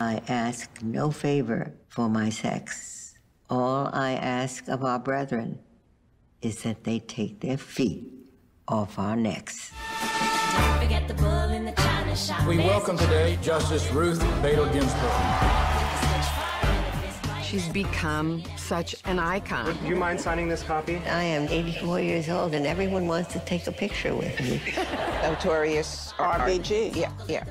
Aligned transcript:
I 0.00 0.22
ask 0.28 0.70
no 0.80 1.10
favor 1.10 1.72
for 1.88 2.08
my 2.08 2.30
sex. 2.30 3.14
All 3.50 3.90
I 3.92 4.12
ask 4.12 4.68
of 4.68 4.84
our 4.84 5.00
brethren 5.00 5.58
is 6.40 6.62
that 6.62 6.84
they 6.84 7.00
take 7.00 7.40
their 7.40 7.58
feet 7.58 8.04
off 8.68 8.96
our 8.96 9.16
necks. 9.16 9.72
We 12.46 12.58
welcome 12.58 12.96
today 12.96 13.38
Justice 13.42 13.90
Ruth 13.90 14.20
Bader 14.40 14.70
Ginsburg. 14.72 15.10
She's 17.42 17.68
become 17.68 18.44
such 18.56 18.94
an 19.04 19.18
icon. 19.18 19.76
Do 19.82 19.88
you 19.88 19.96
mind 19.96 20.20
signing 20.20 20.48
this 20.48 20.62
copy? 20.62 20.98
I 21.06 21.24
am 21.24 21.48
84 21.48 22.00
years 22.00 22.28
old, 22.28 22.54
and 22.54 22.66
everyone 22.66 23.08
wants 23.08 23.32
to 23.32 23.40
take 23.40 23.66
a 23.66 23.72
picture 23.72 24.14
with 24.14 24.38
me. 24.40 24.60
Notorious 25.22 26.12
RBG. 26.18 26.94
Yeah, 26.94 27.10
yeah. 27.26 27.44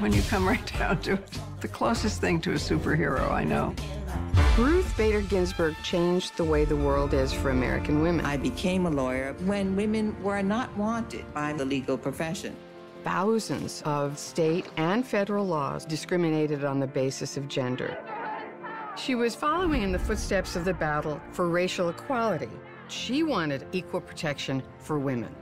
When 0.00 0.12
you 0.12 0.20
come 0.22 0.46
right 0.46 0.72
down 0.78 1.00
to 1.02 1.14
it, 1.14 1.38
the 1.66 1.72
closest 1.72 2.20
thing 2.20 2.40
to 2.40 2.52
a 2.52 2.54
superhero 2.54 3.28
I 3.28 3.42
know. 3.42 3.74
Ruth 4.56 4.96
Bader 4.96 5.20
Ginsburg 5.22 5.74
changed 5.82 6.36
the 6.36 6.44
way 6.44 6.64
the 6.64 6.76
world 6.76 7.12
is 7.12 7.32
for 7.32 7.50
American 7.50 8.02
women. 8.02 8.24
I 8.24 8.36
became 8.36 8.86
a 8.86 8.90
lawyer 8.90 9.34
when 9.46 9.74
women 9.74 10.14
were 10.22 10.44
not 10.44 10.74
wanted 10.76 11.24
by 11.34 11.54
the 11.54 11.64
legal 11.64 11.98
profession. 11.98 12.54
Thousands 13.02 13.82
of 13.84 14.16
state 14.16 14.66
and 14.76 15.04
federal 15.04 15.44
laws 15.44 15.84
discriminated 15.84 16.64
on 16.64 16.78
the 16.78 16.86
basis 16.86 17.36
of 17.36 17.48
gender. 17.48 17.98
She 18.96 19.16
was 19.16 19.34
following 19.34 19.82
in 19.82 19.90
the 19.90 19.98
footsteps 19.98 20.54
of 20.54 20.64
the 20.64 20.74
battle 20.74 21.20
for 21.32 21.48
racial 21.48 21.88
equality. 21.88 22.50
She 22.86 23.24
wanted 23.24 23.66
equal 23.72 24.02
protection 24.02 24.62
for 24.78 25.00
women. 25.00 25.34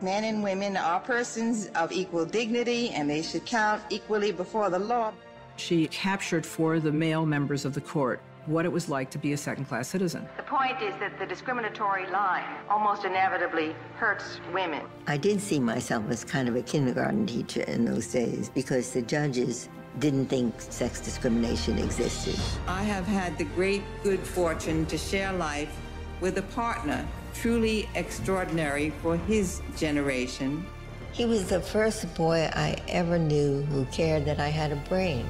Men 0.00 0.24
and 0.24 0.42
women 0.42 0.76
are 0.76 0.98
persons 0.98 1.68
of 1.76 1.92
equal 1.92 2.24
dignity 2.24 2.90
and 2.90 3.08
they 3.08 3.22
should 3.22 3.46
count 3.46 3.80
equally 3.90 4.32
before 4.32 4.70
the 4.70 4.78
law. 4.80 5.12
She 5.58 5.88
captured 5.88 6.46
for 6.46 6.78
the 6.78 6.92
male 6.92 7.26
members 7.26 7.64
of 7.64 7.74
the 7.74 7.80
court 7.80 8.22
what 8.46 8.64
it 8.64 8.70
was 8.70 8.88
like 8.88 9.10
to 9.10 9.18
be 9.18 9.32
a 9.32 9.36
second 9.36 9.64
class 9.66 9.88
citizen. 9.88 10.26
The 10.36 10.44
point 10.44 10.80
is 10.80 10.94
that 11.00 11.18
the 11.18 11.26
discriminatory 11.26 12.06
line 12.10 12.44
almost 12.70 13.04
inevitably 13.04 13.74
hurts 13.96 14.40
women. 14.54 14.82
I 15.06 15.16
did 15.16 15.40
see 15.40 15.58
myself 15.58 16.04
as 16.08 16.24
kind 16.24 16.48
of 16.48 16.54
a 16.54 16.62
kindergarten 16.62 17.26
teacher 17.26 17.62
in 17.62 17.84
those 17.84 18.06
days 18.06 18.48
because 18.48 18.92
the 18.92 19.02
judges 19.02 19.68
didn't 19.98 20.26
think 20.26 20.54
sex 20.60 21.00
discrimination 21.00 21.76
existed. 21.78 22.36
I 22.68 22.84
have 22.84 23.04
had 23.06 23.36
the 23.36 23.44
great 23.44 23.82
good 24.04 24.20
fortune 24.20 24.86
to 24.86 24.96
share 24.96 25.32
life 25.32 25.76
with 26.20 26.38
a 26.38 26.42
partner 26.42 27.06
truly 27.34 27.88
extraordinary 27.96 28.90
for 29.02 29.16
his 29.16 29.60
generation. 29.76 30.64
He 31.12 31.24
was 31.24 31.48
the 31.48 31.60
first 31.60 32.14
boy 32.14 32.48
I 32.52 32.76
ever 32.88 33.18
knew 33.18 33.62
who 33.62 33.84
cared 33.86 34.24
that 34.26 34.38
I 34.38 34.48
had 34.48 34.72
a 34.72 34.76
brain. 34.76 35.26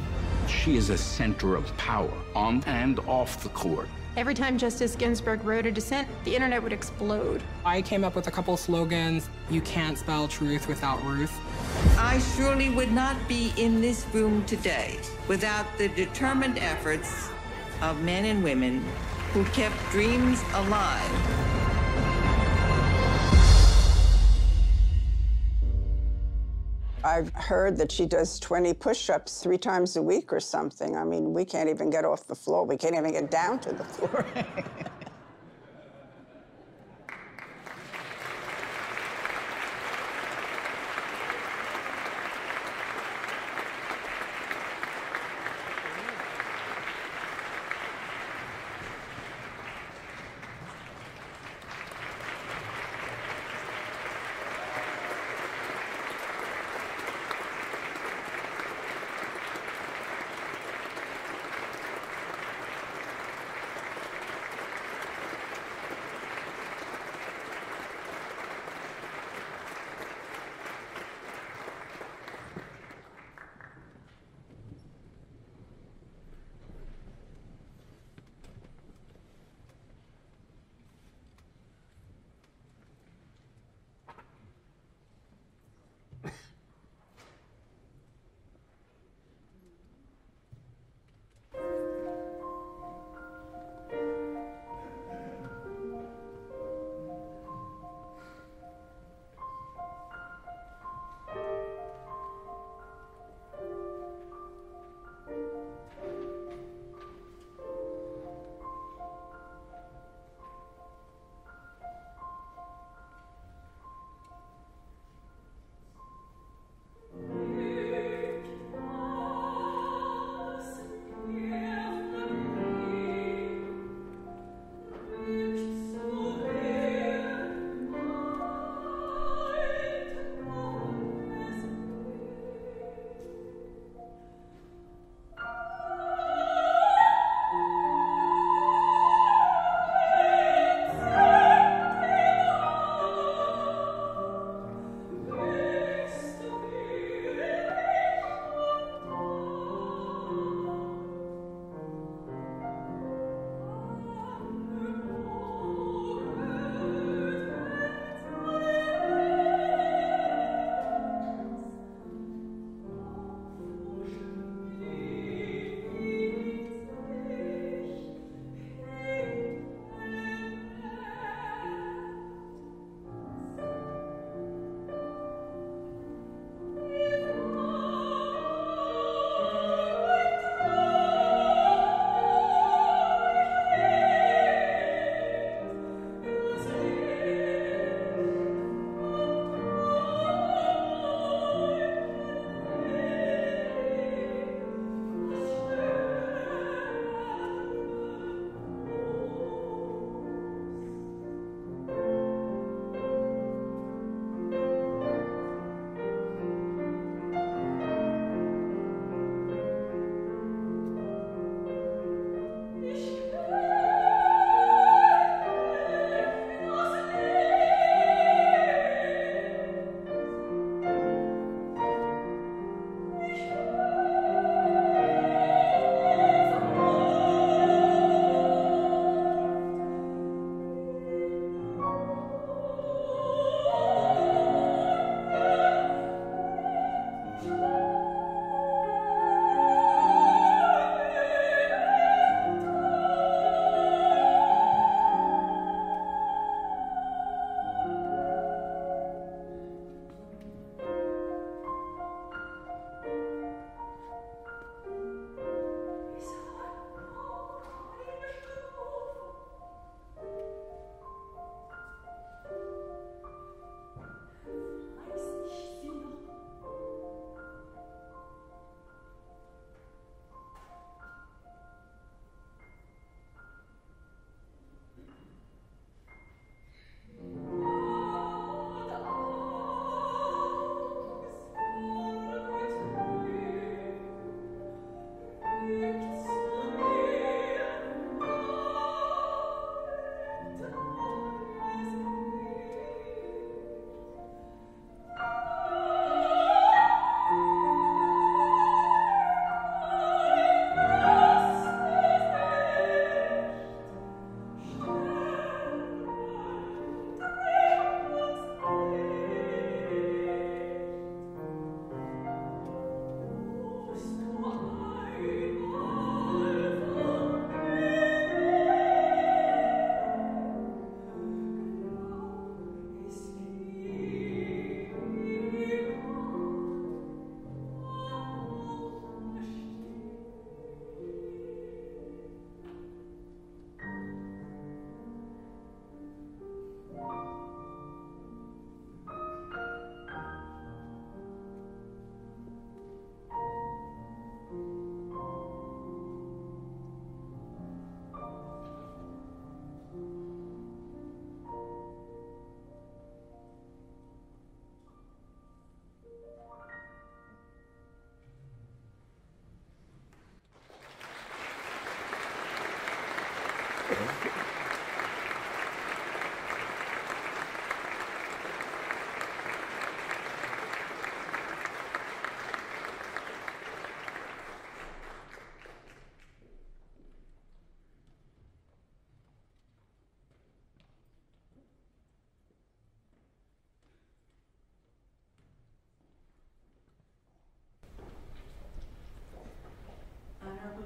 She 0.47 0.77
is 0.77 0.91
a 0.91 0.99
center 0.99 1.55
of 1.55 1.75
power 1.77 2.13
on 2.35 2.63
and 2.67 2.99
off 3.01 3.43
the 3.43 3.49
court. 3.51 3.89
Every 4.17 4.35
time 4.35 4.59
Justice 4.59 4.97
Ginsburg 4.97 5.45
wrote 5.45 5.67
a 5.67 5.71
dissent, 5.71 6.09
the 6.25 6.35
internet 6.35 6.63
would 6.63 6.73
explode. 6.73 7.43
I 7.65 7.83
came 7.83 8.05
up 8.05 8.17
with 8.17 8.27
a 8.27 8.31
couple 8.31 8.57
slogans. 8.57 9.29
You 9.49 9.61
can't 9.61 9.97
spell 9.97 10.27
truth 10.27 10.67
without 10.67 11.03
Ruth. 11.05 11.33
I 11.99 12.19
surely 12.37 12.69
would 12.71 12.91
not 12.91 13.17
be 13.29 13.53
in 13.57 13.81
this 13.81 14.05
room 14.13 14.45
today 14.47 14.99
without 15.29 15.67
the 15.79 15.89
determined 15.89 16.59
efforts 16.59 17.29
of 17.81 18.03
men 18.03 18.25
and 18.25 18.43
women 18.43 18.85
who 19.33 19.45
kept 19.47 19.77
dreams 19.91 20.43
alive. 20.55 21.68
I've 27.05 27.33
heard 27.35 27.77
that 27.79 27.93
she 27.93 28.07
does 28.07 28.41
20 28.41 28.75
push-ups 28.75 29.43
three 29.43 29.59
times 29.59 29.97
a 29.97 30.03
week 30.03 30.33
or 30.33 30.41
something. 30.41 30.97
I 30.97 31.05
mean, 31.05 31.33
we 31.33 31.45
can't 31.45 31.69
even 31.69 31.91
get 31.91 32.05
off 32.05 32.27
the 32.27 32.35
floor. 32.35 32.65
We 32.65 32.77
can't 32.77 32.97
even 32.97 33.13
get 33.13 33.31
down 33.31 33.61
to 33.61 33.73
the 33.73 33.85
floor. 33.85 34.27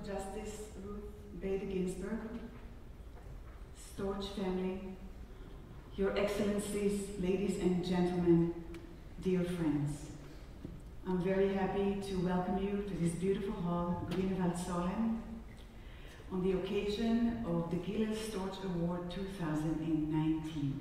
Justice 0.05 0.63
Ruth 0.85 1.05
Bader 1.41 1.67
Ginsburg, 1.67 2.19
Storch 3.79 4.27
family, 4.35 4.81
Your 5.95 6.19
Excellencies, 6.19 7.03
ladies 7.21 7.61
and 7.61 7.85
gentlemen, 7.85 8.53
dear 9.23 9.45
friends. 9.45 10.07
I'm 11.07 11.23
very 11.23 11.55
happy 11.55 12.01
to 12.09 12.17
welcome 12.17 12.59
you 12.59 12.83
to 12.89 12.95
this 13.01 13.15
beautiful 13.15 13.53
hall, 13.63 14.09
Grünewaldsalen, 14.11 15.19
on 16.33 16.43
the 16.43 16.59
occasion 16.59 17.45
of 17.47 17.71
the 17.71 17.77
Gilel 17.77 18.17
Storch 18.17 18.65
Award 18.65 19.09
2019. 19.09 20.81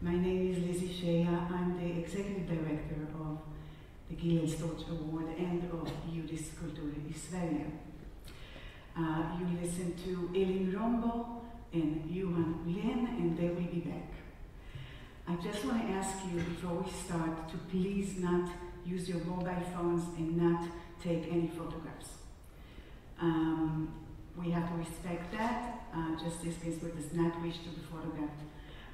My 0.00 0.16
name 0.16 0.52
is 0.52 0.64
Lizzie 0.64 0.88
Scheja. 0.88 1.50
I'm 1.50 1.78
the 1.78 2.00
Executive 2.00 2.48
Director 2.48 3.08
of 3.20 3.38
the 4.08 4.16
Gilel 4.16 4.48
Storch 4.48 4.88
Award 4.88 5.26
and 5.38 5.64
of 5.64 5.86
Judisk 6.10 6.54
Kultur 6.56 6.94
i 6.96 7.12
Sverige. 7.12 7.91
Uh, 8.96 9.22
you 9.38 9.58
listen 9.60 9.94
to 10.04 10.28
Elin 10.34 10.70
Rombo 10.76 11.40
and 11.72 12.04
Johan 12.10 12.60
Ullén, 12.66 13.08
and 13.18 13.38
they 13.38 13.48
will 13.48 13.70
be 13.72 13.80
back. 13.80 14.12
I 15.26 15.36
just 15.36 15.64
want 15.64 15.86
to 15.86 15.92
ask 15.94 16.18
you 16.30 16.40
before 16.40 16.74
we 16.74 16.90
start 16.90 17.48
to 17.48 17.56
please 17.70 18.18
not 18.18 18.50
use 18.84 19.08
your 19.08 19.20
mobile 19.20 19.62
phones 19.74 20.04
and 20.18 20.36
not 20.36 20.68
take 21.02 21.26
any 21.30 21.48
photographs. 21.48 22.18
Um, 23.18 23.94
we 24.36 24.50
have 24.50 24.68
to 24.68 24.76
respect 24.76 25.32
that. 25.32 25.86
Uh, 25.94 26.22
Justice 26.22 26.56
Ginsburg 26.62 26.94
does 26.96 27.14
not 27.14 27.40
wish 27.40 27.58
to 27.58 27.70
be 27.70 27.80
photographed 27.90 28.42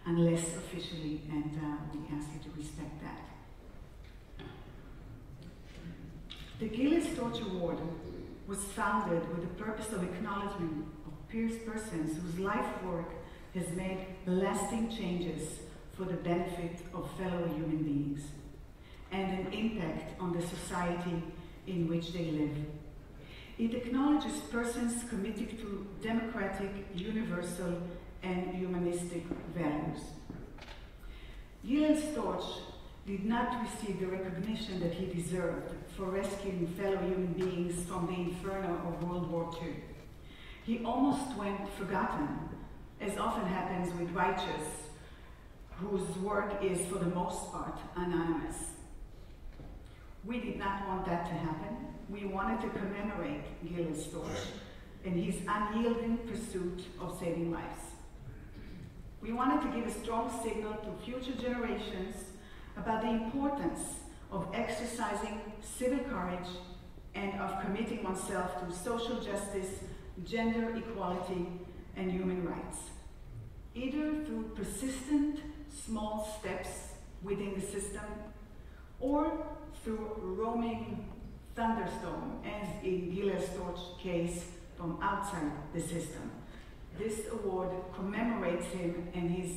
unless 0.07 0.57
officially, 0.57 1.23
and 1.31 1.59
uh, 1.63 1.77
we 1.93 2.17
ask 2.17 2.29
you 2.35 2.51
to 2.51 2.57
respect 2.57 3.03
that. 3.03 4.45
The 6.61 6.69
Gilel 6.69 7.03
Storch 7.03 7.41
Award 7.45 7.79
was 8.49 8.65
founded 8.75 9.29
with 9.29 9.43
the 9.43 9.63
purpose 9.63 9.93
of 9.93 10.03
acknowledgement 10.03 10.87
of 11.07 11.29
peers 11.29 11.59
persons 11.67 12.17
whose 12.17 12.39
life 12.41 12.83
work 12.83 13.13
has 13.55 13.69
made 13.77 13.99
lasting 14.27 14.89
changes 14.89 15.59
for 15.95 16.05
the 16.05 16.15
benefit 16.15 16.81
of 16.95 17.11
fellow 17.19 17.47
human 17.49 17.83
beings 17.83 18.23
and 19.13 19.47
an 19.47 19.53
impact 19.53 20.19
on 20.19 20.33
the 20.33 20.41
society 20.47 21.23
in 21.67 21.87
which 21.89 22.13
they 22.15 22.31
live. 22.31 22.57
It 23.59 23.75
acknowledges 23.75 24.39
persons 24.51 25.05
committed 25.11 25.59
to 25.59 25.87
democratic, 26.03 26.71
universal, 26.95 27.83
and 28.23 28.55
humanistic 28.55 29.25
values. 29.55 30.01
Gilel 31.67 32.01
Storch 32.01 32.61
did 33.07 33.25
not 33.25 33.63
receive 33.63 34.01
the 34.01 34.07
recognition 34.07 34.81
that 34.81 34.95
he 34.95 35.07
deserved 35.07 35.75
for 35.99 36.05
rescuing 36.05 36.69
fellow 36.79 36.97
human 36.99 37.33
beings 37.33 37.85
from 37.89 38.07
the 38.07 38.13
inferno 38.13 38.73
of 38.87 39.03
World 39.03 39.29
War 39.33 39.51
II. 39.61 39.75
He 40.65 40.85
almost 40.85 41.37
went 41.37 41.69
forgotten, 41.77 42.29
as 43.01 43.19
often 43.19 43.45
happens 43.47 43.93
with 43.99 44.09
righteous, 44.13 44.67
whose 45.81 46.09
work 46.19 46.63
is 46.63 46.87
for 46.87 47.01
the 47.01 47.11
most 47.11 47.51
part 47.51 47.77
anonymous. 47.97 48.57
We 50.25 50.39
did 50.39 50.57
not 50.57 50.87
want 50.87 51.05
that 51.07 51.27
to 51.27 51.33
happen. 51.33 51.77
We 52.09 52.27
wanted 52.27 52.61
to 52.63 52.79
commemorate 52.79 53.43
Gilel 53.65 53.97
Storch 53.97 54.47
and 55.05 55.17
his 55.17 55.43
unyielding 55.49 56.19
pursuit 56.19 56.85
of 57.01 57.19
saving 57.19 57.51
lives. 57.51 57.81
We 59.21 59.33
wanted 59.33 59.63
to 59.63 59.77
give 59.77 59.89
a 59.89 60.01
strong 60.05 60.31
signal 60.45 60.75
to 60.75 61.05
future 61.05 61.35
generations 61.41 62.15
about 62.77 63.03
the 63.03 63.11
importance 63.11 63.81
of 64.31 64.49
exercising 64.53 65.41
civil 65.61 66.01
courage 66.11 66.49
and 67.15 67.41
of 67.41 67.61
committing 67.63 68.03
oneself 68.05 68.61
to 68.61 68.75
social 68.75 69.21
justice, 69.21 69.85
gender 70.25 70.75
equality, 70.77 71.47
and 71.97 72.13
human 72.13 72.45
rights, 72.47 72.79
either 73.75 74.25
through 74.25 74.51
persistent 74.55 75.41
small 75.85 76.37
steps 76.39 76.93
within 77.23 77.55
the 77.55 77.61
system 77.61 78.05
or 79.01 79.33
through 79.83 80.13
roaming 80.19 81.09
thunderstorm, 81.55 82.41
as 82.45 82.85
in 82.85 83.11
Gilel 83.13 83.41
Storch's 83.41 84.01
case, 84.01 84.45
from 84.77 84.99
outside 85.03 85.51
the 85.75 85.81
system. 85.81 86.31
This 86.97 87.23
award 87.33 87.71
commemorates 87.95 88.67
him 88.67 89.09
and 89.15 89.31
his 89.31 89.57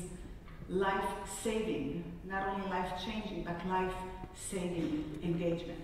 life-saving, 0.68 2.04
not 2.28 2.48
only 2.48 2.68
life-changing, 2.70 3.44
but 3.44 3.60
life-saving 4.32 5.20
engagement. 5.24 5.80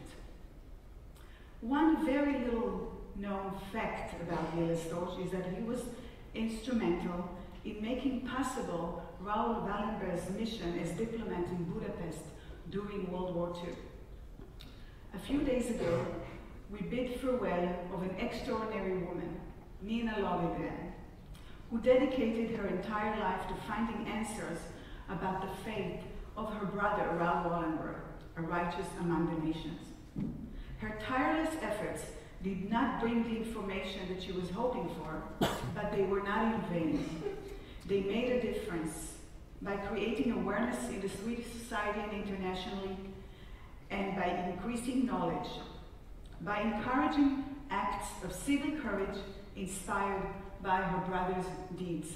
One 1.62 2.06
very 2.06 2.40
little 2.46 2.94
known 3.16 3.54
fact 3.74 4.22
about 4.22 4.56
Gilel 4.56 4.78
Storch 4.78 5.26
is 5.26 5.32
that 5.32 5.46
he 5.56 5.64
was 5.64 5.82
instrumental 6.36 7.30
in 7.66 7.82
making 7.82 8.22
possible 8.22 9.04
Raoul 9.20 9.68
Wallenberg's 9.68 10.30
mission 10.38 10.80
as 10.80 10.92
diplomat 10.92 11.48
in 11.48 11.64
Budapest 11.66 12.20
during 12.70 13.12
World 13.12 13.36
War 13.36 13.56
II. 13.66 13.74
A 15.16 15.20
few 15.20 15.42
days 15.42 15.70
ago, 15.72 16.06
we 16.70 16.82
bid 16.82 17.20
farewell 17.20 17.76
of 17.94 18.04
an 18.04 18.16
extraordinary 18.20 18.98
woman, 18.98 19.40
Nina 19.82 20.16
Lagergren, 20.20 20.92
who 21.72 21.80
dedicated 21.80 22.56
her 22.58 22.68
entire 22.68 23.20
life 23.20 23.48
to 23.48 23.56
finding 23.68 24.08
answers 24.08 24.60
about 25.10 25.42
the 25.42 25.64
fate 25.64 26.02
of 26.36 26.54
her 26.54 26.66
brother, 26.66 27.10
Raoul 27.18 27.50
Wallenberg, 27.50 28.07
a 28.38 28.42
righteous 28.42 28.88
among 29.00 29.34
the 29.34 29.46
nations. 29.46 29.82
Her 30.78 30.98
tireless 31.08 31.56
efforts 31.62 32.04
did 32.44 32.70
not 32.70 33.02
bring 33.02 33.24
the 33.24 33.38
information 33.38 34.02
that 34.10 34.22
she 34.22 34.32
was 34.32 34.50
hoping 34.52 34.90
for, 35.00 35.24
but 35.74 35.92
they 35.92 36.04
were 36.04 36.22
not 36.22 36.54
in 36.54 36.62
vain. 36.72 37.10
They 37.88 38.02
made 38.02 38.32
a 38.32 38.42
difference 38.42 39.14
by 39.62 39.76
creating 39.78 40.32
awareness 40.34 40.90
in 40.90 41.02
the 41.02 41.10
Swedish 41.10 41.48
society 41.52 42.00
and 42.00 42.24
internationally, 42.24 42.96
and 43.90 44.16
by 44.16 44.52
increasing 44.52 45.06
knowledge, 45.06 45.50
by 46.42 46.62
encouraging 46.62 47.44
acts 47.72 48.08
of 48.24 48.32
civil 48.32 48.72
courage 48.82 49.18
inspired 49.56 50.28
by 50.62 50.78
her 50.78 51.08
brother's 51.08 51.46
deeds. 51.78 52.10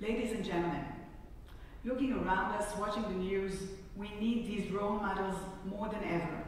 Ladies 0.00 0.32
and 0.32 0.44
gentlemen, 0.44 0.84
looking 1.84 2.12
around 2.12 2.54
us, 2.54 2.74
watching 2.78 3.02
the 3.02 3.10
news, 3.10 3.54
we 3.96 4.10
need 4.20 4.46
these 4.46 4.70
role 4.70 4.98
models 4.98 5.38
more 5.64 5.88
than 5.88 6.04
ever. 6.04 6.42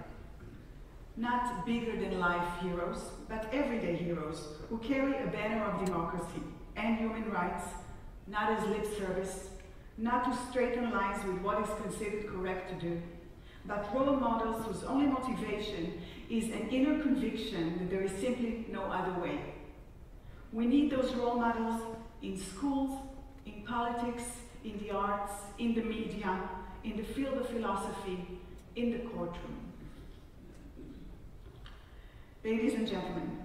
Not 1.17 1.65
bigger 1.67 1.97
than 1.99 2.21
life 2.21 2.47
heroes, 2.61 3.11
but 3.29 3.49
everyday 3.53 3.97
heroes 3.97 4.49
who 4.69 4.79
carry 4.79 5.17
a 5.23 5.27
banner 5.29 5.65
of 5.65 5.85
democracy 5.85 6.43
and 6.77 6.99
human 6.99 7.31
rights, 7.31 7.65
not 8.27 8.53
as 8.53 8.69
lip 8.69 8.87
service, 8.99 9.49
not 9.97 10.25
to 10.25 10.39
straighten 10.51 10.93
lines 10.93 11.25
with 11.25 11.39
what 11.39 11.61
is 11.61 11.69
considered 11.83 12.29
correct 12.29 12.69
to 12.71 12.87
do, 12.87 13.03
but 13.65 13.93
role 13.95 14.17
models 14.17 14.65
whose 14.65 14.85
only 14.85 15.07
motivation 15.07 16.01
is 16.31 16.45
an 16.45 16.69
inner 16.71 17.03
conviction 17.03 17.79
that 17.79 17.91
there 17.91 18.03
is 18.03 18.13
simply 18.21 18.67
no 18.71 18.83
other 18.83 19.21
way. 19.21 19.41
We 20.53 20.67
need 20.67 20.91
those 20.91 21.13
role 21.15 21.39
models 21.39 21.83
in 22.23 22.39
schools, 22.39 23.01
in 23.45 23.65
politics, 23.65 24.23
in 24.65 24.79
the 24.79 24.91
arts, 24.93 25.33
in 25.59 25.75
the 25.75 25.83
media, 25.83 26.49
in 26.85 26.97
the 26.97 27.03
field 27.03 27.39
of 27.39 27.49
philosophy, 27.49 28.27
in 28.77 28.93
the 28.93 28.99
courtroom. 28.99 29.73
Ladies 32.45 32.75
and 32.75 32.87
gentlemen, 32.87 33.39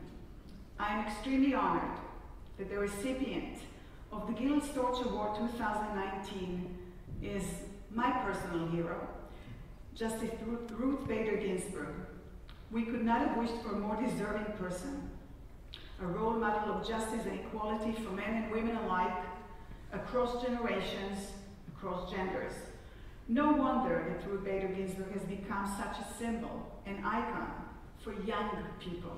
I 0.79 0.95
am 0.95 1.07
extremely 1.07 1.53
honored 1.53 1.97
that 2.57 2.69
the 2.69 2.77
recipient 2.77 3.57
of 4.11 4.27
the 4.27 4.33
Gilel 4.33 4.61
Storch 4.61 5.03
Award 5.05 5.35
2019 5.37 6.77
is 7.21 7.43
my 7.91 8.11
personal 8.11 8.67
hero, 8.67 9.07
Justice 9.95 10.31
Ruth 10.71 11.07
Bader 11.07 11.37
Ginsburg. 11.37 11.95
We 12.71 12.83
could 12.83 13.03
not 13.03 13.27
have 13.27 13.37
wished 13.37 13.61
for 13.63 13.75
a 13.75 13.79
more 13.79 13.95
deserving 13.95 14.53
person, 14.57 15.09
a 16.01 16.05
role 16.05 16.33
model 16.33 16.73
of 16.75 16.87
justice 16.87 17.25
and 17.25 17.39
equality 17.39 17.93
for 18.03 18.11
men 18.11 18.43
and 18.43 18.51
women 18.51 18.75
alike, 18.77 19.23
across 19.91 20.43
generations, 20.43 21.31
across 21.75 22.11
genders. 22.11 22.53
No 23.27 23.51
wonder 23.51 24.05
that 24.09 24.29
Ruth 24.29 24.43
Bader 24.43 24.67
Ginsburg 24.67 25.13
has 25.13 25.23
become 25.23 25.65
such 25.77 25.97
a 25.99 26.17
symbol, 26.17 26.81
an 26.85 27.03
icon 27.05 27.51
for 28.03 28.13
young 28.25 28.49
people. 28.79 29.15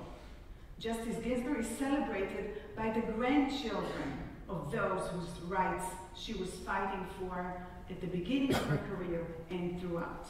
Justice 0.78 1.16
Ginsburg 1.24 1.60
is 1.60 1.78
celebrated 1.78 2.62
by 2.76 2.90
the 2.90 3.00
grandchildren 3.12 4.18
of 4.48 4.70
those 4.70 5.08
whose 5.08 5.40
rights 5.48 5.86
she 6.14 6.34
was 6.34 6.50
fighting 6.50 7.04
for 7.18 7.62
at 7.90 8.00
the 8.00 8.06
beginning 8.06 8.54
of 8.54 8.64
her 8.66 8.80
career 8.88 9.26
and 9.50 9.80
throughout. 9.80 10.28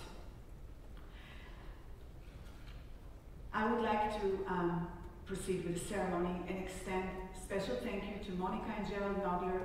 I 3.53 3.71
would 3.71 3.83
like 3.83 4.21
to 4.21 4.47
um, 4.49 4.89
proceed 5.27 5.65
with 5.65 5.75
the 5.83 5.95
ceremony 5.95 6.35
and 6.49 6.59
extend 6.59 7.09
special 7.43 7.77
thank 7.83 8.05
you 8.05 8.25
to 8.25 8.33
Monica 8.39 8.73
and 8.79 8.89
Gerald 8.89 9.23
Nodler 9.23 9.61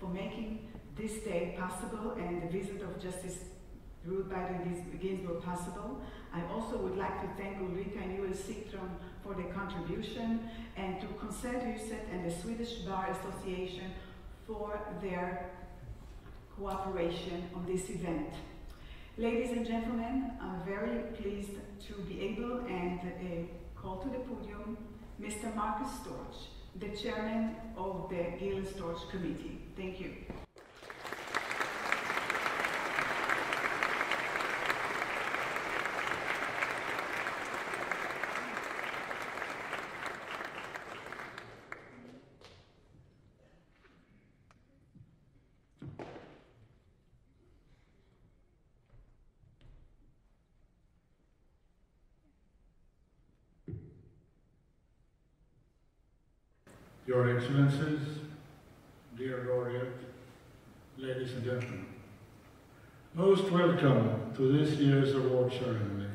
for 0.00 0.06
making 0.06 0.68
this 0.96 1.22
day 1.22 1.56
possible 1.58 2.12
and 2.12 2.42
the 2.42 2.46
visit 2.46 2.82
of 2.82 3.00
Justice 3.02 3.38
Ruth 4.04 4.28
Bader 4.28 4.60
Ginsburg 5.00 5.42
possible. 5.42 6.00
I 6.34 6.42
also 6.52 6.76
would 6.78 6.96
like 6.96 7.20
to 7.22 7.42
thank 7.42 7.60
Ulrika 7.60 7.98
and 7.98 8.16
Joel 8.16 8.34
Citron 8.34 8.90
for 9.22 9.34
their 9.34 9.52
contribution 9.52 10.48
and 10.76 11.00
to 11.00 11.06
Konserthuset 11.06 12.10
and 12.12 12.24
the 12.24 12.34
Swedish 12.34 12.72
Bar 12.86 13.10
Association 13.10 13.92
for 14.46 14.80
their 15.00 15.50
cooperation 16.56 17.44
on 17.54 17.66
this 17.66 17.90
event. 17.90 18.28
Ladies 19.18 19.50
and 19.50 19.66
gentlemen, 19.66 20.32
I'm 20.40 20.62
very 20.64 21.02
pleased 21.20 21.52
to 21.86 21.92
be 22.08 22.20
able 22.22 22.60
and 22.66 23.00
uh, 23.00 23.80
call 23.80 23.98
to 23.98 24.08
the 24.08 24.18
podium 24.18 24.78
Mr. 25.20 25.54
Marcus 25.54 25.88
Storch, 26.00 26.46
the 26.80 26.96
chairman 26.96 27.54
of 27.76 28.08
the 28.08 28.24
Gilel 28.40 28.64
Storch 28.64 29.08
Committee. 29.10 29.60
Thank 29.76 30.00
you. 30.00 30.12
Your 57.12 57.36
Excellencies, 57.36 58.08
dear 59.18 59.46
laureate, 59.46 59.98
ladies 60.96 61.34
and 61.34 61.44
gentlemen, 61.44 61.84
most 63.12 63.50
welcome 63.50 64.32
to 64.34 64.50
this 64.50 64.78
year's 64.78 65.14
award 65.14 65.52
ceremony. 65.52 66.08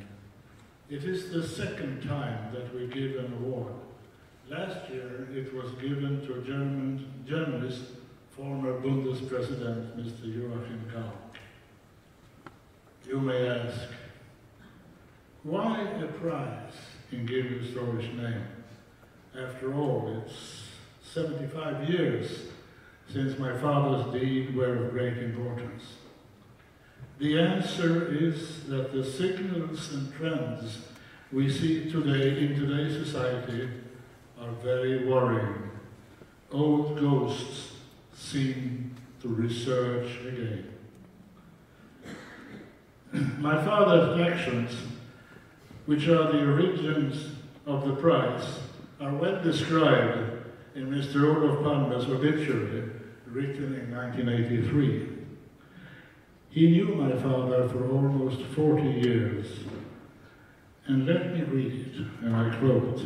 It 0.90 1.04
is 1.04 1.32
the 1.32 1.48
second 1.48 2.02
time 2.02 2.52
that 2.52 2.74
we 2.74 2.88
give 2.88 3.24
an 3.24 3.32
award. 3.34 3.74
Last 4.50 4.90
year 4.90 5.28
it 5.36 5.54
was 5.54 5.72
given 5.74 6.26
to 6.26 6.42
German, 6.42 7.06
journalist, 7.28 7.84
former 8.32 8.82
Bundespräsident 8.82 9.96
Mr. 9.98 10.24
Joachim 10.24 10.84
Gauck. 10.92 11.38
You 13.08 13.20
may 13.20 13.48
ask, 13.48 13.82
why 15.44 15.80
a 15.80 16.08
prize 16.08 16.74
in 17.12 17.28
Gilel 17.28 17.72
Storch's 17.72 18.18
name? 18.18 18.48
After 19.38 19.76
all, 19.76 20.24
it's 20.26 20.67
75 21.18 21.90
years 21.90 22.44
since 23.12 23.40
my 23.40 23.58
father's 23.58 24.14
deed 24.14 24.56
were 24.56 24.86
of 24.86 24.92
great 24.92 25.18
importance. 25.18 25.96
The 27.18 27.40
answer 27.40 28.16
is 28.16 28.66
that 28.66 28.94
the 28.94 29.04
signals 29.04 29.94
and 29.94 30.14
trends 30.14 30.82
we 31.32 31.52
see 31.52 31.90
today 31.90 32.38
in 32.38 32.54
today's 32.54 33.04
society 33.04 33.68
are 34.40 34.52
very 34.64 35.08
worrying. 35.08 35.72
Old 36.52 37.00
ghosts 37.00 37.72
seem 38.14 38.96
to 39.24 39.28
resurge 39.28 40.22
again. 40.28 40.72
My 43.40 43.56
father's 43.66 44.22
actions, 44.22 44.70
which 45.88 46.08
are 46.10 46.32
the 46.32 46.46
origins 46.46 47.32
of 47.66 47.88
the 47.88 47.96
price, 47.96 48.60
are 49.02 49.16
well 49.16 49.42
described 49.42 50.37
in 50.78 50.92
Mr. 50.92 51.36
Olof 51.36 51.64
Palme's 51.64 52.06
obituary, 52.06 52.84
written 53.26 53.74
in 53.74 53.92
1983. 53.96 55.10
He 56.52 56.70
knew 56.70 56.94
my 56.94 57.16
father 57.20 57.68
for 57.68 57.90
almost 57.90 58.44
40 58.54 58.84
years, 58.84 59.48
and 60.86 61.08
let 61.08 61.34
me 61.34 61.42
read 61.42 61.74
it, 61.74 62.06
and 62.22 62.36
I 62.36 62.56
quote, 62.60 63.02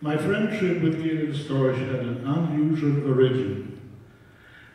My 0.00 0.16
friendship 0.16 0.80
with 0.82 1.02
Gilel 1.02 1.34
Storch 1.34 1.78
had 1.78 2.00
an 2.00 2.26
unusual 2.26 3.12
origin. 3.12 3.78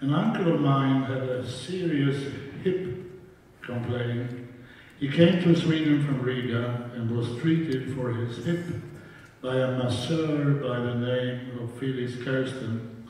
An 0.02 0.14
uncle 0.14 0.54
of 0.54 0.62
mine 0.62 1.06
had 1.06 1.24
a 1.24 1.50
serious 1.50 2.36
hip 2.64 2.88
complaint. 3.64 4.48
He 5.00 5.10
came 5.10 5.42
to 5.42 5.56
Sweden 5.56 6.06
from 6.06 6.22
Riga 6.22 6.92
and 6.94 7.10
was 7.10 7.36
treated 7.42 7.96
for 7.96 8.12
his 8.12 8.46
hip 8.46 8.64
by 9.41 9.56
a 9.56 9.77
masseur 9.77 10.53
by 10.53 10.79
the 10.79 10.96
name 10.96 11.60
of 11.62 11.72
Felix 11.79 12.15
Kersten, 12.24 13.06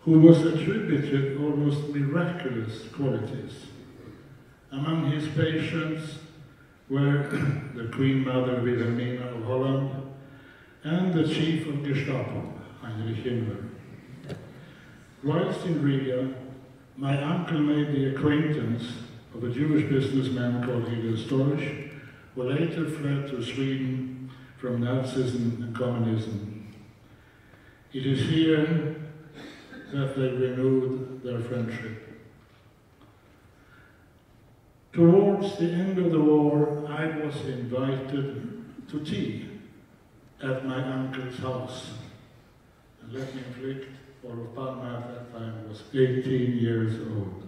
who 0.00 0.18
was 0.18 0.44
attributed 0.44 1.40
almost 1.40 1.88
miraculous 1.88 2.88
qualities. 2.88 3.66
Among 4.72 5.10
his 5.12 5.28
patients 5.28 6.18
were 6.88 7.28
the 7.74 7.88
Queen 7.92 8.24
Mother 8.24 8.60
Wilhelmina 8.60 9.26
of 9.28 9.44
Holland 9.44 10.14
and 10.82 11.14
the 11.14 11.28
Chief 11.28 11.66
of 11.68 11.84
Gestapo, 11.84 12.52
Heinrich 12.80 13.24
Himmler. 13.24 13.68
Whilst 15.22 15.64
in 15.66 15.82
Riga, 15.82 16.34
my 16.96 17.22
uncle 17.22 17.60
made 17.60 17.92
the 17.92 18.16
acquaintance 18.16 18.84
of 19.34 19.44
a 19.44 19.50
Jewish 19.50 19.88
businessman 19.88 20.64
called 20.64 20.88
Hillel 20.88 21.16
Storch, 21.16 21.90
who 22.34 22.42
later 22.42 22.88
fled 22.88 23.28
to 23.28 23.42
Sweden 23.44 24.09
from 24.60 24.82
Nazism 24.82 25.62
and 25.62 25.74
communism. 25.74 26.74
It 27.94 28.04
is 28.04 28.28
here 28.28 28.96
that 29.92 30.14
they 30.14 30.28
renewed 30.28 31.22
their 31.24 31.40
friendship. 31.40 32.18
Towards 34.92 35.56
the 35.56 35.70
end 35.70 35.98
of 35.98 36.12
the 36.12 36.20
war, 36.20 36.86
I 36.88 37.06
was 37.24 37.36
invited 37.46 38.88
to 38.90 39.00
tea 39.00 39.48
at 40.42 40.66
my 40.66 40.82
uncle's 40.82 41.38
house. 41.38 41.90
And 43.02 43.14
let 43.14 43.34
me 43.34 43.42
inflict, 43.48 43.88
Olof 44.24 44.54
Palme 44.54 44.86
at 44.86 45.08
that 45.08 45.32
time 45.32 45.68
was 45.68 45.82
18 45.94 46.58
years 46.58 47.00
old. 47.08 47.44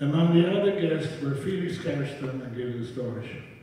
Among 0.00 0.34
the 0.34 0.48
other 0.50 0.80
guests 0.80 1.22
were 1.22 1.34
Felix 1.34 1.78
Kersten 1.78 2.40
and 2.42 2.56
Gilel 2.56 2.86
Storch. 2.86 3.53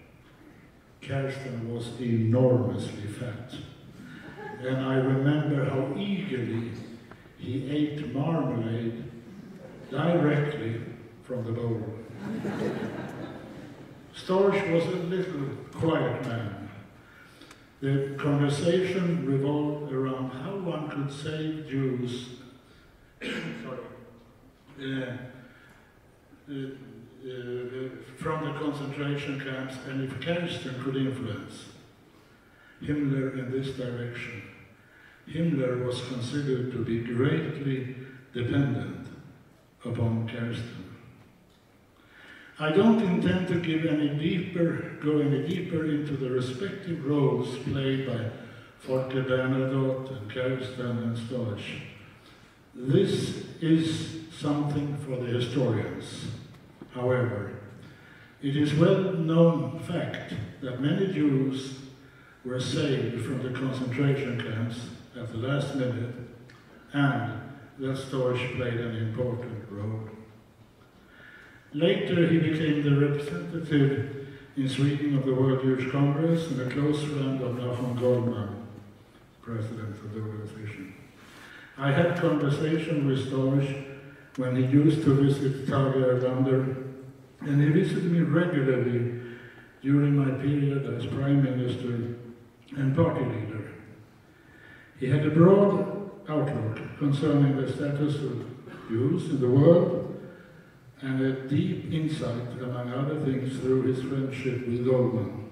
Kersten 1.02 1.74
was 1.74 2.00
enormously 2.00 3.08
fat. 3.08 3.54
And 4.62 4.78
I 4.78 4.96
remember 4.96 5.66
how 5.66 5.98
eagerly 5.98 6.72
he 7.38 7.70
ate 7.70 8.14
marmalade 8.14 9.04
directly 9.90 10.82
from 11.24 11.44
the 11.44 11.52
bowl. 11.52 11.84
Storch 14.16 14.72
was 14.72 14.86
a 14.86 14.98
little 14.98 15.48
quiet 15.74 16.26
man. 16.28 16.70
The 17.82 18.16
conversation 18.20 19.26
revolved 19.26 19.92
around 19.92 20.30
how 20.30 20.58
one 20.58 20.88
could 20.90 21.12
save 21.12 21.68
Jews 21.68 22.42
sorry, 23.22 23.80
uh, 24.82 25.18
uh, 26.50 26.54
Uh, 27.24 27.88
from 28.18 28.44
the 28.46 28.60
concentration 28.60 29.40
camps 29.40 29.76
and 29.88 30.04
if 30.04 30.20
Kersten 30.22 30.82
could 30.84 30.96
influence 30.96 31.66
Himmler 32.82 33.38
in 33.38 33.52
this 33.52 33.78
direction. 33.78 34.42
Himmler 35.30 35.86
was 35.86 36.02
considered 36.08 36.72
to 36.72 36.84
be 36.84 37.02
greatly 37.02 37.96
dependent 38.34 39.06
upon 39.86 40.30
Kersten. 40.30 40.96
I 42.58 42.72
don't 42.72 43.00
intend 43.04 43.50
to 43.50 43.62
give 43.62 43.86
any 43.86 44.10
deeper, 44.18 44.98
go 45.04 45.20
any 45.20 45.48
deeper 45.48 45.86
into 45.86 46.18
the 46.18 46.32
respective 46.32 47.06
roles 47.06 47.56
played 47.60 48.08
by 48.08 48.32
Folke 48.80 49.14
Bernadotte 49.14 50.18
and 50.18 50.32
Kersten 50.32 50.98
and 50.98 51.16
Storch. 51.16 51.82
This 52.74 53.46
is 53.62 54.22
something 54.32 54.98
for 55.06 55.18
the 55.18 55.28
historians. 55.28 56.26
However, 56.94 57.52
it 58.42 58.58
is 58.58 58.74
well-known 58.74 59.80
fact 59.80 60.34
that 60.62 60.82
many 60.82 61.14
Jews 61.14 61.80
were 62.44 62.60
saved 62.60 63.24
from 63.26 63.44
the 63.44 63.58
concentration 63.58 64.42
camps 64.42 64.90
at 65.16 65.32
the 65.32 65.38
last 65.38 65.76
minute, 65.76 66.16
and 66.94 67.42
that 67.80 67.98
Storch 67.98 68.56
played 68.56 68.80
an 68.80 68.96
important 68.96 69.64
role. 69.70 70.10
Later, 71.74 72.28
he 72.28 72.40
became 72.40 72.84
the 72.84 73.08
representative 73.08 74.28
in 74.58 74.68
Sweden 74.68 75.18
of 75.18 75.26
the 75.26 75.34
World 75.34 75.62
Jewish 75.62 75.90
Congress 75.92 76.48
and 76.48 76.62
a 76.62 76.70
close 76.70 77.04
friend 77.04 77.42
of 77.42 77.56
Nachum 77.56 77.98
Goldman, 78.00 78.68
president 79.42 79.96
of 79.96 80.14
the 80.14 80.20
organization. 80.20 80.94
I 81.78 81.92
had 81.92 82.20
conversation 82.20 83.08
with 83.08 83.32
Storch 83.32 83.91
when 84.38 84.56
he 84.56 84.64
used 84.64 85.04
to 85.04 85.14
visit 85.14 85.68
Tage 85.68 85.96
Erlander, 85.96 86.88
and 87.42 87.62
he 87.62 87.70
visited 87.70 88.12
me 88.12 88.20
regularly 88.20 89.22
during 89.82 90.16
my 90.16 90.32
period 90.42 90.86
as 90.96 91.06
Prime 91.08 91.44
Minister 91.44 92.18
and 92.78 92.96
party 92.96 93.26
leader. 93.26 93.72
He 95.00 95.08
had 95.08 95.26
a 95.26 95.32
broad 95.32 96.12
outlook 96.30 96.80
concerning 97.00 97.58
the 97.58 97.72
status 97.72 98.16
of 98.16 98.46
Jews 98.88 99.30
in 99.30 99.42
the 99.42 99.50
world 99.50 100.22
and 101.02 101.22
a 101.22 101.48
deep 101.48 101.92
insight, 101.92 102.62
among 102.62 102.94
other 102.94 103.20
things, 103.26 103.58
through 103.60 103.82
his 103.84 104.04
friendship 104.04 104.68
with 104.68 104.86
Goldman. 104.86 105.50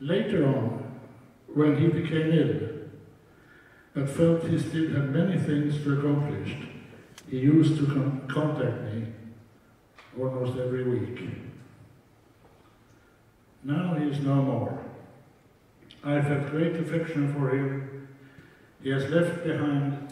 Later 0.00 0.46
on, 0.46 0.98
when 1.52 1.76
he 1.76 1.88
became 1.88 2.32
ill, 2.32 2.68
but 3.92 4.08
felt 4.08 4.44
he 4.44 4.58
still 4.58 4.90
had 4.92 5.12
many 5.12 5.38
things 5.38 5.82
to 5.82 5.98
accomplish, 5.98 6.56
he 7.30 7.38
used 7.38 7.76
to 7.78 7.86
con 7.86 8.26
contact 8.28 8.82
me 8.84 9.06
almost 10.18 10.58
every 10.58 10.84
week. 10.84 11.28
Now 13.64 13.94
he 13.94 14.08
is 14.08 14.20
no 14.20 14.36
more. 14.36 14.78
I've 16.02 16.50
great 16.50 16.76
affection 16.76 17.34
for 17.34 17.50
him. 17.50 18.08
He 18.82 18.90
has 18.90 19.10
left 19.10 19.44
behind 19.44 20.08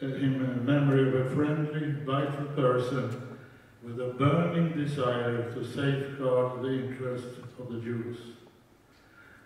uh, 0.00 0.06
him 0.06 0.42
a 0.42 0.64
memory 0.64 1.08
of 1.08 1.26
a 1.26 1.34
friendly, 1.34 1.92
vital 2.04 2.46
person 2.56 3.38
with 3.82 4.00
a 4.00 4.14
burning 4.14 4.72
desire 4.72 5.52
to 5.52 5.64
safeguard 5.64 6.62
the 6.62 6.88
interests 6.88 7.38
of 7.58 7.70
the 7.70 7.80
Jews, 7.80 8.16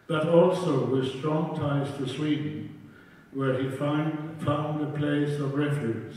but 0.06 0.28
also 0.28 0.84
with 0.84 1.18
strong 1.18 1.56
ties 1.56 1.94
to 1.98 2.06
Sweden, 2.06 2.90
where 3.32 3.60
he 3.60 3.68
find, 3.68 4.40
found 4.40 4.82
a 4.82 4.98
place 4.98 5.40
of 5.40 5.54
refuge. 5.54 6.16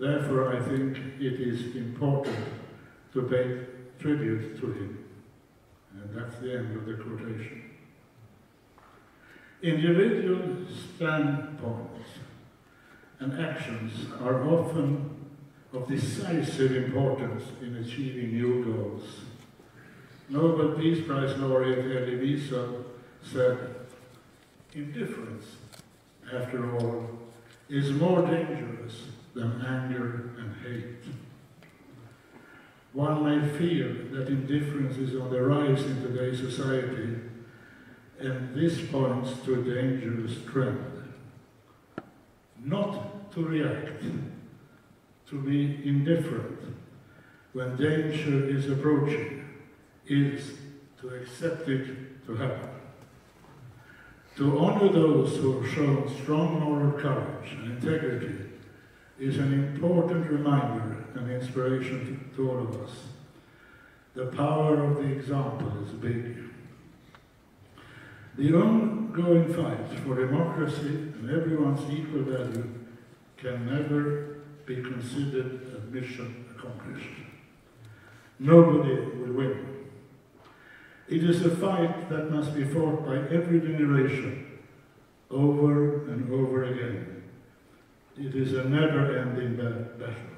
Therefore, 0.00 0.56
I 0.56 0.60
think 0.60 0.96
it 1.20 1.34
is 1.40 1.76
important 1.76 2.38
to 3.12 3.22
pay 3.24 3.66
tribute 4.00 4.58
to 4.58 4.72
him. 4.72 5.04
And 5.92 6.16
that's 6.16 6.38
the 6.38 6.56
end 6.56 6.74
of 6.74 6.86
the 6.86 6.94
quotation. 6.94 7.64
Individual 9.62 10.64
standpoints 10.96 12.08
and 13.18 13.38
actions 13.44 13.92
are 14.22 14.42
often 14.48 15.10
of 15.74 15.86
decisive 15.86 16.74
importance 16.74 17.44
in 17.60 17.76
achieving 17.76 18.32
new 18.32 18.64
goals. 18.64 19.04
Nobel 20.30 20.78
Peace 20.78 21.06
Prize 21.06 21.36
laureate 21.36 21.84
Elie 21.84 22.16
Wiesel 22.16 22.84
said, 23.22 23.58
indifference, 24.72 25.44
after 26.32 26.74
all, 26.78 27.06
is 27.68 27.90
more 27.90 28.26
dangerous 28.26 29.02
than 29.34 29.64
anger 29.64 30.30
and 30.38 30.54
hate. 30.64 31.14
One 32.92 33.24
may 33.24 33.48
fear 33.56 33.88
that 34.12 34.26
indifference 34.26 34.96
is 34.96 35.14
on 35.20 35.30
the 35.30 35.40
rise 35.40 35.82
in 35.84 36.02
today's 36.02 36.40
society, 36.40 37.16
and 38.18 38.54
this 38.54 38.80
points 38.90 39.32
to 39.44 39.60
a 39.60 39.64
dangerous 39.64 40.36
trend. 40.44 40.84
Not 42.64 43.30
to 43.32 43.44
react, 43.44 44.02
to 45.28 45.40
be 45.40 45.80
indifferent 45.84 46.58
when 47.52 47.76
danger 47.76 48.48
is 48.48 48.68
approaching, 48.68 49.44
is 50.06 50.54
to 51.00 51.08
accept 51.10 51.68
it 51.68 52.26
to 52.26 52.34
happen. 52.34 52.68
To 54.36 54.58
honor 54.58 54.92
those 54.92 55.36
who 55.36 55.60
have 55.60 55.72
shown 55.72 56.12
strong 56.22 56.60
moral 56.60 56.92
courage 56.92 57.52
and 57.52 57.72
integrity 57.72 58.49
is 59.20 59.36
an 59.36 59.52
important 59.52 60.30
reminder 60.30 61.04
and 61.14 61.30
inspiration 61.30 62.30
to 62.34 62.50
all 62.50 62.58
of 62.58 62.82
us. 62.82 62.90
The 64.14 64.26
power 64.26 64.82
of 64.82 64.96
the 64.96 65.12
example 65.12 65.70
is 65.84 65.90
big. 65.90 66.38
The 68.38 68.54
ongoing 68.54 69.52
fight 69.52 69.98
for 70.04 70.14
democracy 70.14 71.12
and 71.20 71.30
everyone's 71.30 71.82
equal 71.92 72.22
value 72.22 72.66
can 73.36 73.66
never 73.66 74.38
be 74.64 74.76
considered 74.76 75.76
a 75.76 75.94
mission 75.94 76.46
accomplished. 76.56 77.10
Nobody 78.38 78.94
will 78.94 79.34
win. 79.34 79.66
It 81.08 81.24
is 81.24 81.44
a 81.44 81.54
fight 81.56 82.08
that 82.08 82.30
must 82.30 82.54
be 82.54 82.64
fought 82.64 83.04
by 83.04 83.16
every 83.16 83.60
generation, 83.60 84.58
over 85.30 86.06
and 86.06 86.32
over 86.32 86.64
again. 86.64 87.19
It 88.18 88.34
is 88.34 88.52
a 88.52 88.64
never-ending 88.64 89.56
battle. 89.56 90.30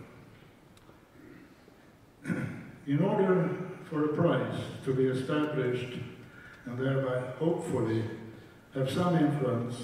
In 2.87 3.03
order 3.03 3.51
for 3.89 4.05
a 4.05 4.09
prize 4.09 4.61
to 4.85 4.95
be 4.95 5.05
established 5.07 5.99
and 6.67 6.79
thereby 6.79 7.21
hopefully 7.39 8.05
have 8.75 8.91
some 8.91 9.17
influence, 9.17 9.77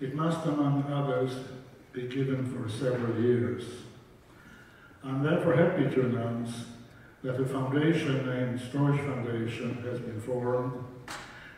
it 0.00 0.14
must, 0.14 0.44
among 0.46 0.84
others, 0.92 1.32
be 1.92 2.06
given 2.06 2.44
for 2.52 2.68
several 2.68 3.20
years. 3.20 3.64
I'm 5.02 5.22
therefore 5.22 5.54
happy 5.54 5.88
to 5.94 6.00
announce 6.06 6.64
that 7.22 7.40
a 7.40 7.46
foundation 7.46 8.26
named 8.26 8.60
Storch 8.60 8.98
Foundation 8.98 9.82
has 9.84 9.98
been 10.00 10.20
formed, 10.20 10.84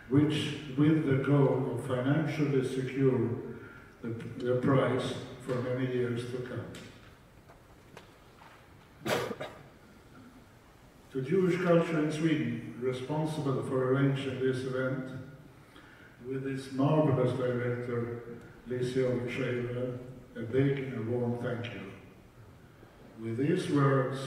which, 0.08 0.58
with 0.76 1.06
the 1.06 1.24
goal 1.24 1.74
of 1.74 1.86
financially 1.86 2.66
secure 2.66 3.30
the, 4.02 4.08
the 4.38 4.60
prize 4.62 5.14
for 5.48 5.62
many 5.62 5.90
years 5.90 6.20
to 6.30 6.46
come. 6.46 6.60
to 11.10 11.22
Jewish 11.22 11.56
culture 11.64 12.04
in 12.04 12.12
Sweden, 12.12 12.74
responsible 12.78 13.62
for 13.62 13.94
arranging 13.94 14.40
this 14.40 14.58
event, 14.58 15.04
with 16.28 16.46
its 16.46 16.70
marvelous 16.72 17.32
director, 17.38 18.24
Licio 18.68 19.26
Shaver, 19.30 19.98
a 20.36 20.40
big 20.40 20.80
and 20.80 21.08
warm 21.08 21.38
thank 21.42 21.72
you. 21.72 21.80
With 23.18 23.38
these 23.38 23.70
words, 23.70 24.18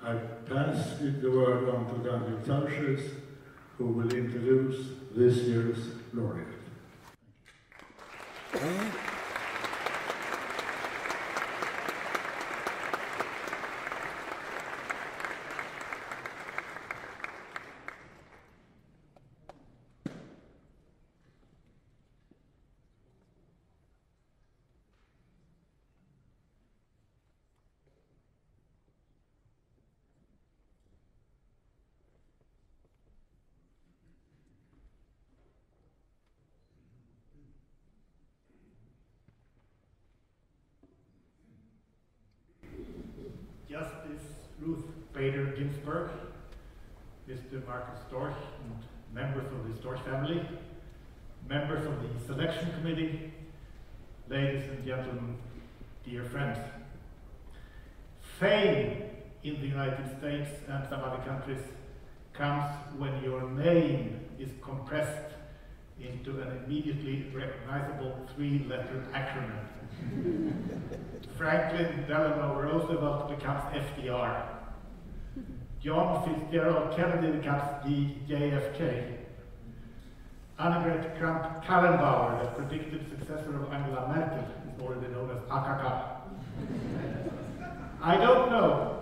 I 0.00 0.14
pass 0.48 0.98
the 1.00 1.30
word 1.32 1.68
on 1.68 1.86
to 1.88 2.08
Daniel 2.08 2.38
Tarschys, 2.44 3.10
who 3.76 3.86
will 3.86 4.14
introduce 4.14 4.86
this 5.16 5.38
year's 5.38 5.78
laureate. 6.14 6.46
Justice 43.72 44.28
Ruth 44.60 44.84
Bader 45.14 45.46
Ginsburg, 45.56 46.10
Mr. 47.26 47.66
Marcus 47.66 47.98
Storch, 48.10 48.34
and 48.64 49.14
members 49.14 49.46
of 49.50 49.66
the 49.66 49.82
Storch 49.82 50.04
family, 50.04 50.46
members 51.48 51.86
of 51.86 51.94
the 52.02 52.26
selection 52.26 52.70
committee, 52.72 53.32
ladies 54.28 54.68
and 54.68 54.84
gentlemen, 54.84 55.36
dear 56.04 56.22
friends. 56.24 56.58
Fame 58.38 59.04
in 59.42 59.54
the 59.62 59.68
United 59.68 60.20
States 60.44 60.62
and 60.68 60.88
some 60.88 61.00
other 61.00 61.22
countries 61.24 61.58
comes 62.32 62.64
when 62.98 63.22
your 63.22 63.48
name 63.50 64.20
is 64.38 64.50
compressed 64.62 65.34
into 66.00 66.40
an 66.40 66.64
immediately 66.64 67.26
recognizable 67.34 68.16
three-letter 68.34 69.04
acronym. 69.12 70.52
Franklin 71.36 72.04
Delano 72.08 72.60
Roosevelt 72.60 73.38
becomes 73.38 73.62
FDR. 73.74 74.46
John 75.82 76.24
Fitzgerald 76.24 76.96
Kennedy 76.96 77.38
becomes 77.38 77.62
JFK. 78.28 79.18
Annegret 80.58 81.18
Kramp-Karrenbauer, 81.18 82.42
the 82.42 82.62
predicted 82.62 83.08
successor 83.10 83.56
of 83.56 83.72
Angela 83.72 84.08
Merkel, 84.08 84.46
is 84.72 84.80
already 84.80 85.12
known 85.12 85.30
as 85.30 85.38
AKK. 85.50 86.16
I 88.00 88.16
don't 88.16 88.50
know 88.50 89.01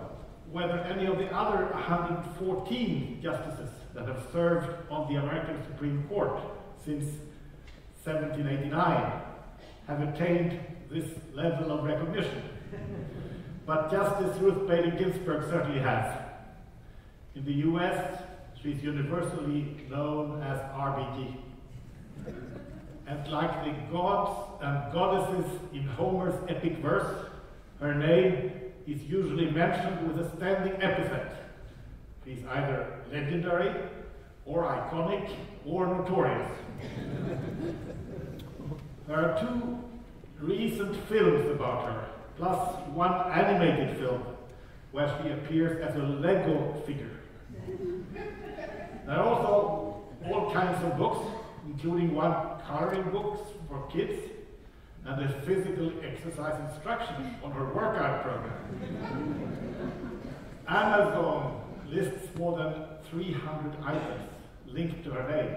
whether 0.51 0.79
any 0.79 1.05
of 1.05 1.17
the 1.17 1.27
other 1.33 1.65
114 1.67 3.19
justices 3.21 3.69
that 3.93 4.07
have 4.07 4.21
served 4.31 4.69
on 4.89 5.11
the 5.11 5.19
American 5.19 5.61
Supreme 5.63 6.03
Court 6.09 6.39
since 6.83 7.05
1789 8.03 9.21
have 9.87 10.01
attained 10.01 10.59
this 10.89 11.09
level 11.33 11.71
of 11.71 11.83
recognition. 11.83 12.43
But 13.63 13.91
Justice 13.91 14.37
Ruth 14.39 14.67
Bader 14.67 14.91
Ginsburg 14.97 15.49
certainly 15.49 15.79
has. 15.79 16.19
In 17.35 17.45
the 17.45 17.53
US, 17.69 18.21
she's 18.61 18.83
universally 18.83 19.77
known 19.89 20.41
as 20.41 20.59
RBG. 20.71 21.37
And 23.07 23.31
like 23.31 23.63
the 23.63 23.71
gods 23.91 24.61
and 24.61 24.91
goddesses 24.91 25.45
in 25.73 25.83
Homer's 25.83 26.33
epic 26.49 26.79
verse, 26.79 27.27
her 27.79 27.93
name 27.93 28.51
is 28.87 29.01
usually 29.03 29.51
mentioned 29.51 30.07
with 30.07 30.25
a 30.25 30.35
standing 30.37 30.81
epithet. 30.81 31.35
She's 32.25 32.39
either 32.49 33.01
legendary, 33.11 33.73
or 34.45 34.63
iconic, 34.63 35.29
or 35.65 35.87
notorious. 35.87 36.49
there 39.07 39.17
are 39.17 39.39
two 39.39 39.79
recent 40.39 40.95
films 41.07 41.49
about 41.51 41.85
her, 41.85 42.05
plus 42.37 42.75
one 42.89 43.13
animated 43.31 43.97
film 43.97 44.23
where 44.91 45.07
she 45.21 45.29
appears 45.29 45.81
as 45.81 45.95
a 45.95 46.03
Lego 46.03 46.81
figure. 46.85 47.09
There 49.05 49.15
are 49.15 49.23
also 49.23 50.03
all 50.25 50.51
kinds 50.51 50.83
of 50.83 50.97
books, 50.97 51.25
including 51.65 52.13
one 52.13 52.33
coloring 52.67 53.09
books 53.11 53.39
for 53.67 53.87
kids 53.87 54.19
and 55.05 55.23
a 55.23 55.41
physical 55.41 55.91
exercise 56.03 56.59
instruction 56.71 57.35
on 57.43 57.51
her 57.51 57.65
workout 57.73 58.23
program. 58.23 59.71
Amazon 60.67 61.61
lists 61.89 62.27
more 62.37 62.57
than 62.57 62.73
300 63.09 63.75
items 63.83 64.29
linked 64.67 65.03
to 65.03 65.11
her 65.11 65.27
name. 65.29 65.55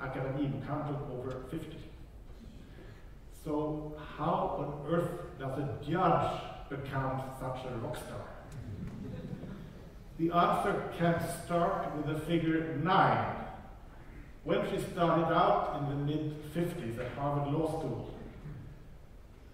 Academia 0.00 0.50
counted 0.66 0.98
over 1.12 1.44
50. 1.50 1.76
So 3.44 3.96
how 4.16 4.56
on 4.58 4.92
earth 4.92 5.10
does 5.38 5.58
a 5.58 5.78
judge 5.88 6.40
become 6.68 7.22
such 7.38 7.64
a 7.66 7.76
rock 7.78 7.96
star? 7.96 8.26
The 10.18 10.30
answer 10.30 10.90
can 10.98 11.20
start 11.44 11.94
with 11.96 12.06
the 12.06 12.20
figure 12.26 12.76
nine. 12.82 13.36
When 14.44 14.68
she 14.70 14.80
started 14.92 15.32
out 15.32 15.80
in 15.80 15.88
the 15.88 16.04
mid-50s 16.04 16.98
at 16.98 17.12
Harvard 17.12 17.52
Law 17.52 17.68
School, 17.68 18.11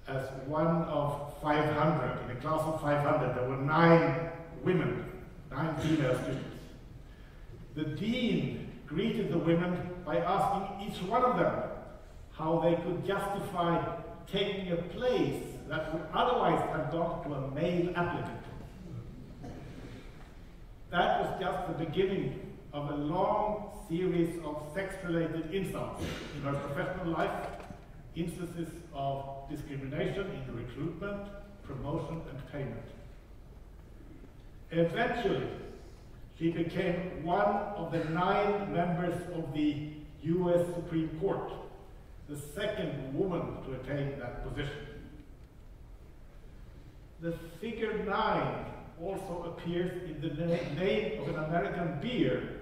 as 0.08 0.28
one 0.46 0.82
of 0.84 1.34
500, 1.42 2.24
in 2.24 2.36
a 2.36 2.40
class 2.40 2.60
of 2.62 2.80
500, 2.80 3.36
there 3.36 3.48
were 3.48 3.56
nine 3.56 4.30
women, 4.64 5.04
nine 5.50 5.76
female 5.76 6.14
students. 6.22 6.44
The 7.74 7.84
dean 7.84 8.72
greeted 8.86 9.30
the 9.30 9.38
women 9.38 9.90
by 10.04 10.16
asking 10.18 10.88
each 10.88 11.02
one 11.02 11.22
of 11.22 11.36
them 11.36 11.62
how 12.32 12.60
they 12.60 12.74
could 12.82 13.06
justify 13.06 13.84
taking 14.32 14.72
a 14.72 14.76
place 14.76 15.42
that 15.68 15.92
would 15.92 16.02
otherwise 16.14 16.60
have 16.72 16.90
gone 16.90 17.22
to 17.24 17.34
a 17.34 17.50
male 17.50 17.92
applicant. 17.94 18.42
That 20.90 21.20
was 21.20 21.40
just 21.40 21.68
the 21.68 21.84
beginning 21.84 22.56
of 22.72 22.90
a 22.90 22.94
long 22.94 23.70
series 23.88 24.42
of 24.44 24.62
sex-related 24.74 25.52
insults 25.52 26.02
in 26.36 26.42
her 26.42 26.54
professional 26.54 27.12
life, 27.12 27.30
instances 28.18 28.68
of 28.92 29.48
discrimination 29.48 30.26
in 30.30 30.56
recruitment, 30.56 31.28
promotion, 31.62 32.20
and 32.30 32.52
payment. 32.52 32.84
Eventually, 34.70 35.48
she 36.38 36.50
became 36.50 37.24
one 37.24 37.46
of 37.76 37.92
the 37.92 38.04
nine 38.10 38.72
members 38.72 39.14
of 39.34 39.52
the 39.54 39.92
US 40.22 40.66
Supreme 40.74 41.10
Court, 41.20 41.52
the 42.28 42.36
second 42.36 43.14
woman 43.14 43.62
to 43.64 43.74
attain 43.74 44.18
that 44.18 44.46
position. 44.46 44.86
The 47.20 47.32
figure 47.60 48.04
nine 48.04 48.66
also 49.00 49.54
appears 49.56 50.02
in 50.08 50.20
the 50.20 50.34
name 50.80 51.20
of 51.22 51.28
an 51.28 51.44
American 51.44 51.98
beer, 52.00 52.60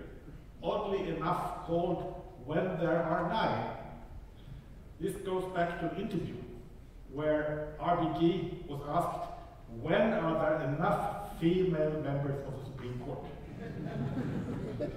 oddly 0.63 1.09
enough 1.09 1.67
called 1.67 2.23
When 2.45 2.79
There 2.79 3.03
Are 3.03 3.29
Nine. 3.29 3.77
This 4.99 5.15
goes 5.17 5.45
back 5.55 5.79
to 5.81 5.91
an 5.91 6.01
interview 6.01 6.37
where 7.13 7.75
RBG 7.81 8.67
was 8.67 8.81
asked, 8.89 9.31
when 9.83 10.13
are 10.15 10.35
there 10.35 10.75
enough 10.75 11.39
female 11.39 12.01
members 12.03 12.47
of 12.47 12.59
the 12.59 12.65
Supreme 12.65 12.99
Court? 13.01 13.19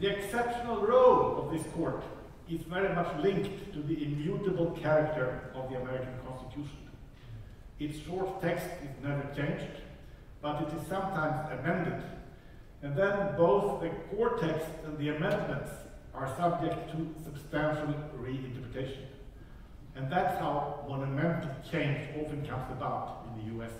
the 0.00 0.08
exceptional 0.08 0.86
role 0.86 1.42
of 1.42 1.52
this 1.52 1.66
court 1.72 2.04
is 2.48 2.62
very 2.62 2.94
much 2.94 3.08
linked 3.22 3.72
to 3.72 3.82
the 3.82 4.04
immutable 4.04 4.70
character 4.80 5.50
of 5.54 5.68
the 5.68 5.76
American 5.80 6.14
Constitution. 6.24 6.78
Its 7.80 7.98
short 8.06 8.40
text 8.40 8.66
is 8.84 8.90
never 9.02 9.28
changed, 9.34 9.82
but 10.40 10.62
it 10.62 10.68
is 10.80 10.86
sometimes 10.86 11.50
amended. 11.58 12.02
And 12.82 12.96
then 12.96 13.36
both 13.36 13.82
the 13.82 13.90
core 14.10 14.38
text 14.38 14.68
and 14.84 14.96
the 14.96 15.08
amendments 15.08 15.70
are 16.16 16.34
subject 16.36 16.90
to 16.92 17.14
substantial 17.22 17.94
reinterpretation. 18.18 19.04
And 19.94 20.10
that's 20.10 20.38
how 20.38 20.84
monumental 20.88 21.50
change 21.70 22.08
often 22.20 22.46
comes 22.46 22.70
about 22.72 23.26
in 23.28 23.58
the 23.58 23.64
US. 23.64 23.72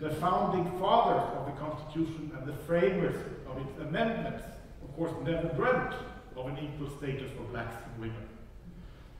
The 0.00 0.10
founding 0.10 0.78
fathers 0.78 1.28
of 1.36 1.46
the 1.46 1.60
Constitution 1.60 2.32
and 2.36 2.46
the 2.46 2.56
framers 2.64 3.16
of 3.46 3.58
its 3.58 3.78
amendments, 3.80 4.42
of 4.82 4.96
course, 4.96 5.12
never 5.24 5.48
dreamt 5.48 5.94
of 6.36 6.46
an 6.46 6.58
equal 6.58 6.96
status 6.96 7.30
for 7.36 7.42
blacks 7.44 7.76
and 7.84 8.00
women. 8.00 8.28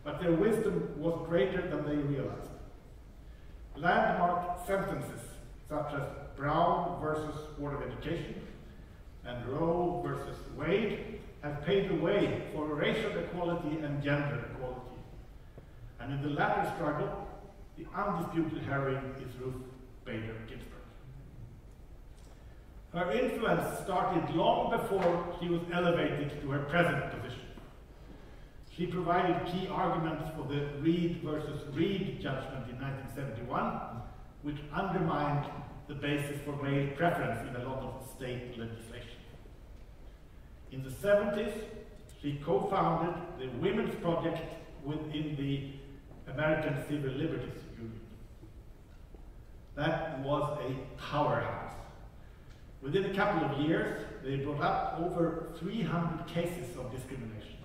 But 0.03 0.20
their 0.20 0.33
wisdom 0.33 0.94
was 0.96 1.27
greater 1.29 1.61
than 1.68 1.85
they 1.87 1.96
realized. 1.96 2.49
Landmark 3.77 4.66
sentences 4.66 5.20
such 5.68 5.92
as 5.94 6.03
Brown 6.37 6.99
versus 7.01 7.35
Board 7.59 7.75
of 7.75 7.83
Education 7.83 8.35
and 9.25 9.46
Roe 9.46 10.03
versus 10.05 10.37
Wade 10.57 11.19
have 11.42 11.64
paved 11.64 11.90
the 11.90 12.03
way 12.03 12.48
for 12.53 12.66
racial 12.74 13.16
equality 13.18 13.79
and 13.79 14.03
gender 14.03 14.44
equality. 14.53 14.81
And 16.00 16.12
in 16.12 16.22
the 16.22 16.31
latter 16.31 16.70
struggle, 16.76 17.29
the 17.79 17.87
undisputed 17.96 18.62
heroine 18.64 19.14
is 19.18 19.35
Ruth 19.40 19.55
Bader 20.05 20.37
Ginsburg. 20.48 20.70
Her 22.92 23.11
influence 23.12 23.81
started 23.85 24.35
long 24.35 24.70
before 24.70 25.37
she 25.40 25.48
was 25.48 25.61
elevated 25.72 26.40
to 26.42 26.50
her 26.50 26.61
present 26.64 27.11
position. 27.12 27.46
She 28.76 28.87
provided 28.87 29.46
key 29.46 29.68
arguments 29.68 30.24
for 30.37 30.46
the 30.48 30.66
Reed 30.81 31.20
versus 31.22 31.62
Reed 31.74 32.20
judgment 32.20 32.68
in 32.68 32.81
1971, 32.81 33.81
which 34.42 34.57
undermined 34.72 35.50
the 35.87 35.94
basis 35.94 36.40
for 36.44 36.53
male 36.62 36.88
preference 36.96 37.48
in 37.48 37.57
a 37.57 37.68
lot 37.68 37.83
of 37.83 38.09
state 38.16 38.59
legislation. 38.59 38.89
In 40.72 40.83
the 40.83 40.90
70s, 40.90 41.52
she 42.22 42.40
co-founded 42.44 43.14
the 43.38 43.48
Women's 43.59 43.94
Project 43.96 44.40
within 44.85 45.37
the 45.37 46.33
American 46.33 46.76
Civil 46.88 47.11
Liberties 47.12 47.62
Union. 47.76 48.00
That 49.74 50.20
was 50.20 50.59
a 50.61 51.00
powerhouse. 51.00 51.74
Within 52.83 53.06
a 53.06 53.14
couple 53.14 53.44
of 53.44 53.61
years, 53.66 54.04
they 54.24 54.37
brought 54.37 54.62
up 54.62 55.00
over 55.00 55.48
300 55.59 56.26
cases 56.26 56.76
of 56.76 56.92
discrimination. 56.92 57.56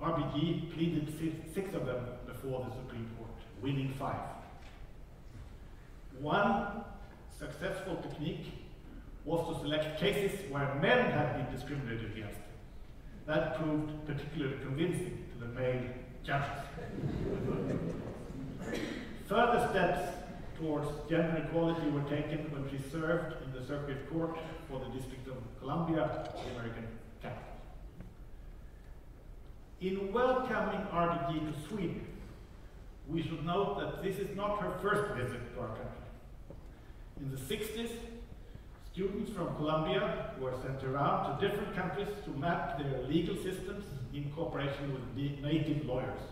RBG 0.00 0.74
pleaded 0.74 1.12
six 1.54 1.74
of 1.74 1.86
them 1.86 2.04
before 2.26 2.66
the 2.68 2.74
Supreme 2.76 3.08
Court, 3.16 3.30
winning 3.62 3.92
five. 3.98 4.20
One 6.20 6.84
successful 7.38 7.96
technique 7.96 8.65
was 9.26 9.56
to 9.56 9.60
select 9.60 9.98
cases 9.98 10.38
where 10.50 10.72
men 10.80 11.10
had 11.10 11.36
been 11.36 11.54
discriminated 11.54 12.12
against. 12.12 12.38
That 13.26 13.58
proved 13.58 14.06
particularly 14.06 14.56
convincing 14.62 15.24
to 15.32 15.44
the 15.44 15.52
male 15.52 15.82
judges. 16.22 16.62
Further 19.26 19.68
steps 19.70 20.16
towards 20.56 20.88
gender 21.10 21.44
equality 21.44 21.90
were 21.90 22.08
taken 22.08 22.50
when 22.52 22.70
she 22.70 22.78
served 22.90 23.34
in 23.44 23.52
the 23.52 23.66
Circuit 23.66 24.08
Court 24.10 24.38
for 24.70 24.78
the 24.78 24.86
District 24.96 25.26
of 25.26 25.34
Columbia, 25.58 26.30
the 26.32 26.50
American 26.52 26.86
capital. 27.20 27.42
In 29.80 30.12
welcoming 30.12 30.86
RBG 30.92 31.52
to 31.52 31.68
Sweden, 31.68 32.06
we 33.08 33.22
should 33.22 33.44
note 33.44 33.80
that 33.80 34.04
this 34.04 34.18
is 34.18 34.36
not 34.36 34.60
her 34.60 34.72
first 34.80 35.12
visit 35.14 35.52
to 35.54 35.60
our 35.60 35.68
country. 35.68 36.06
In 37.20 37.30
the 37.30 37.36
60s, 37.36 37.90
students 38.96 39.30
from 39.30 39.54
Columbia 39.56 40.30
were 40.40 40.54
sent 40.62 40.82
around 40.82 41.38
to 41.38 41.46
different 41.46 41.76
countries 41.76 42.08
to 42.24 42.30
map 42.30 42.78
their 42.78 43.02
legal 43.02 43.36
systems 43.36 43.84
in 44.14 44.32
cooperation 44.34 44.94
with 44.94 45.42
native 45.42 45.84
lawyers. 45.84 46.22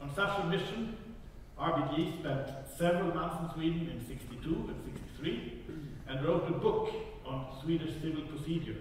On 0.00 0.08
such 0.14 0.40
a 0.40 0.46
mission, 0.46 0.96
RBG 1.60 2.20
spent 2.20 2.48
several 2.78 3.14
months 3.14 3.36
in 3.42 3.54
Sweden 3.54 3.90
in 3.90 4.06
62 4.06 4.54
and 4.54 4.96
63 5.18 5.64
and 6.08 6.24
wrote 6.24 6.48
a 6.48 6.52
book 6.52 6.88
on 7.26 7.46
Swedish 7.62 7.92
civil 8.00 8.22
procedure, 8.22 8.78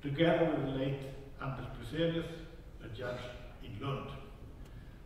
together 0.00 0.44
with 0.54 0.66
the 0.66 0.78
late 0.78 1.00
Anders 1.42 1.66
Bruzelius, 1.76 2.30
a 2.84 2.88
judge 2.96 3.20
in 3.64 3.84
Lund. 3.84 4.10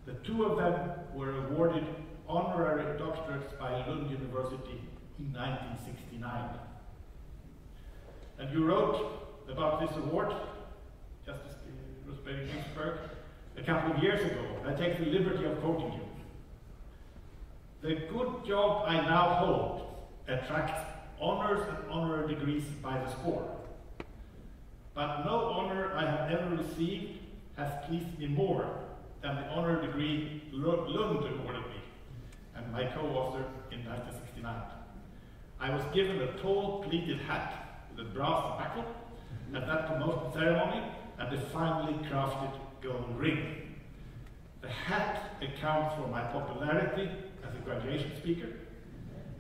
The 0.05 0.13
two 0.23 0.45
of 0.45 0.59
them 0.59 0.91
were 1.15 1.47
awarded 1.47 1.87
honorary 2.29 2.99
doctorates 3.01 3.59
by 3.59 3.87
Lund 3.87 4.11
University 4.11 4.83
in 5.19 5.33
1969. 5.33 6.51
And 8.39 8.53
you 8.53 8.65
wrote 8.65 9.47
about 9.51 9.81
this 9.81 9.97
award, 9.97 10.33
Justice 11.27 11.55
Bader 12.25 12.47
Ginsburg, 12.47 12.99
a 13.57 13.63
couple 13.63 13.97
of 13.97 14.03
years 14.03 14.21
ago. 14.31 14.45
I 14.67 14.73
take 14.75 14.99
the 14.99 15.07
liberty 15.07 15.45
of 15.45 15.61
quoting 15.61 15.93
you. 15.93 16.01
The 17.81 17.95
good 18.13 18.45
job 18.47 18.85
I 18.87 18.97
now 18.97 19.35
hold 19.35 19.87
attracts 20.29 20.81
honors 21.21 21.67
and 21.69 21.91
honorary 21.91 22.35
degrees 22.35 22.65
by 22.83 22.99
the 22.99 23.11
score. 23.11 23.57
But 24.95 25.25
no 25.25 25.47
honor 25.47 25.93
I 25.95 26.05
have 26.05 26.31
ever 26.31 26.57
received 26.57 27.19
has 27.57 27.73
pleased 27.87 28.19
me 28.19 28.27
more 28.27 28.69
than 29.23 29.37
the 29.37 29.43
honor 29.49 29.81
degree 29.81 30.43
Lund 30.53 30.95
awarded 30.95 31.63
me 31.69 31.81
and 32.55 32.73
my 32.73 32.85
co-author 32.85 33.45
in 33.73 33.85
1969. 33.85 34.78
I 35.61 35.71
was 35.75 35.83
given 35.93 36.21
a 36.21 36.33
tall 36.39 36.85
pleated 36.89 37.19
hat 37.21 37.83
with 37.91 38.07
a 38.07 38.11
brass 38.11 38.59
buckle 38.59 38.85
at 39.55 39.67
that 39.67 39.89
promotion 39.89 40.33
ceremony 40.33 40.83
and 41.19 41.35
a 41.37 41.41
finely 41.47 41.95
crafted 42.09 42.53
gold 42.81 43.19
ring. 43.19 43.75
The 44.61 44.69
hat 44.69 45.37
accounts 45.43 45.97
for 45.97 46.07
my 46.09 46.23
popularity 46.23 47.11
as 47.47 47.55
a 47.55 47.59
graduation 47.59 48.17
speaker, 48.19 48.49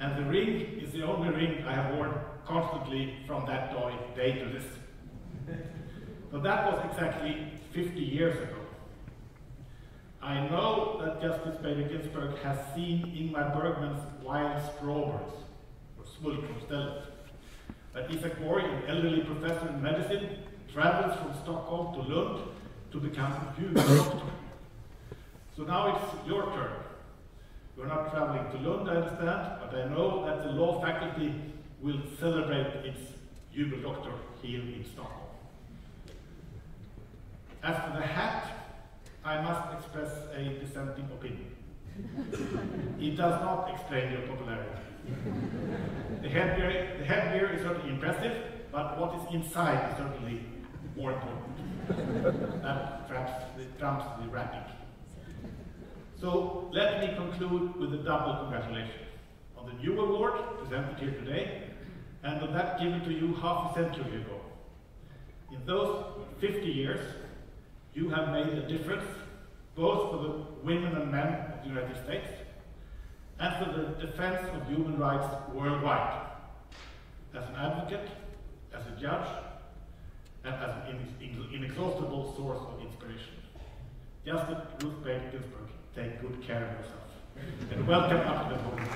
and 0.00 0.16
the 0.16 0.28
ring 0.28 0.80
is 0.80 0.92
the 0.92 1.02
only 1.02 1.28
ring 1.28 1.64
I 1.64 1.74
have 1.74 1.94
worn 1.94 2.14
constantly 2.46 3.14
from 3.26 3.46
that 3.46 3.72
day 4.16 4.38
to 4.38 4.48
this. 4.48 4.64
But 6.32 6.42
that 6.42 6.72
was 6.72 6.84
exactly 6.90 7.52
50 7.72 8.00
years 8.00 8.36
ago. 8.42 8.56
I 10.20 10.48
know 10.48 11.00
that 11.04 11.22
Justice 11.22 11.56
Bader 11.62 11.88
Ginsburg 11.88 12.36
has 12.38 12.58
seen 12.74 13.06
Ingmar 13.06 13.54
Bergman's 13.54 14.00
Wild 14.22 14.60
Strawberries, 14.76 15.32
Smultronstället. 16.20 17.04
But 17.92 18.10
Isak 18.10 18.40
Borg, 18.40 18.64
an 18.64 18.82
elderly 18.88 19.22
professor 19.22 19.68
in 19.68 19.82
medicine, 19.82 20.38
travels 20.72 21.18
from 21.18 21.34
Stockholm 21.42 21.94
to 21.94 22.14
Lund 22.14 22.42
to 22.92 23.00
become 23.00 23.32
a 23.32 23.54
human 23.58 23.74
doctor. 23.96 24.26
So 25.56 25.62
now 25.64 25.96
it's 25.96 26.28
your 26.28 26.44
turn. 26.44 26.72
You're 27.76 27.86
not 27.86 28.10
traveling 28.10 28.50
to 28.50 28.68
Lund, 28.68 28.90
I 28.90 28.96
understand, 28.96 29.60
but 29.60 29.74
I 29.74 29.88
know 29.88 30.24
that 30.26 30.44
the 30.44 30.50
law 30.50 30.80
faculty 30.80 31.34
will 31.80 32.00
celebrate 32.18 32.84
its 32.84 33.00
Jubel 33.54 33.82
Doctor 33.82 34.12
here 34.42 34.60
in 34.60 34.84
Stockholm. 34.92 35.28
As 37.62 37.76
for 37.76 37.98
the 37.98 38.06
hat, 38.06 38.52
I 39.24 39.42
must 39.42 39.78
express 39.78 40.12
a 40.34 40.58
dissenting 40.60 41.08
opinion. 41.12 41.54
it 43.00 43.16
does 43.16 43.40
not 43.42 43.70
explain 43.72 44.12
your 44.12 44.22
popularity. 44.22 44.87
the, 46.22 46.28
headgear, 46.28 46.96
the 46.98 47.04
headgear 47.04 47.52
is 47.54 47.62
certainly 47.62 47.90
impressive, 47.90 48.36
but 48.70 48.98
what 48.98 49.14
is 49.14 49.34
inside 49.34 49.92
is 49.92 49.98
certainly 49.98 50.44
more 50.96 51.12
important. 51.12 52.62
that 52.62 53.08
perhaps 53.08 53.44
trumps 53.78 54.04
the 54.20 54.28
wrapping. 54.28 54.60
So 56.20 56.68
let 56.72 57.00
me 57.00 57.14
conclude 57.14 57.76
with 57.76 57.94
a 57.94 57.98
double 57.98 58.34
congratulations 58.42 59.08
on 59.56 59.66
the 59.66 59.72
new 59.74 59.98
award 60.00 60.34
presented 60.58 60.98
here 60.98 61.12
today 61.12 61.62
and 62.24 62.42
on 62.42 62.52
that 62.52 62.80
given 62.80 63.00
to 63.04 63.12
you 63.12 63.34
half 63.34 63.70
a 63.70 63.74
century 63.74 64.20
ago. 64.20 64.40
In 65.52 65.64
those 65.64 66.04
50 66.40 66.66
years, 66.66 67.00
you 67.94 68.10
have 68.10 68.32
made 68.32 68.48
a 68.48 68.68
difference 68.68 69.04
both 69.74 70.10
for 70.10 70.22
the 70.22 70.66
women 70.66 70.94
and 70.96 71.10
men 71.10 71.52
of 71.52 71.62
the 71.62 71.68
United 71.68 71.96
States 72.04 72.28
and 73.40 73.64
for 73.64 73.72
the 73.72 74.06
defense 74.06 74.46
of 74.54 74.68
human 74.68 74.98
rights 74.98 75.26
worldwide. 75.52 76.26
As 77.34 77.48
an 77.48 77.56
advocate, 77.56 78.08
as 78.74 78.82
a 78.86 79.00
judge, 79.00 79.28
and 80.44 80.54
as 80.54 80.70
an 80.88 81.46
inexhaustible 81.52 82.34
source 82.36 82.58
of 82.58 82.80
inspiration. 82.80 83.34
Justice 84.26 84.58
Ruth 84.82 85.04
Bader 85.04 85.28
Ginsburg, 85.30 85.68
take 85.94 86.20
good 86.20 86.42
care 86.46 86.64
of 86.64 86.72
yourself. 86.78 87.72
And 87.72 87.86
welcome 87.86 88.18
up 88.18 88.48
to 88.48 88.54
the 88.56 88.62
podium. 88.62 88.88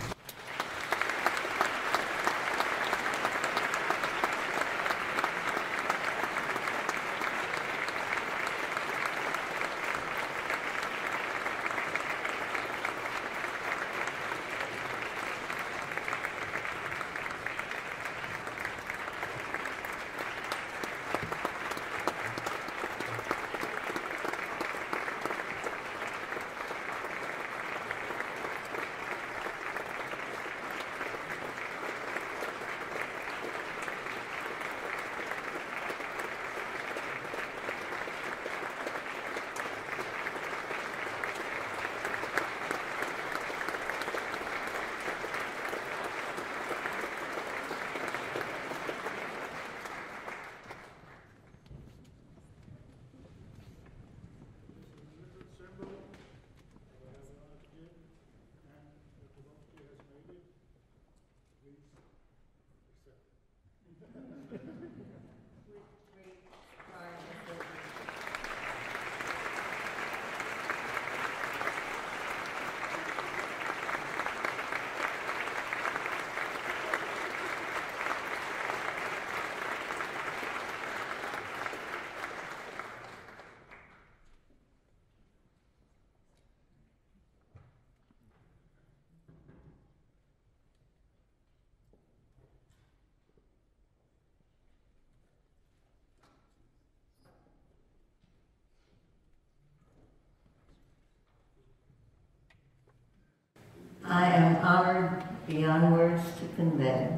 I 104.13 104.27
am 104.27 104.57
honored 104.57 105.25
beyond 105.49 105.95
words 105.95 106.23
to 106.39 106.47
convey 106.55 107.09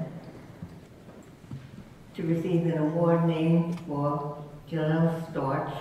to 2.15 2.23
receive 2.23 2.67
an 2.67 2.79
award 2.79 3.25
named 3.27 3.81
for 3.81 4.41
Gilel 4.71 5.27
Storch, 5.27 5.77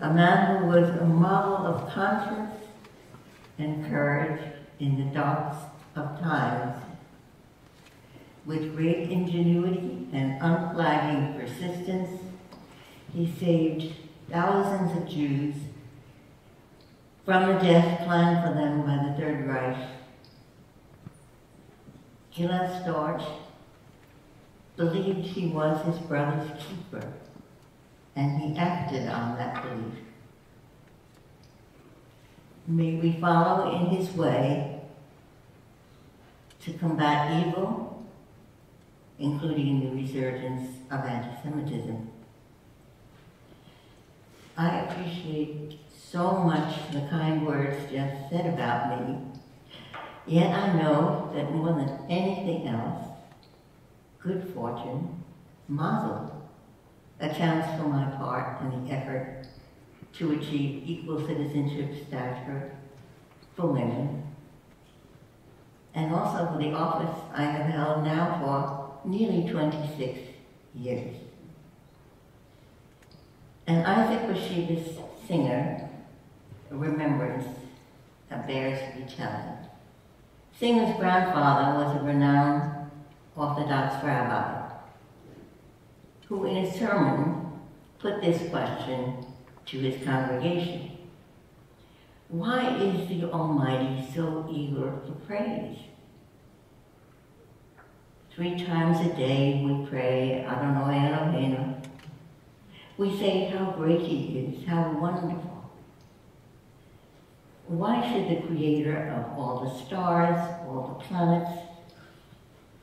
a 0.00 0.10
man 0.10 0.56
who 0.56 0.68
was 0.68 0.88
a 0.88 1.04
model 1.04 1.66
of 1.66 1.92
conscience 1.92 2.64
and 3.58 3.86
courage 3.90 4.40
in 4.80 4.96
the 4.96 5.14
darkest 5.14 5.66
of 5.96 6.18
times. 6.18 6.82
With 8.46 8.74
great 8.74 9.10
ingenuity 9.10 10.08
and 10.14 10.40
unflagging 10.40 11.38
persistence, 11.38 12.22
he 13.12 13.30
saved 13.38 13.96
thousands 14.30 14.96
of 14.96 15.06
Jews 15.06 15.56
from 17.32 17.46
the 17.46 17.60
death 17.60 18.04
planned 18.04 18.46
for 18.46 18.52
them 18.52 18.82
by 18.82 19.08
the 19.08 19.14
Third 19.14 19.48
Reich. 19.48 19.88
Gilel 22.30 22.84
Storch 22.84 23.24
believed 24.76 25.26
he 25.28 25.46
was 25.46 25.82
his 25.86 25.96
brother's 26.00 26.50
keeper, 26.62 27.10
and 28.16 28.38
he 28.38 28.58
acted 28.58 29.08
on 29.08 29.38
that 29.38 29.62
belief. 29.62 29.94
May 32.66 32.96
we 32.96 33.12
follow 33.18 33.80
in 33.80 33.86
his 33.96 34.14
way 34.14 34.82
to 36.60 36.72
combat 36.74 37.46
evil, 37.46 38.04
including 39.18 39.80
the 39.80 40.02
resurgence 40.02 40.68
of 40.90 41.00
anti-Semitism. 41.00 42.10
I 44.54 44.80
appreciate 44.80 45.78
so 46.12 46.34
much 46.34 46.92
the 46.92 47.00
kind 47.08 47.46
words 47.46 47.90
Jeff 47.90 48.28
said 48.28 48.44
about 48.52 49.08
me, 49.08 49.16
yet 50.26 50.52
I 50.52 50.74
know 50.74 51.32
that 51.34 51.50
more 51.50 51.72
than 51.72 51.88
anything 52.10 52.68
else, 52.68 53.06
good 54.22 54.52
fortune, 54.54 55.24
mazel, 55.68 56.50
accounts 57.18 57.66
for 57.80 57.88
my 57.88 58.04
part 58.16 58.60
in 58.60 58.84
the 58.84 58.92
effort 58.92 59.46
to 60.12 60.32
achieve 60.32 60.82
equal 60.86 61.26
citizenship 61.26 62.06
stature 62.06 62.72
for 63.56 63.68
women, 63.68 64.22
and 65.94 66.14
also 66.14 66.52
for 66.52 66.58
the 66.58 66.74
office 66.74 67.18
I 67.34 67.44
have 67.44 67.66
held 67.70 68.04
now 68.04 68.38
for 69.02 69.08
nearly 69.08 69.50
26 69.50 70.18
years. 70.74 71.16
And 73.66 73.86
Isaac 73.86 74.28
Bashevis 74.28 75.00
Singer, 75.26 75.88
a 76.72 76.76
remembrance 76.76 77.46
that 78.28 78.46
bears 78.46 78.80
retelling. 78.96 79.58
Singer's 80.58 80.96
grandfather 80.96 81.84
was 81.84 82.00
a 82.00 82.04
renowned 82.04 82.90
Orthodox 83.36 84.04
rabbi 84.04 84.62
who 86.32 86.46
in 86.46 86.64
a 86.64 86.78
sermon 86.78 87.60
put 87.98 88.22
this 88.22 88.48
question 88.48 89.26
to 89.66 89.78
his 89.78 90.02
congregation. 90.02 90.92
Why 92.28 92.74
is 92.78 93.06
the 93.08 93.30
Almighty 93.30 94.08
so 94.14 94.48
eager 94.50 94.92
for 95.06 95.12
praise? 95.26 95.76
Three 98.34 98.64
times 98.64 99.06
a 99.06 99.14
day 99.14 99.62
we 99.62 99.86
pray, 99.86 100.42
Adonai 100.42 101.10
Eloheinu. 101.10 101.84
We 102.96 103.14
say 103.18 103.50
how 103.50 103.72
great 103.72 104.00
he 104.00 104.38
is, 104.38 104.66
how 104.66 104.98
wonderful. 104.98 105.51
Why 107.68 108.12
should 108.12 108.28
the 108.28 108.46
creator 108.46 109.08
of 109.08 109.38
all 109.38 109.60
the 109.64 109.84
stars, 109.84 110.38
all 110.66 110.98
the 110.98 111.04
planets, 111.06 111.68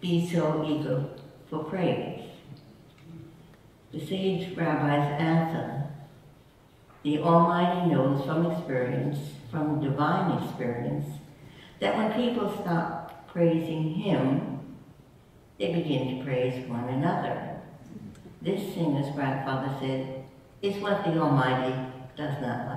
be 0.02 0.30
so 0.30 0.64
eager 0.66 1.06
for 1.50 1.64
praise? 1.66 2.22
The 3.92 4.00
sage 4.00 4.56
rabbi's 4.56 5.20
answer, 5.20 5.84
the 7.04 7.20
Almighty 7.20 7.92
knows 7.92 8.26
from 8.26 8.52
experience, 8.52 9.18
from 9.52 9.82
divine 9.82 10.44
experience, 10.44 11.08
that 11.80 11.96
when 11.96 12.14
people 12.14 12.52
stop 12.62 13.28
praising 13.28 13.94
him, 13.96 14.60
they 15.58 15.74
begin 15.74 16.18
to 16.18 16.24
praise 16.24 16.68
one 16.70 16.88
another. 16.90 17.58
This 18.42 18.74
singer's 18.74 19.14
grandfather 19.14 19.76
said, 19.80 20.24
is 20.62 20.82
what 20.82 21.04
the 21.04 21.20
Almighty 21.20 21.76
does 22.16 22.42
not. 22.42 22.69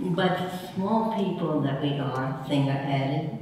But 0.00 0.50
small 0.74 1.14
people 1.14 1.60
that 1.60 1.82
we 1.82 1.98
are, 1.98 2.44
Singer 2.48 2.72
added, 2.72 3.38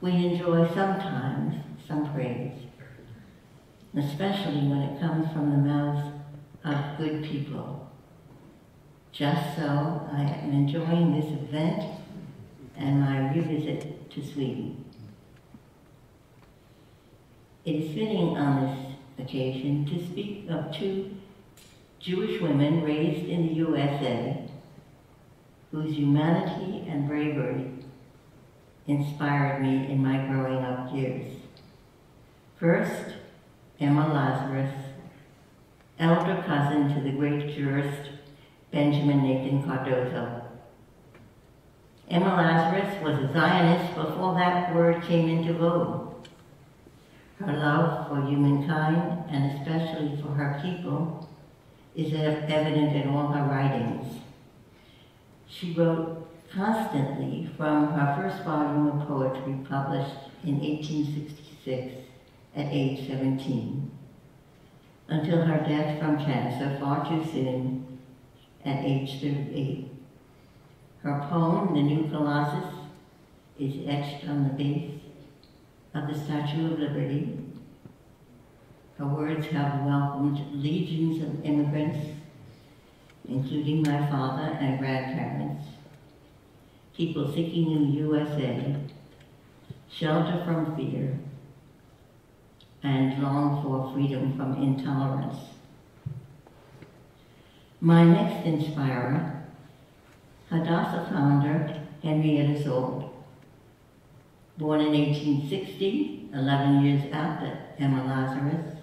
we 0.00 0.10
enjoy 0.10 0.66
sometimes 0.74 1.54
some 1.86 2.12
praise, 2.12 2.52
especially 3.96 4.66
when 4.66 4.80
it 4.82 5.00
comes 5.00 5.32
from 5.32 5.50
the 5.50 5.56
mouths 5.56 6.12
of 6.64 6.98
good 6.98 7.22
people. 7.22 7.88
Just 9.12 9.56
so, 9.56 10.08
I 10.12 10.22
am 10.42 10.50
enjoying 10.50 11.20
this 11.20 11.30
event 11.30 11.84
and 12.76 13.00
my 13.00 13.32
revisit 13.32 14.10
to 14.10 14.26
Sweden. 14.26 14.84
It 17.64 17.76
is 17.76 17.94
fitting 17.94 18.36
on 18.36 18.66
this 18.66 19.24
occasion 19.24 19.86
to 19.86 20.04
speak 20.04 20.46
of 20.50 20.74
two 20.74 21.14
Jewish 22.00 22.40
women 22.40 22.82
raised 22.82 23.28
in 23.28 23.46
the 23.46 23.54
USA 23.54 24.48
whose 25.72 25.96
humanity 25.96 26.86
and 26.86 27.08
bravery 27.08 27.70
inspired 28.86 29.62
me 29.62 29.90
in 29.90 30.02
my 30.02 30.18
growing 30.26 30.62
up 30.62 30.94
years. 30.94 31.34
First, 32.60 33.14
Emma 33.80 34.12
Lazarus, 34.12 34.72
elder 35.98 36.42
cousin 36.46 36.94
to 36.94 37.00
the 37.00 37.16
great 37.16 37.56
jurist 37.56 38.10
Benjamin 38.70 39.22
Nathan 39.22 39.62
Cardozo. 39.64 40.42
Emma 42.10 42.36
Lazarus 42.36 43.02
was 43.02 43.18
a 43.18 43.32
Zionist 43.32 43.94
before 43.94 44.34
that 44.34 44.74
word 44.74 45.02
came 45.02 45.28
into 45.28 45.54
vogue. 45.54 46.14
Her 47.38 47.52
love 47.52 48.08
for 48.08 48.26
humankind, 48.26 49.24
and 49.30 49.58
especially 49.58 50.20
for 50.20 50.28
her 50.28 50.60
people, 50.62 51.28
is 51.96 52.12
evident 52.12 52.94
in 52.94 53.08
all 53.08 53.28
her 53.28 53.44
writings. 53.44 54.20
She 55.52 55.74
wrote 55.74 56.28
constantly 56.50 57.48
from 57.56 57.88
her 57.92 58.16
first 58.16 58.42
volume 58.42 58.88
of 58.88 59.06
poetry 59.06 59.58
published 59.68 60.16
in 60.44 60.58
1866 60.58 61.94
at 62.56 62.66
age 62.70 63.06
17 63.06 63.90
until 65.08 65.42
her 65.42 65.58
death 65.58 66.00
from 66.00 66.16
cancer 66.16 66.78
far 66.80 67.06
too 67.06 67.24
soon 67.30 67.98
at 68.64 68.84
age 68.84 69.20
38. 69.20 69.88
Her 71.02 71.26
poem, 71.28 71.74
The 71.74 71.82
New 71.82 72.08
Colossus, 72.08 72.72
is 73.58 73.86
etched 73.86 74.26
on 74.28 74.44
the 74.44 74.54
base 74.54 75.00
of 75.94 76.08
the 76.08 76.18
Statue 76.18 76.72
of 76.72 76.78
Liberty. 76.78 77.38
Her 78.96 79.06
words 79.06 79.46
have 79.48 79.84
welcomed 79.84 80.40
legions 80.54 81.22
of 81.22 81.44
immigrants, 81.44 82.21
including 83.28 83.82
my 83.82 84.06
father 84.10 84.56
and 84.60 84.78
grandparents, 84.78 85.64
people 86.96 87.32
seeking 87.32 87.72
in 87.72 87.90
the 87.90 87.96
USA 87.98 88.76
shelter 89.90 90.42
from 90.44 90.76
fear 90.76 91.18
and 92.82 93.22
long 93.22 93.62
for 93.62 93.92
freedom 93.92 94.36
from 94.36 94.62
intolerance. 94.62 95.36
My 97.80 98.04
next 98.04 98.46
inspirer, 98.46 99.44
Hadassah 100.50 101.08
founder 101.10 101.82
Henrietta 102.02 102.62
Szold, 102.62 103.10
Born 104.58 104.80
in 104.80 104.92
1860, 104.92 106.28
11 106.34 106.84
years 106.84 107.12
after 107.12 107.58
Emma 107.78 108.04
Lazarus, 108.04 108.76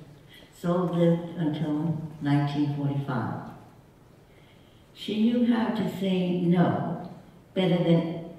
Szold 0.59 0.95
lived 0.97 1.37
until 1.37 1.73
1945. 2.21 3.48
She 4.99 5.21
knew 5.21 5.45
how 5.45 5.69
to 5.69 5.97
say 5.97 6.41
no 6.41 7.09
better 7.53 7.77
than 7.77 8.31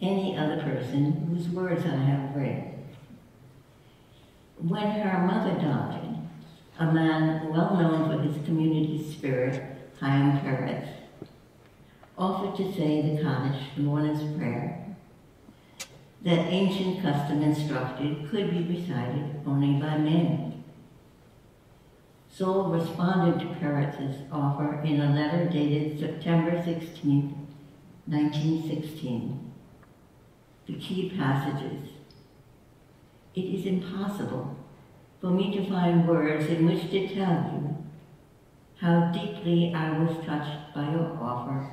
any 0.00 0.36
other 0.36 0.60
person 0.60 1.12
whose 1.28 1.48
words 1.48 1.84
I 1.84 1.94
have 1.94 2.34
read. 2.34 2.74
When 4.58 4.90
her 4.90 5.24
mother 5.24 5.54
died, 5.60 6.18
a 6.80 6.92
man 6.92 7.48
well 7.52 7.76
known 7.76 8.10
for 8.10 8.20
his 8.20 8.44
community 8.44 9.00
spirit, 9.12 9.62
Chaim 10.00 10.40
Peretz, 10.40 10.88
offered 12.18 12.56
to 12.56 12.72
say 12.72 13.14
the 13.14 13.22
Kaddish 13.22 13.76
mourner's 13.76 14.36
prayer 14.36 14.96
that 16.24 16.52
ancient 16.52 17.00
custom 17.00 17.42
instructed 17.42 18.28
could 18.28 18.50
be 18.50 18.74
recited 18.74 19.40
only 19.46 19.80
by 19.80 19.96
men. 19.96 20.57
Szold 22.30 22.72
responded 22.72 23.40
to 23.40 23.54
Peretz's 23.54 24.22
offer 24.30 24.80
in 24.82 25.00
a 25.00 25.14
letter 25.14 25.48
dated 25.48 25.98
September 25.98 26.62
16, 26.62 27.46
1916. 28.06 29.52
The 30.66 30.74
key 30.74 31.12
passages. 31.16 31.88
It 33.34 33.40
is 33.40 33.66
impossible 33.66 34.56
for 35.20 35.30
me 35.30 35.56
to 35.56 35.68
find 35.68 36.06
words 36.06 36.46
in 36.46 36.66
which 36.66 36.90
to 36.90 37.08
tell 37.14 37.50
you 37.52 37.76
how 38.76 39.10
deeply 39.10 39.74
I 39.74 39.98
was 39.98 40.24
touched 40.24 40.74
by 40.74 40.90
your 40.90 41.18
offer 41.20 41.68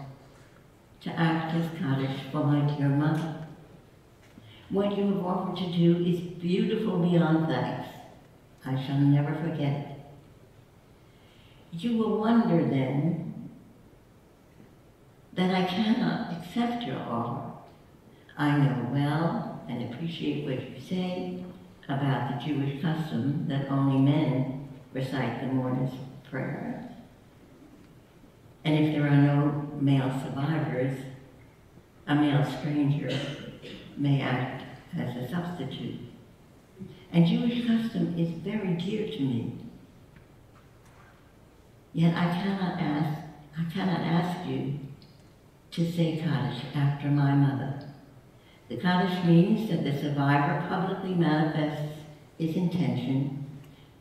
to 1.01 1.09
act 1.11 1.53
as 1.53 1.69
Kaddish 1.77 2.21
for 2.31 2.43
my 2.43 2.61
dear 2.75 2.89
mother. 2.89 3.45
What 4.69 4.97
you 4.97 5.05
have 5.05 5.25
offered 5.25 5.57
to 5.57 5.71
do 5.71 6.03
is 6.03 6.19
beautiful 6.21 6.97
beyond 6.99 7.47
thanks. 7.47 7.89
I 8.65 8.83
shall 8.83 8.97
never 8.97 9.35
forget 9.35 9.73
it. 9.73 9.94
You 11.77 11.97
will 11.97 12.19
wonder 12.19 12.63
then 12.63 13.49
that 15.33 15.53
I 15.53 15.65
cannot 15.65 16.31
accept 16.31 16.83
your 16.83 16.99
offer. 16.99 17.51
I 18.37 18.57
know 18.57 18.89
well 18.91 19.61
and 19.67 19.93
appreciate 19.93 20.45
what 20.45 20.69
you 20.69 20.79
say 20.79 21.43
about 21.89 22.39
the 22.39 22.45
Jewish 22.45 22.81
custom 22.81 23.45
that 23.49 23.69
only 23.69 23.99
men 23.99 24.69
recite 24.93 25.41
the 25.41 25.47
mourner's 25.47 25.91
prayer. 26.29 26.89
And 28.63 28.85
if 28.85 28.93
there 28.93 29.07
are 29.07 29.17
no 29.17 29.69
male 29.79 30.11
survivors, 30.23 30.97
a 32.07 32.15
male 32.15 32.45
stranger 32.59 33.19
may 33.97 34.21
act 34.21 34.63
as 34.97 35.15
a 35.17 35.29
substitute. 35.29 35.99
And 37.11 37.27
Jewish 37.27 37.67
custom 37.67 38.17
is 38.17 38.29
very 38.29 38.75
dear 38.75 39.07
to 39.07 39.19
me. 39.19 39.64
Yet 41.95 42.13
I 42.13 42.25
cannot 42.25 42.77
ask, 42.77 43.21
I 43.57 43.63
cannot 43.71 44.01
ask 44.01 44.45
you 44.49 44.79
to 45.71 45.89
say 45.93 46.17
Kaddish 46.17 46.65
after 46.75 47.07
my 47.07 47.33
mother. 47.33 47.89
The 48.67 48.75
Kaddish 48.75 49.23
means 49.23 49.69
that 49.69 49.85
the 49.85 49.97
survivor 49.97 50.67
publicly 50.67 51.15
manifests 51.15 51.95
his 52.37 52.57
intention 52.57 53.45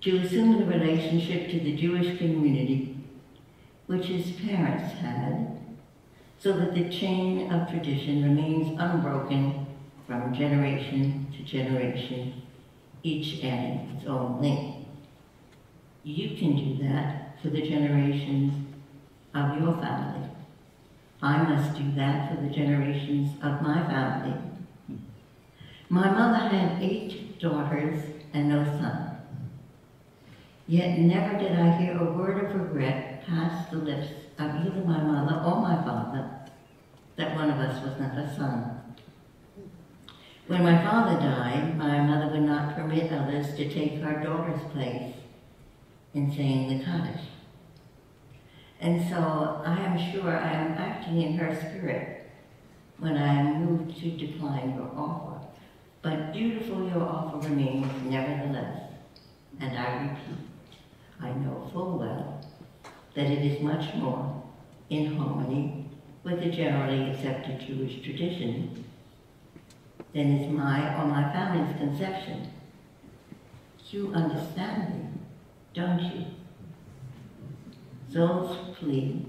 to 0.01 0.19
assume 0.19 0.59
the 0.59 0.67
relationship 0.67 1.49
to 1.53 1.61
the 1.61 1.77
Jewish 1.77 2.19
community 2.19 2.99
which 3.87 4.07
his 4.07 4.33
parents 4.41 4.95
had, 4.95 5.57
so 6.41 6.53
that 6.53 6.75
the 6.75 6.89
chain 6.89 7.53
of 7.53 7.71
tradition 7.71 8.25
remains 8.25 8.77
unbroken 8.77 9.69
from 10.05 10.35
generation 10.35 11.29
to 11.37 11.45
generation, 11.45 12.43
each 13.05 13.45
adding 13.45 13.95
its 13.95 14.05
own 14.09 14.41
link. 14.43 14.85
You 16.03 16.37
can 16.37 16.57
do 16.57 16.83
that 16.89 17.24
for 17.45 17.51
the 17.51 17.61
generations 17.61 18.55
of 19.35 19.61
your 19.61 19.75
family. 19.75 20.31
I 21.21 21.43
must 21.43 21.77
do 21.77 21.93
that 21.93 22.31
for 22.31 22.41
the 22.41 22.49
generations 22.49 23.33
of 23.43 23.61
my 23.61 23.87
family. 23.87 24.35
My 25.91 26.11
mother 26.11 26.49
had 26.49 26.83
eight 26.83 27.39
daughters 27.39 28.03
and 28.33 28.49
no 28.49 28.65
son. 28.65 29.19
Yet 30.67 30.99
never 30.99 31.39
did 31.39 31.53
I 31.53 31.77
hear 31.77 31.99
a 31.99 32.13
word 32.13 32.43
of 32.43 32.59
regret 32.59 33.27
pass 33.27 33.71
the 33.71 33.77
lips 33.77 34.09
of 34.39 34.51
either 34.51 34.83
my 34.83 35.03
mother 35.03 35.43
or 35.45 35.61
my 35.61 35.77
father 35.85 36.31
that 37.17 37.37
one 37.37 37.51
of 37.51 37.59
us 37.59 37.85
was 37.85 38.01
not 38.01 38.17
a 38.17 38.35
son. 38.35 38.81
When 40.47 40.63
my 40.63 40.83
father 40.83 41.21
died, 41.21 41.77
my 41.77 42.01
mother 42.01 42.33
would 42.33 42.43
not 42.43 42.75
permit 42.75 43.13
others 43.13 43.55
to 43.57 43.69
take 43.69 44.03
our 44.03 44.25
daughter's 44.25 44.63
place 44.73 45.13
in 46.15 46.33
saying 46.33 46.79
the 46.79 46.85
Kaddish. 46.85 47.34
And 48.85 49.09
so 49.09 49.63
I 49.65 49.81
am 49.81 50.13
sure 50.13 50.29
I 50.29 50.53
am 50.53 50.73
acting 50.73 51.23
in 51.23 51.39
her 51.39 51.57
spirit 51.59 52.29
when 52.99 53.17
I 53.17 53.33
am 53.41 53.65
moved 53.65 53.99
to 53.99 54.11
decline 54.11 54.75
your 54.75 54.91
offer. 54.95 55.41
But 56.03 56.35
beautiful 56.35 56.87
your 56.91 57.01
offer 57.01 57.49
remains 57.49 57.91
nevertheless. 58.05 58.83
And 59.59 59.79
I 59.79 60.03
repeat, 60.03 60.47
I 61.19 61.33
know 61.33 61.67
full 61.73 61.99
well 61.99 62.45
that 63.15 63.25
it 63.25 63.53
is 63.53 63.63
much 63.63 63.95
more 63.95 64.43
in 64.91 65.17
harmony 65.17 65.87
with 66.23 66.41
the 66.41 66.51
generally 66.51 67.11
accepted 67.11 67.61
Jewish 67.67 68.03
tradition 68.03 68.85
than 70.13 70.31
is 70.31 70.53
my 70.53 70.95
or 71.01 71.07
my 71.07 71.33
family's 71.33 71.75
conception. 71.79 72.51
You 73.89 74.13
understand 74.13 74.95
me, 74.95 75.09
don't 75.73 76.03
you? 76.03 76.27
Szold's 78.15 78.79
plea, 78.79 79.27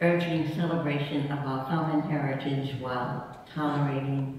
urging 0.00 0.48
celebration 0.54 1.24
of 1.32 1.40
our 1.40 1.66
common 1.66 2.02
heritage 2.02 2.80
while 2.80 3.36
tolerating, 3.52 4.38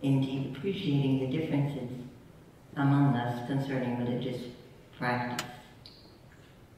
indeed 0.00 0.56
appreciating 0.56 1.20
the 1.20 1.36
differences 1.36 1.90
among 2.76 3.14
us 3.14 3.46
concerning 3.46 3.98
religious 3.98 4.40
practice 4.96 5.46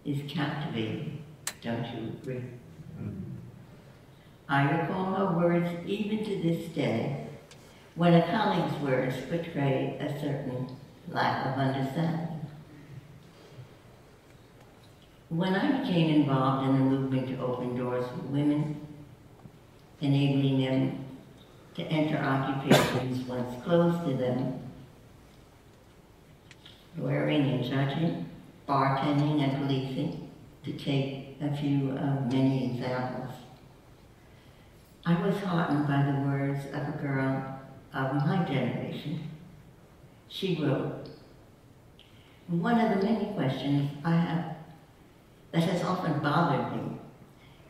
is 0.05 0.29
captivating, 0.29 1.23
don't 1.63 1.87
you 1.95 2.09
agree? 2.21 2.43
Mm-hmm. 3.01 3.21
I 4.49 4.81
recall 4.81 5.15
her 5.15 5.39
words 5.39 5.71
even 5.87 6.25
to 6.25 6.43
this 6.43 6.73
day 6.73 7.29
when 7.95 8.15
a 8.15 8.27
colleague's 8.27 8.83
words 8.83 9.15
betray 9.31 9.97
a 10.01 10.21
certain 10.21 10.77
lack 11.09 11.47
of 11.47 11.59
understanding. 11.61 12.34
When 15.31 15.55
I 15.55 15.81
became 15.81 16.23
involved 16.23 16.69
in 16.69 16.75
the 16.75 16.85
movement 16.85 17.29
to 17.29 17.39
open 17.39 17.77
doors 17.77 18.05
for 18.07 18.27
women, 18.29 18.81
enabling 20.01 20.61
them 20.61 21.05
to 21.75 21.83
enter 21.85 22.19
occupations 22.19 23.27
once 23.27 23.63
closed 23.65 24.05
to 24.07 24.15
them, 24.17 24.61
lawyering 26.97 27.51
and 27.51 27.65
judging, 27.65 28.29
bartending 28.69 29.43
and 29.43 29.67
policing, 29.67 30.31
to 30.65 30.73
take 30.73 31.37
a 31.41 31.57
few 31.57 31.91
of 31.93 32.33
many 32.33 32.73
examples. 32.73 33.35
I 35.07 35.27
was 35.27 35.37
heartened 35.39 35.87
by 35.87 36.03
the 36.03 36.27
words 36.27 36.65
of 36.67 36.95
a 36.95 36.99
girl 37.03 37.61
of 37.93 38.15
my 38.15 38.45
generation. 38.45 39.29
She 40.29 40.63
wrote, 40.63 41.09
one 42.47 42.79
of 42.79 42.99
the 42.99 43.07
many 43.07 43.33
questions 43.35 43.91
I 44.05 44.17
have 44.17 44.54
that 45.55 45.63
has 45.63 45.85
often 45.85 46.19
bothered 46.19 46.73
me 46.73 46.99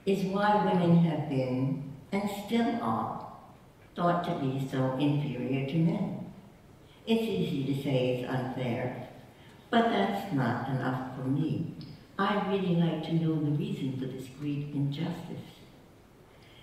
is 0.07 0.25
why 0.33 0.65
women 0.65 1.05
have 1.05 1.29
been, 1.29 1.93
and 2.13 2.31
still 2.47 2.83
are, 2.83 3.31
thought 3.95 4.25
to 4.25 4.35
be 4.37 4.67
so 4.71 4.97
inferior 4.97 5.67
to 5.67 5.77
men. 5.77 6.33
It's 7.07 7.23
easy 7.23 7.75
to 7.75 7.83
say 7.83 8.17
it's 8.17 8.31
unfair, 8.31 9.09
but 9.71 9.91
that's 9.91 10.33
not 10.33 10.71
enough 10.71 11.15
for 11.15 11.29
me. 11.29 11.75
I'd 12.19 12.49
really 12.49 12.77
like 12.77 13.03
to 13.05 13.13
know 13.13 13.35
the 13.35 13.51
reason 13.51 13.99
for 13.99 14.07
this 14.07 14.29
great 14.41 14.71
injustice. 14.73 15.51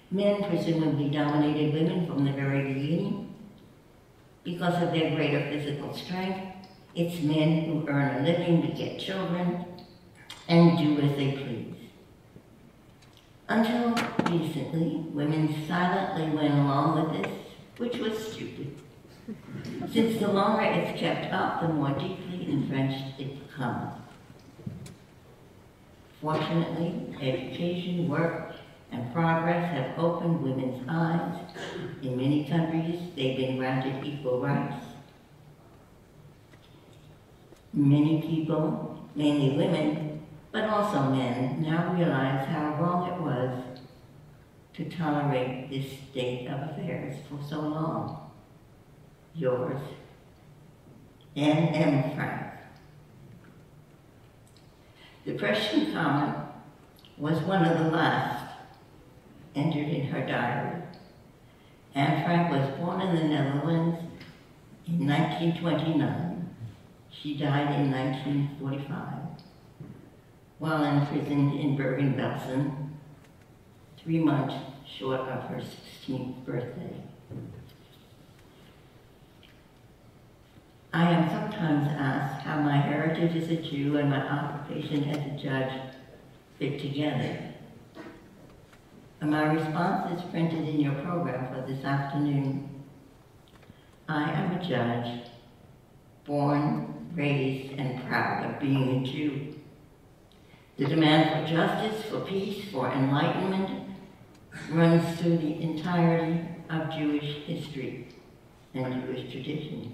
Men 0.09 0.43
presumably 0.45 1.09
dominated 1.09 1.73
women 1.75 2.07
from 2.07 2.25
the 2.25 2.31
very 2.31 2.73
beginning 2.73 3.35
because 4.43 4.81
of 4.81 4.91
their 4.91 5.15
greater 5.15 5.41
physical 5.51 5.93
strength. 5.93 6.47
It's 6.95 7.21
men 7.21 7.65
who 7.65 7.87
earn 7.87 8.21
a 8.21 8.27
living 8.27 8.63
to 8.63 8.67
get 8.69 8.99
children 8.99 9.65
and 10.51 10.77
do 10.77 11.01
as 11.01 11.15
they 11.15 11.31
please. 11.31 11.75
Until 13.47 13.95
recently, 14.29 14.97
women 15.13 15.65
silently 15.65 16.29
went 16.35 16.53
along 16.53 16.87
with 16.99 17.23
this, 17.23 17.37
which 17.77 17.95
was 17.97 18.33
stupid. 18.33 18.75
Since 19.93 20.19
the 20.19 20.27
longer 20.27 20.63
it's 20.63 20.99
kept 20.99 21.33
up, 21.33 21.61
the 21.61 21.69
more 21.69 21.91
deeply 21.91 22.51
entrenched 22.51 23.17
it 23.17 23.47
becomes. 23.47 23.93
Fortunately, 26.21 27.15
education, 27.21 28.09
work, 28.09 28.53
and 28.91 29.13
progress 29.13 29.73
have 29.73 29.97
opened 29.97 30.43
women's 30.43 30.83
eyes. 30.89 31.39
In 32.01 32.17
many 32.17 32.43
countries, 32.43 32.99
they've 33.15 33.37
been 33.37 33.57
granted 33.57 34.05
equal 34.05 34.41
rights. 34.41 34.75
Many 37.73 38.21
people, 38.21 38.99
mainly 39.15 39.55
women, 39.55 40.11
but 40.51 40.65
also 40.65 41.03
men, 41.03 41.61
now 41.61 41.93
realize 41.93 42.45
how 42.47 42.75
wrong 42.75 43.09
it 43.09 43.21
was 43.21 43.79
to 44.73 44.97
tolerate 44.97 45.69
this 45.69 45.85
state 46.09 46.47
of 46.47 46.69
affairs 46.69 47.17
for 47.29 47.39
so 47.47 47.61
long. 47.61 48.31
Yours, 49.33 49.79
Anne 51.35 51.69
M. 51.69 52.15
Frank. 52.15 52.47
The 55.25 55.33
Preston 55.33 55.93
comment 55.93 56.37
was 57.17 57.39
one 57.41 57.63
of 57.63 57.77
the 57.77 57.91
last 57.91 58.55
entered 59.55 59.87
in 59.87 60.07
her 60.07 60.25
diary. 60.25 60.81
Anne 61.95 62.23
Frank 62.25 62.51
was 62.51 62.77
born 62.77 63.01
in 63.01 63.15
the 63.15 63.23
Netherlands 63.23 63.99
in 64.87 65.07
1929. 65.07 66.49
She 67.11 67.37
died 67.37 67.79
in 67.79 67.91
1945 67.91 69.20
while 70.61 70.83
imprisoned 70.83 71.59
in 71.59 71.75
Bergen-Belsen, 71.75 72.89
three 73.97 74.19
months 74.19 74.53
short 74.85 75.21
of 75.21 75.41
her 75.45 75.59
16th 75.59 76.45
birthday. 76.45 76.93
I 80.93 81.09
am 81.13 81.27
sometimes 81.29 81.87
asked 81.87 82.45
how 82.45 82.59
my 82.59 82.77
heritage 82.77 83.35
as 83.41 83.49
a 83.49 83.55
Jew 83.55 83.97
and 83.97 84.11
my 84.11 84.21
occupation 84.21 85.05
as 85.05 85.17
a 85.17 85.43
judge 85.43 85.81
fit 86.59 86.79
together. 86.79 87.39
And 89.19 89.31
my 89.31 89.53
response 89.53 90.15
is 90.19 90.29
printed 90.29 90.69
in 90.69 90.79
your 90.79 90.93
program 91.01 91.51
for 91.51 91.65
this 91.67 91.83
afternoon. 91.83 92.69
I 94.07 94.29
am 94.29 94.59
a 94.59 94.63
judge, 94.63 95.23
born, 96.23 97.09
raised, 97.15 97.79
and 97.79 98.07
proud 98.07 98.45
of 98.45 98.59
being 98.59 99.03
a 99.03 99.07
Jew. 99.07 99.55
The 100.81 100.87
demand 100.87 101.47
for 101.47 101.55
justice, 101.55 102.05
for 102.05 102.21
peace, 102.21 102.71
for 102.71 102.91
enlightenment 102.91 103.87
runs 104.71 105.19
through 105.19 105.37
the 105.37 105.61
entirety 105.61 106.41
of 106.71 106.89
Jewish 106.89 107.35
history 107.45 108.07
and 108.73 109.05
Jewish 109.05 109.31
tradition. 109.31 109.93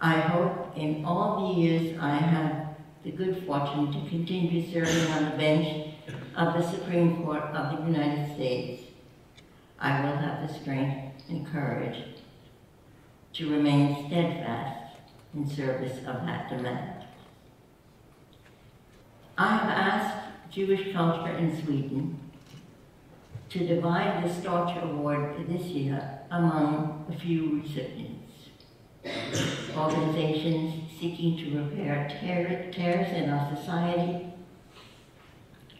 I 0.00 0.14
hope 0.14 0.74
in 0.78 1.04
all 1.04 1.54
the 1.54 1.60
years 1.60 1.98
I 2.00 2.14
have 2.14 2.68
the 3.04 3.10
good 3.10 3.44
fortune 3.44 3.92
to 3.92 4.08
continue 4.08 4.64
serving 4.72 5.12
on 5.12 5.24
the 5.24 5.36
bench 5.36 5.94
of 6.36 6.54
the 6.54 6.66
Supreme 6.66 7.22
Court 7.22 7.42
of 7.42 7.76
the 7.76 7.84
United 7.84 8.34
States, 8.34 8.84
I 9.78 10.00
will 10.00 10.16
have 10.16 10.48
the 10.48 10.54
strength 10.54 11.22
and 11.28 11.46
courage 11.46 12.02
to 13.34 13.50
remain 13.50 14.06
steadfast 14.06 14.96
in 15.34 15.46
service 15.46 15.98
of 15.98 16.24
that 16.24 16.48
demand. 16.48 16.99
I 19.40 19.56
have 19.56 19.70
asked 19.70 20.16
Jewish 20.50 20.92
culture 20.92 21.34
in 21.34 21.64
Sweden 21.64 22.18
to 23.48 23.66
divide 23.66 24.22
the 24.22 24.28
Storch 24.28 24.82
Award 24.82 25.34
for 25.34 25.44
this 25.44 25.62
year 25.62 26.18
among 26.30 27.06
a 27.08 27.18
few 27.18 27.62
recipients. 27.62 28.50
Organizations 29.74 30.90
seeking 31.00 31.38
to 31.38 31.58
repair 31.58 32.06
tear, 32.20 32.70
tears 32.70 33.16
in 33.16 33.30
our 33.30 33.56
society, 33.56 34.26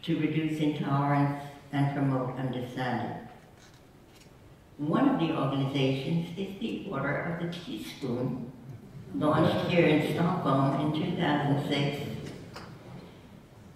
to 0.04 0.18
reduce 0.18 0.58
intolerance 0.58 1.42
and 1.70 1.94
promote 1.94 2.38
understanding. 2.38 3.28
One 4.78 5.06
of 5.06 5.20
the 5.20 5.36
organizations 5.36 6.30
is 6.38 6.58
the 6.60 6.86
Order 6.90 7.36
of 7.38 7.46
the 7.46 7.52
Teaspoon, 7.52 8.50
launched 9.14 9.68
here 9.68 9.86
in 9.86 10.14
Stockholm 10.14 10.94
in 10.94 11.02
2006 11.02 12.09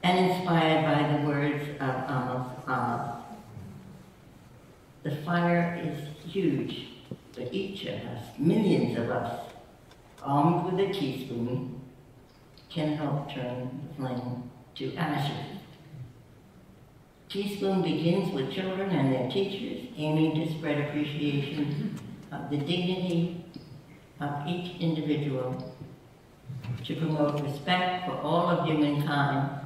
and 0.04 0.30
inspired 0.30 0.84
by 0.84 1.16
the 1.16 1.26
words 1.26 1.64
of 1.80 1.94
Amos 2.10 2.46
Oz. 2.68 3.22
The 5.02 5.16
fire 5.24 5.80
is 5.82 6.30
huge, 6.30 6.88
but 7.34 7.52
each 7.54 7.86
of 7.86 8.00
us, 8.00 8.22
millions 8.38 8.98
of 8.98 9.10
us, 9.10 9.50
armed 10.22 10.66
with 10.66 10.90
a 10.90 10.92
teaspoon, 10.92 11.80
can 12.68 12.96
help 12.98 13.32
turn 13.32 13.80
the 13.88 13.94
flame 13.94 14.50
to 14.74 14.94
ashes. 14.94 15.58
Teaspoon 17.30 17.80
begins 17.80 18.30
with 18.34 18.52
children 18.52 18.90
and 18.90 19.10
their 19.10 19.30
teachers, 19.30 19.88
aiming 19.96 20.34
to 20.34 20.52
spread 20.52 20.86
appreciation 20.86 21.98
of 22.30 22.50
the 22.50 22.58
dignity 22.58 23.42
of 24.20 24.46
each 24.46 24.78
individual, 24.80 25.74
to 26.84 26.94
promote 26.96 27.42
respect 27.42 28.04
for 28.04 28.18
all 28.18 28.50
of 28.50 28.66
humankind, 28.66 29.63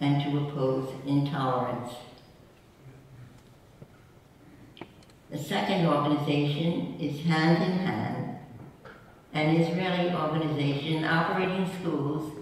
and 0.00 0.22
to 0.22 0.38
oppose 0.38 0.92
intolerance. 1.06 1.92
The 5.30 5.38
second 5.38 5.86
organization 5.86 6.96
is 7.00 7.20
Hand 7.24 7.62
in 7.62 7.78
Hand, 7.78 8.38
an 9.32 9.56
Israeli 9.56 10.14
organization 10.14 11.04
operating 11.04 11.68
schools 11.80 12.32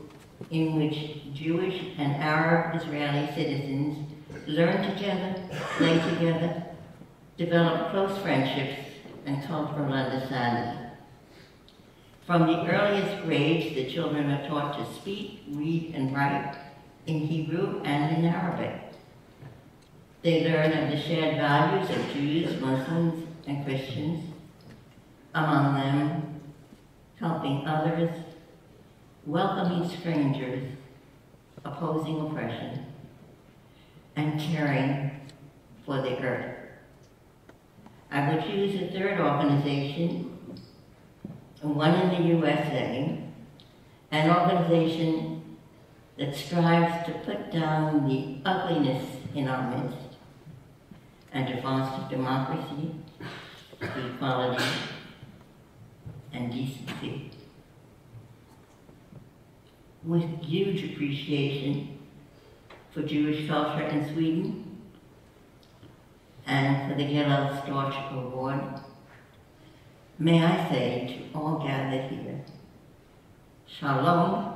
in 0.51 0.77
which 0.77 1.23
Jewish 1.33 1.81
and 1.97 2.15
Arab 2.17 2.81
Israeli 2.81 3.27
citizens 3.35 4.11
learn 4.47 4.83
together, 4.95 5.35
play 5.79 5.99
together, 6.11 6.65
develop 7.37 7.91
close 7.91 8.19
friendships 8.19 8.83
and 9.27 9.43
cultural 9.45 9.93
understanding. 9.93 10.91
From 12.27 12.47
the 12.47 12.67
earliest 12.67 13.25
grades, 13.25 13.75
the 13.75 13.91
children 13.91 14.31
are 14.31 14.47
taught 14.49 14.79
to 14.79 14.95
speak, 14.95 15.43
read, 15.49 15.93
and 15.95 16.15
write 16.15 16.57
in 17.07 17.21
Hebrew 17.21 17.81
and 17.85 18.17
in 18.17 18.25
Arabic. 18.25 18.81
They 20.23 20.45
learn 20.45 20.73
of 20.73 20.91
the 20.91 21.01
shared 21.01 21.37
values 21.37 21.91
of 21.91 22.15
Jews, 22.15 22.61
Muslims, 22.61 23.27
and 23.47 23.65
Christians, 23.65 24.33
among 25.35 25.75
them 25.75 26.41
helping 27.21 27.67
others, 27.67 28.11
welcoming 29.27 29.89
strangers, 29.89 30.63
opposing 31.65 32.21
oppression, 32.21 32.87
and 34.17 34.41
caring 34.41 35.11
for 35.85 36.01
the 36.01 36.19
earth. 36.23 36.57
I 38.11 38.35
would 38.35 38.45
choose 38.45 38.81
a 38.81 38.93
third 38.93 39.21
organization, 39.21 40.39
one 41.61 41.95
in 41.95 42.09
the 42.11 42.29
USA, 42.29 43.19
an 44.11 44.31
organization 44.31 45.34
that 46.17 46.35
strives 46.35 47.07
to 47.07 47.13
put 47.25 47.51
down 47.51 48.09
the 48.09 48.39
ugliness 48.49 49.05
in 49.35 49.49
our 49.49 49.77
midst 49.77 50.17
and 51.33 51.49
to 51.49 51.61
foster 51.61 52.09
democracy, 52.15 52.95
equality, 53.81 54.65
and 56.33 56.53
decency. 56.53 57.31
With 60.05 60.43
huge 60.43 60.93
appreciation 60.93 61.99
for 62.93 63.03
Jewish 63.03 63.49
culture 63.49 63.83
in 63.83 64.15
Sweden 64.15 64.81
and 66.47 66.91
for 66.91 66.97
the 66.97 67.05
Gilel 67.05 67.61
Storch 67.63 68.13
Award, 68.13 68.81
may 70.19 70.45
I 70.45 70.69
say 70.69 71.29
to 71.33 71.39
all 71.39 71.59
gathered 71.59 72.11
here, 72.13 72.45
Shalom, 73.67 74.55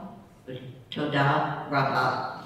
Toda 0.99 1.69
Rabah. 1.71 2.39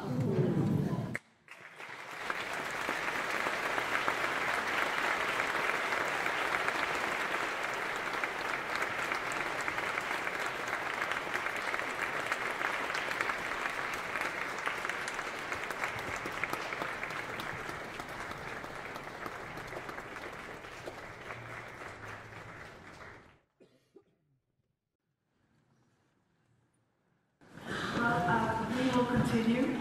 continue 29.32 29.78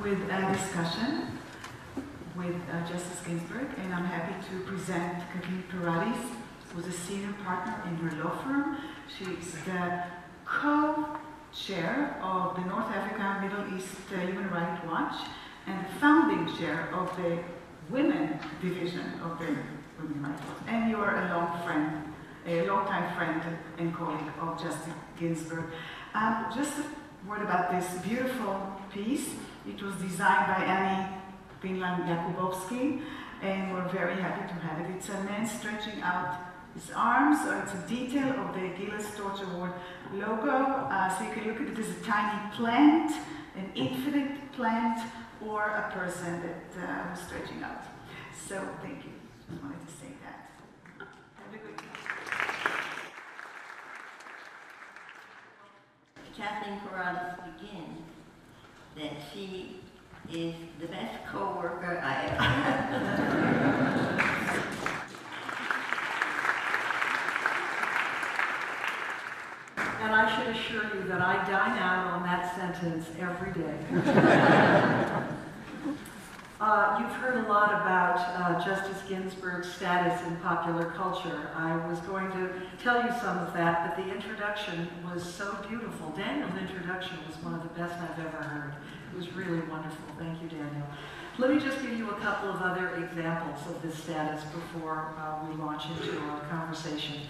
with 0.00 0.18
a 0.30 0.52
discussion 0.52 1.38
with 2.36 2.56
uh, 2.72 2.80
Justice 2.88 3.20
Ginsburg, 3.26 3.68
and 3.78 3.94
I'm 3.94 4.04
happy 4.04 4.34
to 4.48 4.60
present 4.64 5.22
Kathleen 5.32 5.64
Peratis, 5.70 6.30
who's 6.72 6.86
a 6.86 6.92
senior 6.92 7.32
partner 7.46 7.80
in 7.88 7.96
her 7.96 8.24
law 8.24 8.36
firm. 8.42 8.76
She's 9.06 9.52
the 9.64 10.02
co-chair 10.44 12.18
of 12.20 12.56
the 12.56 12.62
North 12.62 12.90
Africa 12.90 13.38
Middle 13.40 13.78
East 13.78 13.96
uh, 14.12 14.18
Human 14.18 14.50
Rights 14.50 14.84
Watch 14.84 15.14
and 15.66 15.86
founding 16.00 16.44
chair 16.58 16.88
of 16.92 17.16
the 17.16 17.38
Women 17.88 18.38
Division 18.60 19.06
of 19.22 19.38
the 19.38 19.56
Women 19.98 20.22
Rights 20.24 20.42
Watch. 20.48 20.58
And 20.66 20.90
you're 20.90 21.08
a 21.08 21.28
long 21.34 21.62
friend, 21.64 22.12
a 22.46 22.66
long-time 22.66 23.14
friend 23.16 23.40
and 23.78 23.94
colleague 23.94 24.32
of 24.40 24.60
Justice 24.60 24.94
Ginsburg. 25.18 25.66
Um, 26.14 26.46
just 26.54 26.72
a 26.78 27.28
word 27.28 27.42
about 27.42 27.70
this 27.70 27.86
beautiful 28.02 28.72
piece. 28.92 29.28
It 29.68 29.80
was 29.82 29.94
designed 29.96 30.46
by 30.52 30.64
Annie 30.64 31.16
Finland 31.60 32.04
Jakubowski, 32.08 33.02
and 33.42 33.72
we're 33.72 33.88
very 33.88 34.20
happy 34.20 34.48
to 34.52 34.54
have 34.66 34.80
it. 34.80 34.96
It's 34.96 35.08
a 35.08 35.22
man 35.24 35.46
stretching 35.46 36.00
out 36.02 36.45
his 36.76 36.90
arms, 36.94 37.42
so 37.42 37.58
it's 37.58 37.72
a 37.72 37.88
detail 37.88 38.28
of 38.28 38.52
the 38.54 38.60
Gilel 38.76 39.00
Storch 39.00 39.40
Award 39.50 39.72
logo. 40.12 40.50
Uh, 40.50 41.08
so 41.16 41.24
you 41.24 41.32
can 41.32 41.44
look 41.44 41.60
at 41.60 41.68
it 41.68 41.78
as 41.78 41.88
a 41.88 42.00
tiny 42.04 42.50
plant, 42.54 43.10
an 43.56 43.70
infinite 43.74 44.52
plant, 44.52 45.00
or 45.46 45.62
a 45.62 45.90
person 45.92 46.42
that 46.42 46.66
uh, 46.86 47.10
was 47.10 47.20
stretching 47.20 47.62
out. 47.62 47.82
So 48.46 48.68
thank 48.82 49.04
you. 49.04 49.12
Just 49.50 49.62
wanted 49.62 49.80
to 49.86 49.92
say 49.92 50.12
that. 50.24 50.50
Have 50.98 51.54
a 51.54 51.58
good 51.58 51.76
day. 51.76 51.84
Kathleen 56.36 56.80
Peratis 56.80 57.36
begins 57.58 58.02
that 58.96 59.12
she 59.32 59.80
is 60.30 60.54
the 60.80 60.86
best 60.88 61.24
co-worker 61.32 62.02
I 62.04 62.24
ever 62.26 62.42
had. 62.42 63.32
And 70.06 70.14
I 70.14 70.30
should 70.38 70.54
assure 70.54 70.86
you 70.94 71.02
that 71.08 71.20
I 71.20 71.34
dine 71.50 71.76
out 71.82 72.14
on 72.14 72.22
that 72.22 72.54
sentence 72.54 73.08
every 73.18 73.50
day. 73.60 73.76
uh, 76.60 76.98
you've 77.00 77.16
heard 77.16 77.44
a 77.44 77.48
lot 77.48 77.72
about 77.72 78.20
uh, 78.20 78.64
Justice 78.64 79.02
Ginsburg's 79.08 79.66
status 79.66 80.24
in 80.28 80.36
popular 80.36 80.92
culture. 80.92 81.50
I 81.56 81.84
was 81.88 81.98
going 82.02 82.30
to 82.30 82.52
tell 82.80 83.02
you 83.02 83.10
some 83.20 83.36
of 83.38 83.52
that, 83.54 83.88
but 83.88 83.96
the 84.04 84.14
introduction 84.14 84.86
was 85.12 85.24
so 85.24 85.58
beautiful. 85.68 86.10
Daniel's 86.10 86.56
introduction 86.56 87.18
was 87.26 87.34
one 87.42 87.54
of 87.54 87.64
the 87.64 87.70
best 87.70 87.94
I've 87.94 88.26
ever 88.26 88.44
heard. 88.44 88.74
It 89.12 89.16
was 89.16 89.32
really 89.32 89.62
wonderful. 89.62 90.04
Thank 90.20 90.40
you, 90.40 90.48
Daniel. 90.48 90.86
Let 91.38 91.50
me 91.50 91.58
just 91.58 91.82
give 91.82 91.98
you 91.98 92.10
a 92.10 92.20
couple 92.20 92.50
of 92.50 92.62
other 92.62 92.94
examples 92.94 93.58
of 93.66 93.82
this 93.82 94.00
status 94.00 94.44
before 94.44 95.16
uh, 95.18 95.44
we 95.48 95.56
launch 95.56 95.86
into 95.86 96.16
our 96.20 96.42
conversation. 96.42 97.22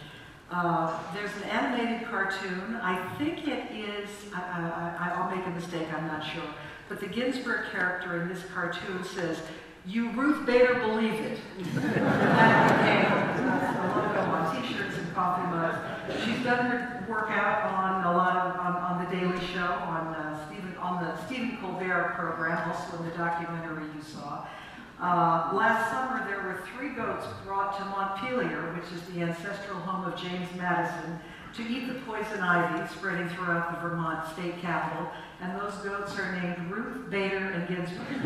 Uh, 0.50 0.96
there's 1.12 1.34
an 1.36 1.42
animated 1.44 2.06
cartoon. 2.08 2.78
I 2.80 3.04
think 3.18 3.48
it 3.48 3.70
is, 3.72 4.08
I'll 4.32 5.34
make 5.34 5.44
a 5.44 5.50
mistake, 5.50 5.92
I'm 5.92 6.06
not 6.06 6.24
sure. 6.24 6.44
But 6.88 7.00
the 7.00 7.08
Ginsburg 7.08 7.70
character 7.72 8.22
in 8.22 8.28
this 8.28 8.44
cartoon 8.54 9.02
says, 9.02 9.40
you 9.86 10.10
Ruth 10.10 10.46
Bader 10.46 10.74
believe 10.74 11.14
it. 11.14 11.38
that 11.74 12.68
became 12.78 13.12
a 13.12 13.96
logo 13.96 14.20
on 14.20 14.62
t-shirts 14.62 14.96
and 14.96 15.14
coffee 15.14 15.46
mugs. 15.48 16.24
She's 16.24 16.42
done 16.44 16.66
her 16.66 17.04
workout 17.08 17.64
on 17.72 18.04
a 18.04 18.16
lot 18.16 18.36
of, 18.36 18.60
on, 18.60 18.72
on 18.76 19.04
the 19.04 19.16
Daily 19.16 19.46
Show, 19.46 19.60
on 19.60 20.14
uh, 20.14 20.46
Stephen, 20.46 20.76
on 20.78 21.04
the 21.04 21.26
Stephen 21.26 21.58
Colbert 21.60 22.14
program, 22.16 22.70
also 22.70 22.98
in 22.98 23.10
the 23.10 23.16
documentary 23.16 23.84
you 23.94 24.02
saw. 24.02 24.46
Uh, 25.00 25.52
last 25.52 25.90
summer, 25.90 26.26
there 26.26 26.40
were 26.40 26.62
three 26.72 26.88
goats 26.94 27.26
brought 27.44 27.76
to 27.76 27.84
Montpelier, 27.84 28.72
which 28.72 28.90
is 28.94 29.02
the 29.14 29.20
ancestral 29.20 29.78
home 29.80 30.10
of 30.10 30.18
James 30.18 30.48
Madison, 30.56 31.18
to 31.54 31.62
eat 31.62 31.86
the 31.86 32.00
poison 32.00 32.40
ivy 32.40 32.88
spreading 32.94 33.28
throughout 33.30 33.74
the 33.74 33.88
Vermont 33.88 34.26
state 34.32 34.58
capital, 34.62 35.10
and 35.42 35.54
those 35.60 35.74
goats 35.84 36.18
are 36.18 36.32
named 36.40 36.70
Ruth, 36.70 37.10
Bader, 37.10 37.36
and 37.36 37.68
Ginsburg. 37.68 38.08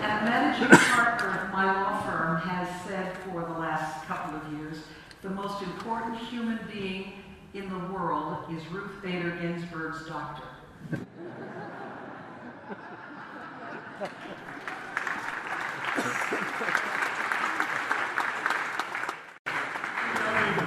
and 0.00 0.10
a 0.10 0.24
managing 0.26 0.68
partner 0.68 1.44
of 1.44 1.52
my 1.52 1.66
law 1.66 2.02
firm 2.02 2.40
has 2.40 2.68
said 2.88 3.16
for 3.18 3.42
the 3.42 3.58
last 3.58 4.04
couple 4.06 4.36
of 4.36 4.52
years, 4.58 4.78
the 5.22 5.30
most 5.30 5.62
important 5.62 6.18
human 6.18 6.58
being 6.72 7.12
in 7.54 7.68
the 7.68 7.92
world 7.92 8.36
is 8.52 8.66
Ruth 8.72 9.00
Bader 9.00 9.38
Ginsburg's 9.40 10.08
doctor. 10.08 10.42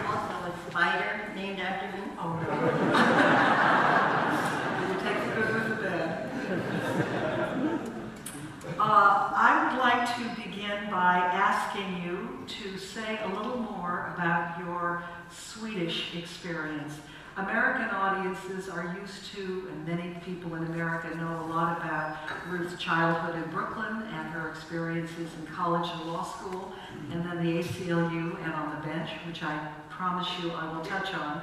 also 0.05 0.35
a 0.45 0.53
spider 0.69 1.21
named 1.35 1.59
after 1.59 1.87
him? 1.87 2.11
Oh, 2.19 2.33
no. 2.39 2.53
it 4.91 4.99
takes 5.01 5.23
a 5.25 5.29
good 5.35 5.49
with 5.53 5.67
the 5.69 5.75
bad. 5.83 6.29
Uh, 8.79 9.31
I 9.35 9.49
would 9.63 9.77
like 9.79 10.03
to 10.17 10.23
begin 10.41 10.82
by 10.93 11.17
asking 11.17 12.03
you 12.03 12.45
to 12.45 12.77
say 12.77 13.17
a 13.23 13.27
little 13.27 13.57
more 13.57 14.13
about 14.13 14.59
your 14.59 15.03
Swedish 15.31 16.13
experience. 16.15 16.93
American 17.35 17.89
audiences 17.89 18.69
are 18.69 18.95
used 19.01 19.33
to, 19.33 19.69
and 19.71 19.87
many 19.87 20.15
people 20.23 20.53
in 20.53 20.63
America 20.65 21.09
know 21.17 21.45
a 21.45 21.47
lot 21.49 21.79
about 21.79 22.15
Ruth's 22.47 22.79
childhood 22.79 23.43
in 23.43 23.49
Brooklyn 23.49 24.03
and 24.03 24.29
her 24.29 24.49
experiences 24.49 25.31
in 25.39 25.47
college 25.47 25.89
and 25.91 26.13
law 26.13 26.23
school, 26.23 26.73
and 27.11 27.25
then 27.25 27.43
the 27.43 27.63
ACLU 27.63 28.39
and 28.43 28.53
on 28.53 28.75
the 28.79 28.87
bench, 28.87 29.09
which 29.25 29.41
I 29.41 29.67
promise 29.89 30.27
you 30.43 30.51
I 30.51 30.71
will 30.71 30.85
touch 30.85 31.11
on. 31.15 31.41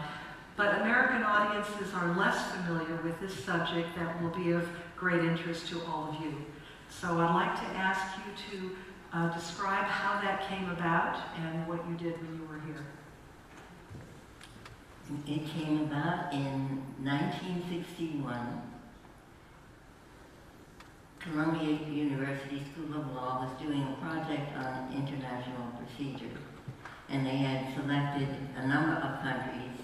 But 0.57 0.80
American 0.80 1.24
audiences 1.24 1.92
are 1.92 2.16
less 2.16 2.53
familiar 2.53 3.01
with 3.03 3.18
this 3.18 3.34
subject 3.44 3.88
that 3.96 4.22
will 4.22 4.30
be 4.30 4.53
of 4.53 4.68
great 4.96 5.24
interest 5.24 5.66
to 5.70 5.80
all 5.86 6.14
of 6.14 6.24
you. 6.24 6.36
So 6.88 7.09
I'd 7.18 7.34
like 7.34 7.57
to 7.57 7.76
ask 7.76 8.16
you 8.18 8.59
to 8.59 8.76
uh, 9.12 9.28
describe 9.34 9.84
how 9.84 10.20
that 10.20 10.48
came 10.48 10.70
about 10.70 11.18
and 11.36 11.66
what 11.66 11.80
you 11.88 11.96
did 11.96 12.20
when 12.20 12.36
you 12.36 12.46
were 12.46 12.61
here. 12.61 12.86
It 15.26 15.48
came 15.48 15.80
about 15.82 16.32
in 16.32 16.82
1961. 17.02 18.62
Columbia 21.18 21.78
University 21.90 22.62
School 22.72 22.98
of 22.98 23.14
Law 23.14 23.44
was 23.44 23.61
doing 23.61 23.82
a 23.82 23.96
project 24.00 24.56
on 24.56 24.92
international 24.94 25.66
procedure, 25.76 26.38
and 27.11 27.26
they 27.26 27.36
had 27.36 27.74
selected 27.74 28.28
a 28.56 28.66
number 28.66 28.92
of 28.92 29.20
countries, 29.20 29.76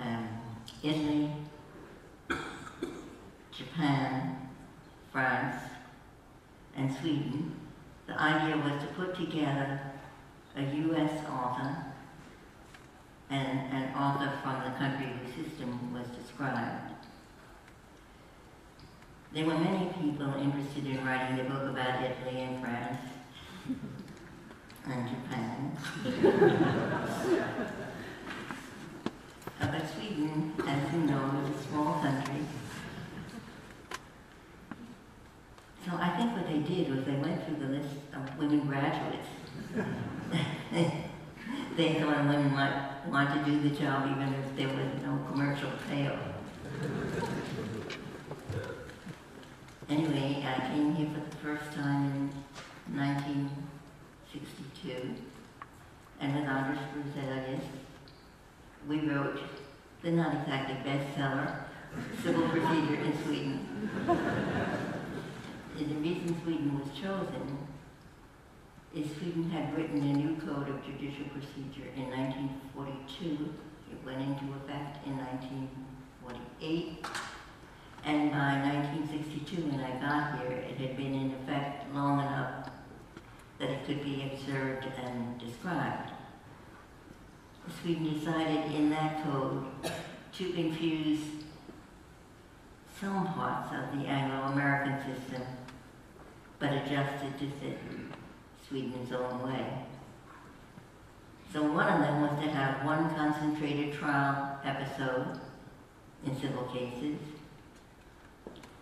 um, 0.00 0.28
Italy, 0.84 1.30
Japan, 3.50 4.48
France, 5.10 5.71
and 6.76 6.94
Sweden. 7.00 7.54
The 8.06 8.20
idea 8.20 8.56
was 8.56 8.82
to 8.82 8.88
put 8.94 9.14
together 9.14 9.80
a 10.56 10.62
U.S. 10.62 11.24
author 11.30 11.76
and 13.30 13.72
an 13.72 13.94
author 13.94 14.32
from 14.42 14.64
the 14.64 14.70
country 14.78 15.06
whose 15.06 15.46
system 15.46 15.92
was 15.92 16.06
described. 16.08 16.92
There 19.32 19.46
were 19.46 19.56
many 19.56 19.86
people 20.00 20.34
interested 20.34 20.86
in 20.86 21.04
writing 21.06 21.40
a 21.40 21.44
book 21.44 21.70
about 21.70 22.02
Italy 22.02 22.42
and 22.42 22.62
France 22.62 22.98
and 24.86 25.08
Japan. 25.08 25.76
Uh, 29.60 29.66
but 29.70 29.82
Sweden, 29.94 30.52
as 30.66 30.92
you 30.92 30.98
know, 31.02 31.40
is 31.44 31.54
a 31.54 31.68
small 31.68 32.00
country. 32.02 32.42
So 35.84 35.90
I 35.96 36.16
think 36.16 36.36
what 36.36 36.46
they 36.46 36.60
did 36.60 36.94
was 36.94 37.04
they 37.04 37.16
went 37.16 37.44
through 37.44 37.56
the 37.56 37.66
list 37.66 37.96
of 38.14 38.38
women 38.38 38.68
graduates. 38.68 39.26
they 41.76 41.94
thought 41.94 42.18
women 42.18 42.52
might 42.52 43.04
want 43.08 43.34
to 43.34 43.42
do 43.50 43.60
the 43.68 43.74
job 43.74 44.08
even 44.10 44.32
if 44.32 44.54
there 44.56 44.68
was 44.68 44.86
no 45.02 45.18
commercial 45.30 45.70
payoff. 45.90 46.20
Anyway, 49.88 50.44
I 50.46 50.60
came 50.68 50.94
here 50.94 51.08
for 51.08 51.20
the 51.28 51.36
first 51.36 51.72
time 51.72 52.30
in 52.86 52.96
1962, 52.96 55.16
and 56.20 56.34
with 56.34 56.44
Anders 56.44 56.78
Bruzelius, 56.94 57.64
we 58.88 59.00
wrote 59.00 59.40
the 60.02 60.12
not 60.12 60.34
exactly 60.34 60.76
bestseller, 60.76 61.64
Civil 62.22 62.48
Procedure 62.48 63.02
in 63.02 63.12
Sweden. 63.24 63.58
The 65.78 65.84
reason 65.84 66.40
Sweden 66.44 66.78
was 66.78 66.88
chosen 66.94 67.58
is 68.94 69.10
Sweden 69.16 69.50
had 69.50 69.74
written 69.74 69.98
a 69.98 70.12
new 70.12 70.36
code 70.36 70.68
of 70.68 70.84
judicial 70.84 71.24
procedure 71.32 71.88
in 71.96 72.10
1942. 72.10 73.54
It 73.90 74.04
went 74.04 74.20
into 74.20 74.52
effect 74.56 75.06
in 75.06 75.16
1948. 75.16 77.06
And 78.04 78.30
by 78.30 78.60
1962, 78.84 79.62
when 79.70 79.80
I 79.80 79.92
got 79.98 80.40
here, 80.40 80.58
it 80.58 80.76
had 80.76 80.96
been 80.96 81.14
in 81.14 81.34
effect 81.42 81.92
long 81.94 82.20
enough 82.20 82.68
that 83.58 83.70
it 83.70 83.86
could 83.86 84.04
be 84.04 84.30
observed 84.32 84.86
and 85.02 85.40
described. 85.40 86.10
Sweden 87.80 88.12
decided 88.12 88.74
in 88.74 88.90
that 88.90 89.24
code 89.24 89.64
to 90.34 90.54
infuse 90.54 91.20
some 93.00 93.26
parts 93.28 93.72
of 93.72 93.98
the 93.98 94.06
Anglo-American 94.06 94.98
system, 94.98 95.42
but 96.62 96.72
adjusted 96.74 97.36
to 97.40 97.50
fit 97.60 97.76
Sweden's 98.68 99.10
own 99.10 99.42
way. 99.42 99.66
So 101.52 101.60
one 101.60 101.92
of 101.92 102.00
them 102.00 102.22
was 102.22 102.44
to 102.44 102.50
have 102.50 102.86
one 102.86 103.12
concentrated 103.16 103.92
trial 103.92 104.60
episode 104.64 105.40
in 106.24 106.40
civil 106.40 106.62
cases, 106.72 107.18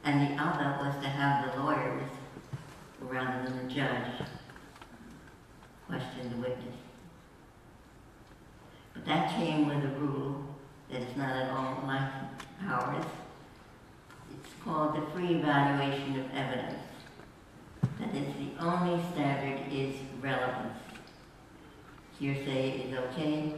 and 0.04 0.20
the 0.20 0.42
other 0.42 0.76
was 0.84 0.94
to 1.02 1.08
have 1.08 1.50
the 1.50 1.62
lawyers, 1.62 2.10
rather 3.00 3.48
than 3.48 3.66
the 3.66 3.74
judge, 3.74 4.28
question 5.88 6.30
the 6.32 6.36
witness. 6.36 6.76
But 8.92 9.06
that 9.06 9.30
came 9.30 9.66
with 9.66 9.82
a 9.82 9.98
rule 9.98 10.44
that 10.92 11.00
is 11.00 11.16
not 11.16 11.34
at 11.34 11.50
all 11.50 11.82
like 11.86 12.12
ours. 12.68 13.06
It's 14.34 14.52
called 14.62 14.96
the 14.96 15.10
free 15.12 15.36
evaluation 15.36 16.20
of 16.20 16.26
evidence. 16.34 16.76
That 18.00 18.14
is, 18.14 18.34
the 18.34 18.64
only 18.64 19.02
standard 19.12 19.60
is 19.70 19.94
relevance. 20.22 20.78
Hearsay 22.18 22.88
is 22.88 22.98
okay. 22.98 23.52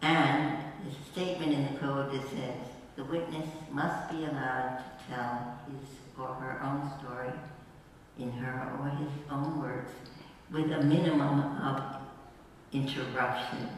And 0.00 0.58
there's 0.82 0.94
a 0.94 1.12
statement 1.12 1.52
in 1.52 1.72
the 1.72 1.80
code 1.80 2.12
that 2.12 2.22
says 2.30 2.68
the 2.96 3.04
witness 3.04 3.48
must 3.72 4.10
be 4.10 4.24
allowed 4.24 4.78
to 4.78 5.12
tell 5.12 5.58
his 5.66 5.88
or 6.18 6.34
her 6.34 6.60
own 6.62 6.90
story 6.98 7.32
in 8.18 8.30
her 8.32 8.76
or 8.80 8.88
his 8.90 9.10
own 9.30 9.60
words 9.60 9.90
with 10.50 10.70
a 10.72 10.82
minimum 10.82 11.40
of 11.62 11.82
interruption. 12.72 13.68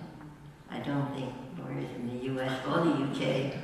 I 0.71 0.79
don't 0.81 1.15
think 1.15 1.33
lawyers 1.59 1.91
in 1.97 2.09
the 2.09 2.25
US 2.35 2.67
or 2.67 2.85
the 2.85 2.91
UK 2.91 3.55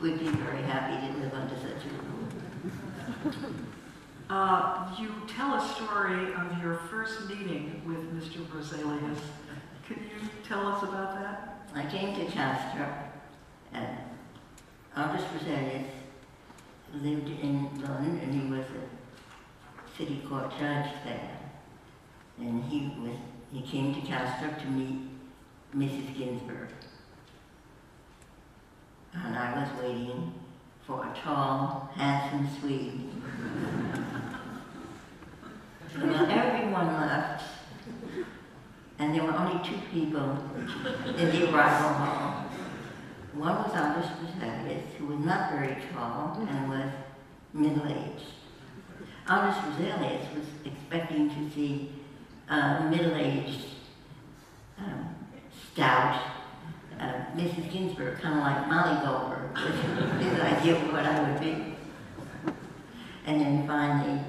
would 0.00 0.18
be 0.18 0.28
very 0.28 0.62
happy 0.62 1.06
to 1.06 1.18
live 1.18 1.34
under 1.34 1.56
such 1.56 1.84
a 1.86 3.32
rule. 3.32 3.54
Uh, 4.36 4.92
you 4.98 5.14
tell 5.28 5.54
a 5.54 5.74
story 5.76 6.34
of 6.34 6.60
your 6.60 6.74
first 6.90 7.28
meeting 7.28 7.80
with 7.86 8.02
Mr. 8.12 8.44
Bruzelius. 8.44 9.20
Can 9.86 9.98
you 9.98 10.28
tell 10.42 10.66
us 10.66 10.82
about 10.82 11.14
that? 11.14 11.68
I 11.72 11.86
came 11.86 12.16
to 12.16 12.24
Kastrup, 12.24 13.10
and 13.72 13.96
August 14.96 15.26
Bruzelius 15.26 15.86
lived 16.94 17.28
in 17.28 17.80
Lund, 17.80 18.20
and 18.22 18.34
he 18.34 18.50
was 18.50 18.66
a 18.66 19.96
city 19.96 20.20
court 20.28 20.50
judge 20.58 20.90
there. 21.04 21.38
and 22.38 22.64
he 22.64 22.92
was 23.00 23.16
he 23.52 23.62
came 23.62 23.94
to 23.94 24.00
Kastrup 24.00 24.60
to 24.60 24.66
meet 24.66 24.98
Mrs. 25.76 26.18
Ginsburg. 26.18 26.70
And 29.12 29.36
I 29.36 29.60
was 29.60 29.80
waiting 29.80 30.34
for 30.84 31.04
a 31.04 31.16
tall, 31.16 31.92
handsome 31.94 32.48
Swede. 32.60 33.10
well, 36.00 36.26
everyone 36.30 36.86
left, 37.00 37.44
and 38.98 39.14
there 39.14 39.24
were 39.24 39.34
only 39.34 39.62
two 39.68 39.78
people 39.92 40.38
in 41.16 41.30
the 41.30 41.54
arrival 41.54 41.88
hall. 41.94 42.44
One 43.34 43.56
was 43.56 43.74
Anders 43.74 44.06
Bruzelius, 44.06 44.94
who 44.98 45.06
was 45.06 45.18
not 45.18 45.52
very 45.52 45.76
tall 45.92 46.46
and 46.48 46.68
was 46.70 46.90
middle-aged. 47.52 48.26
Anders 49.28 49.56
Bruzelius 49.56 50.34
was 50.34 50.46
expecting 50.64 51.30
to 51.30 51.54
see 51.54 51.92
a 52.48 52.88
middle-aged, 52.90 53.64
um, 54.78 55.14
stout 55.72 56.34
uh, 57.00 57.24
Mrs. 57.36 57.72
Ginsburg, 57.72 58.20
kind 58.20 58.38
of 58.38 58.44
like 58.44 58.68
Molly 58.68 59.04
Goldberg, 59.04 59.52
was 59.54 60.24
his 60.24 60.40
idea 60.40 60.76
of 60.76 60.92
what 60.92 61.04
I 61.04 61.30
would 61.30 61.40
be. 61.40 61.74
And 63.26 63.40
then 63.40 63.66
finally, 63.66 64.20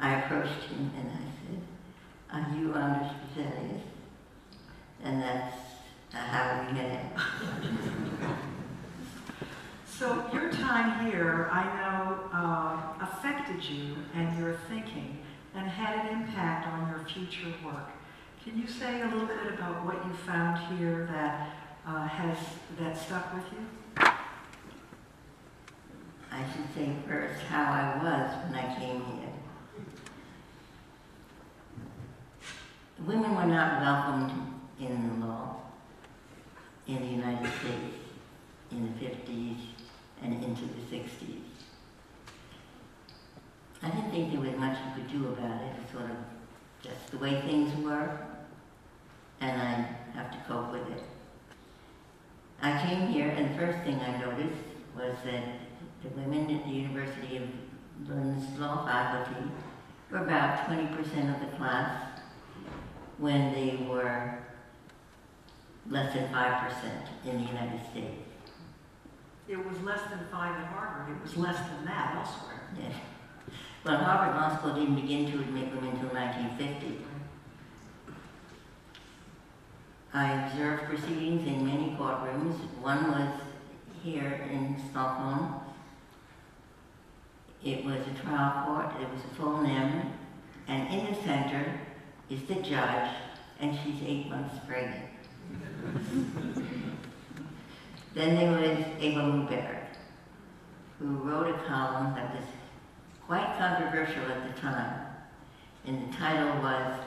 I 0.00 0.20
approached 0.20 0.64
him 0.64 0.90
and 0.98 1.10
Are 2.34 2.46
you 2.54 2.74
Anders 2.74 3.12
Bruzelius? 3.36 3.80
And 5.04 5.22
that's 5.22 5.56
uh, 6.12 6.16
how 6.16 6.66
we 6.66 6.72
met. 6.72 7.12
So 9.96 10.28
your 10.32 10.50
time 10.50 11.06
here, 11.06 11.48
I 11.52 11.64
know, 11.76 12.18
uh, 12.32 13.04
affected 13.04 13.62
you 13.62 13.94
and 14.12 14.36
your 14.36 14.58
thinking 14.68 15.18
and 15.54 15.68
had 15.68 16.06
an 16.06 16.20
impact 16.20 16.66
on 16.66 16.88
your 16.88 17.06
future 17.06 17.54
work. 17.64 17.90
Can 18.42 18.58
you 18.58 18.66
say 18.66 19.02
a 19.02 19.04
little 19.04 19.26
bit 19.26 19.54
about 19.54 19.84
what 19.84 20.04
you 20.04 20.12
found 20.26 20.76
here 20.76 21.08
that 21.12 21.50
uh, 21.86 22.08
has 22.08 22.36
that 22.80 22.98
stuck 22.98 23.32
with 23.34 23.44
you? 23.52 23.66
I 26.32 26.42
should 26.52 26.74
say 26.74 26.96
first 27.06 27.40
how 27.44 27.62
I 27.62 28.02
was 28.02 28.50
when 28.50 28.58
I 28.58 28.76
came 28.76 29.00
here. 29.04 29.28
Women 33.06 33.33
not 33.46 33.80
welcomed 33.80 34.32
in 34.80 35.20
the 35.20 35.26
law 35.26 35.56
in 36.86 37.00
the 37.00 37.06
United 37.06 37.50
States 37.60 37.96
in 38.70 38.82
the 38.82 39.04
50s 39.04 39.56
and 40.22 40.42
into 40.44 40.62
the 40.62 40.96
60s. 40.96 41.40
I 43.82 43.90
didn't 43.90 44.10
think 44.10 44.32
there 44.32 44.40
was 44.40 44.58
much 44.58 44.78
you 44.78 45.02
could 45.02 45.12
do 45.12 45.28
about 45.28 45.62
it, 45.62 45.72
It's 45.82 45.92
sort 45.92 46.10
of 46.10 46.16
just 46.82 47.10
the 47.10 47.18
way 47.18 47.40
things 47.42 47.74
were, 47.84 48.18
and 49.40 49.60
I 49.60 49.88
have 50.14 50.30
to 50.32 50.38
cope 50.48 50.72
with 50.72 50.88
it. 50.90 51.02
I 52.62 52.86
came 52.86 53.08
here, 53.08 53.28
and 53.28 53.50
the 53.50 53.58
first 53.58 53.78
thing 53.84 54.00
I 54.00 54.18
noticed 54.18 54.62
was 54.96 55.16
that 55.24 55.44
the 56.02 56.08
women 56.20 56.54
at 56.54 56.64
the 56.64 56.70
University 56.70 57.36
of 57.36 57.48
Lund's 58.08 58.58
law 58.58 58.86
faculty 58.86 59.50
were 60.10 60.18
about 60.18 60.66
20% 60.66 61.34
of 61.34 61.40
the 61.40 61.56
class 61.56 62.03
when 63.18 63.52
they 63.52 63.84
were 63.88 64.38
less 65.88 66.14
than 66.14 66.28
5% 66.28 66.74
in 67.26 67.38
the 67.38 67.46
United 67.46 67.80
States. 67.90 68.24
It 69.46 69.58
was 69.58 69.78
less 69.82 70.00
than 70.08 70.20
five 70.30 70.58
at 70.58 70.66
Harvard. 70.66 71.14
It 71.14 71.22
was 71.22 71.36
less 71.36 71.58
than 71.68 71.84
that 71.84 72.16
elsewhere. 72.16 72.60
Yes. 72.80 72.94
Well, 73.84 73.98
Harvard 73.98 74.34
Law 74.34 74.56
School 74.56 74.74
didn't 74.74 74.94
begin 74.94 75.30
to 75.30 75.38
admit 75.40 75.74
women 75.74 75.90
until 75.90 76.08
1950. 76.08 77.04
I 80.14 80.46
observed 80.46 80.84
proceedings 80.84 81.46
in 81.46 81.66
many 81.66 81.90
courtrooms. 81.98 82.54
One 82.80 83.10
was 83.10 83.40
here 84.02 84.48
in 84.50 84.76
Stockholm. 84.90 85.60
It 87.62 87.84
was 87.84 88.00
a 88.06 88.22
trial 88.22 88.64
court. 88.64 88.92
It 89.02 89.10
was 89.12 89.20
a 89.24 89.34
full 89.34 89.60
NIM. 89.60 90.12
And 90.68 90.94
in 90.94 91.12
the 91.12 91.20
center 91.22 91.80
is 92.30 92.42
the 92.44 92.54
judge, 92.56 93.10
and 93.60 93.78
she's 93.82 94.02
eight 94.06 94.28
months 94.28 94.54
pregnant. 94.66 95.10
then 98.14 98.36
there 98.36 98.50
was 98.52 98.78
Eva 99.02 99.20
Moberg, 99.20 99.78
who 100.98 101.06
wrote 101.06 101.48
a 101.48 101.58
column 101.64 102.14
that 102.14 102.34
was 102.34 102.44
quite 103.26 103.56
controversial 103.58 104.24
at 104.30 104.54
the 104.54 104.60
time. 104.60 105.00
And 105.86 106.08
the 106.08 106.16
title 106.16 106.62
was, 106.62 107.00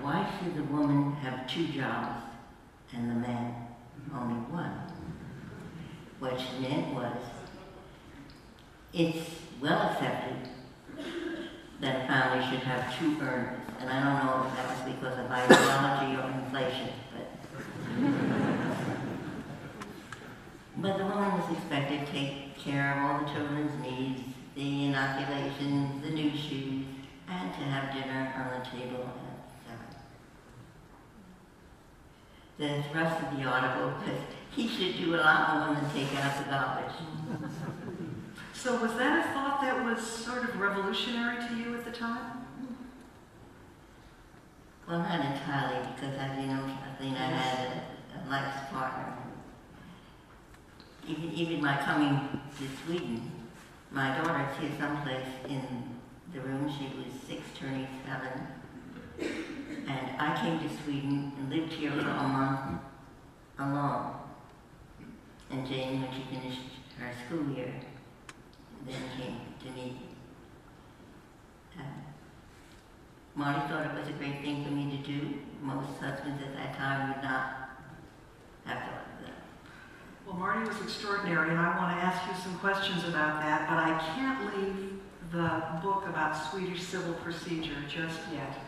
Why 0.00 0.30
Should 0.38 0.54
the 0.56 0.62
Woman 0.64 1.12
Have 1.14 1.48
Two 1.48 1.66
Jobs 1.68 2.22
and 2.94 3.10
the 3.10 3.14
Man 3.14 3.54
Only 4.14 4.40
One? 4.52 4.72
What 6.20 6.40
she 6.40 6.60
meant 6.60 6.94
was, 6.94 7.16
it's 8.92 9.30
well 9.60 9.90
accepted 9.90 10.48
that 11.80 12.08
family 12.08 12.44
should 12.50 12.60
have 12.60 12.98
two 12.98 13.16
earners. 13.20 13.60
And 13.80 13.88
I 13.90 14.02
don't 14.02 14.26
know 14.26 14.46
if 14.48 14.56
that 14.56 14.66
was 14.74 14.94
because 14.94 15.18
of 15.18 15.30
ideology 15.30 16.16
or 16.16 16.26
inflation, 16.42 16.90
but 17.12 17.26
but 20.80 20.98
the 20.98 21.04
woman 21.04 21.38
was 21.38 21.56
expected 21.56 22.06
to 22.06 22.12
take 22.12 22.56
care 22.58 22.92
of 22.92 22.98
all 23.04 23.24
the 23.24 23.32
children's 23.32 23.82
needs, 23.82 24.20
the 24.54 24.86
inoculations, 24.86 26.02
the 26.02 26.10
new 26.10 26.30
shoes, 26.30 26.86
and 27.28 27.52
to 27.54 27.60
have 27.60 27.92
dinner 27.94 28.32
on 28.36 28.58
the 28.58 28.66
table 28.66 29.04
at 29.04 29.38
seven. 29.66 29.90
The 32.58 32.82
thrust 32.90 33.22
of 33.22 33.36
the 33.36 33.44
article 33.44 33.88
was 33.88 34.18
he 34.54 34.68
should 34.68 34.96
do 35.04 35.14
a 35.14 35.18
lot 35.18 35.66
more 35.66 35.76
than 35.76 35.90
take 35.94 36.12
out 36.18 36.44
the 36.44 36.50
garbage. 36.50 36.94
So 38.60 38.74
was 38.82 38.92
that 38.94 39.24
a 39.24 39.32
thought 39.32 39.60
that 39.62 39.84
was 39.84 40.04
sort 40.04 40.42
of 40.42 40.58
revolutionary 40.58 41.36
to 41.46 41.54
you 41.54 41.76
at 41.76 41.84
the 41.84 41.92
time? 41.92 42.44
Well, 44.88 44.98
not 44.98 45.20
entirely, 45.20 45.86
because 45.94 46.16
as 46.18 46.36
you 46.40 46.48
know, 46.48 46.64
Kathleen, 46.82 47.14
I 47.14 47.26
had 47.30 47.68
a, 47.68 48.18
a 48.18 48.20
life 48.28 48.70
partner. 48.72 49.14
Even, 51.06 51.30
even 51.30 51.62
my 51.62 51.76
coming 51.76 52.40
to 52.58 52.64
Sweden, 52.84 53.30
my 53.92 54.18
daughter's 54.18 54.58
here 54.58 54.70
someplace 54.76 55.28
in 55.48 55.62
the 56.34 56.40
room. 56.40 56.68
She 56.68 56.86
was 56.96 57.12
six, 57.28 57.42
turning 57.56 57.86
seven. 58.04 58.44
And 59.86 60.20
I 60.20 60.36
came 60.42 60.58
to 60.58 60.82
Sweden 60.82 61.32
and 61.38 61.48
lived 61.48 61.74
here 61.74 61.92
for 61.92 62.00
a 62.00 62.28
month 62.28 62.80
alone. 63.56 64.14
And 65.48 65.64
Jane, 65.64 66.02
when 66.02 66.10
she 66.12 66.22
finished 66.34 66.60
her 66.98 67.12
school 67.24 67.54
year, 67.54 67.72
then 68.88 69.02
came 69.16 69.40
to 69.64 69.80
me. 69.80 69.96
Uh, 71.78 71.82
Marty 73.34 73.60
thought 73.68 73.86
it 73.86 73.98
was 73.98 74.08
a 74.08 74.12
great 74.12 74.40
thing 74.42 74.64
for 74.64 74.70
me 74.70 74.90
to 74.96 75.06
do. 75.06 75.34
Most 75.62 75.88
husbands 76.00 76.42
at 76.42 76.54
that 76.54 76.76
time 76.76 77.14
would 77.14 77.22
not 77.22 77.70
have 78.64 78.78
thought 78.78 79.06
of 79.06 79.24
that. 79.24 79.34
Well, 80.26 80.36
Marty 80.36 80.66
was 80.66 80.80
extraordinary, 80.80 81.50
and 81.50 81.58
I 81.58 81.76
want 81.78 81.96
to 81.96 82.04
ask 82.04 82.26
you 82.28 82.42
some 82.42 82.58
questions 82.58 83.04
about 83.04 83.40
that, 83.42 83.68
but 83.68 83.78
I 83.78 83.98
can't 84.16 84.56
leave 84.56 85.00
the 85.30 85.62
book 85.82 86.06
about 86.08 86.32
Swedish 86.50 86.82
civil 86.82 87.14
procedure 87.14 87.76
just 87.88 88.18
yet. 88.32 88.58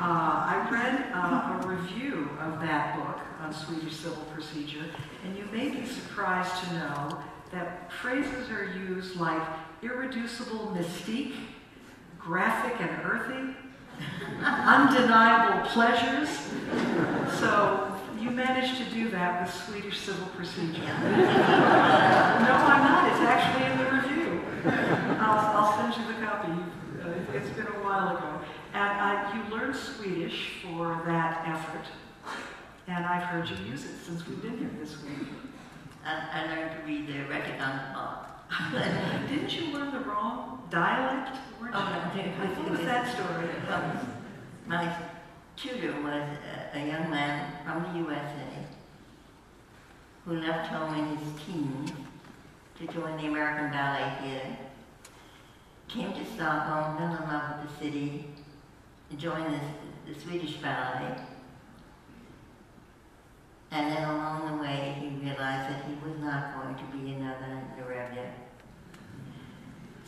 Uh, 0.00 0.02
I 0.02 0.68
read 0.70 1.10
uh, 1.12 1.60
a 1.60 1.66
review 1.66 2.28
of 2.40 2.60
that 2.60 2.96
book 2.96 3.18
on 3.40 3.52
Swedish 3.52 3.96
civil 3.96 4.22
procedure, 4.32 4.84
and 5.24 5.36
you 5.36 5.44
may 5.52 5.68
be 5.68 5.86
surprised 5.86 6.64
to 6.64 6.74
know 6.74 7.22
that 7.52 7.90
phrases 7.92 8.50
are 8.50 8.64
used 8.64 9.16
like 9.16 9.42
irreducible 9.82 10.76
mystique, 10.76 11.34
graphic 12.18 12.80
and 12.80 12.90
earthy, 13.04 13.56
undeniable 14.42 15.66
pleasures. 15.68 16.28
So 17.38 17.98
you 18.20 18.30
managed 18.30 18.76
to 18.78 18.84
do 18.94 19.10
that 19.10 19.42
with 19.42 19.54
Swedish 19.54 19.98
civil 19.98 20.26
procedure. 20.28 20.82
no, 20.82 20.90
I'm 20.90 22.82
not. 22.84 23.12
It's 23.12 23.20
actually 23.20 23.66
in 23.70 23.78
the 23.78 23.84
review. 23.96 24.42
I'll, 25.20 25.56
I'll 25.56 25.76
send 25.78 25.96
you 25.96 26.12
the 26.12 26.20
copy. 26.24 26.52
Uh, 27.02 27.36
it's 27.36 27.50
been 27.50 27.66
a 27.66 27.84
while 27.84 28.16
ago. 28.16 28.40
And 28.74 29.34
you 29.34 29.56
learned 29.56 29.76
Swedish 29.76 30.62
for 30.62 31.02
that 31.06 31.46
effort. 31.48 31.86
And 32.86 33.04
I've 33.04 33.24
heard 33.24 33.48
you 33.48 33.56
use 33.70 33.84
it 33.84 33.94
since 34.04 34.26
we've 34.26 34.42
been 34.42 34.58
here 34.58 34.70
this 34.80 35.02
week. 35.02 35.28
I, 36.08 36.40
I 36.40 36.46
learned 36.46 36.70
to 36.72 36.86
read 36.86 37.06
the 37.06 37.18
Rättegångsbalk. 37.32 38.24
Didn't 39.28 39.52
you 39.54 39.72
learn 39.74 39.92
the 39.92 40.00
wrong 40.00 40.62
dialect? 40.70 41.36
Oh, 41.60 41.66
no. 41.66 42.22
What 42.62 42.70
was 42.70 42.80
that 42.80 43.14
story? 43.14 43.50
Um, 43.70 44.14
my 44.66 44.90
tutor 45.56 45.92
was 46.00 46.26
a, 46.74 46.78
a 46.78 46.86
young 46.86 47.10
man 47.10 47.52
from 47.62 47.82
the 47.82 47.98
USA 47.98 48.48
who 50.24 50.40
left 50.40 50.68
home 50.68 50.94
in 50.94 51.16
his 51.18 51.28
teens 51.44 51.90
to 52.78 52.86
join 52.86 53.18
the 53.18 53.26
American 53.26 53.70
Ballet 53.70 54.12
Theater, 54.22 54.56
came 55.88 56.12
to 56.12 56.24
Stockholm, 56.24 56.96
fell 56.96 57.22
in 57.22 57.30
love 57.30 57.60
with 57.60 57.78
the 57.78 57.84
city, 57.84 58.28
joined 59.18 59.52
the, 59.52 60.12
the 60.12 60.18
Swedish 60.18 60.56
ballet. 60.56 61.16
And 63.70 63.92
then 63.92 64.02
along 64.04 64.50
the 64.50 64.62
way, 64.62 64.96
he 64.98 65.08
realized 65.08 65.70
that 65.70 65.84
he 65.84 65.94
was 66.02 66.18
not 66.20 66.54
going 66.54 66.74
to 66.74 66.84
be 66.96 67.12
another 67.12 67.62
Nureyev. 67.76 68.30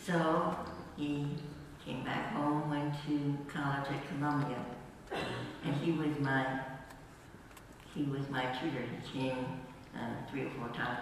So 0.03 0.55
he 0.97 1.27
came 1.85 2.03
back 2.03 2.33
home, 2.33 2.69
went 2.69 2.93
to 3.07 3.37
college 3.51 3.87
at 3.89 4.07
Columbia, 4.07 4.65
and 5.63 5.75
he 5.75 5.91
was 5.91 6.17
my 6.19 6.59
he 7.93 8.03
was 8.03 8.27
my 8.29 8.45
tutor. 8.59 8.83
He 9.03 9.19
came 9.19 9.45
uh, 9.95 10.29
three 10.29 10.45
or 10.45 10.49
four 10.51 10.69
times 10.69 10.99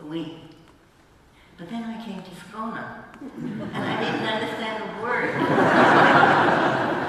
a 0.00 0.04
week. 0.04 0.34
But 1.56 1.70
then 1.70 1.84
I 1.84 2.04
came 2.04 2.22
to 2.22 2.30
Skåne, 2.30 3.04
and 3.22 3.84
I 3.84 4.00
didn't 4.00 4.26
understand 4.26 4.82
a 4.84 5.02
word. 5.02 5.30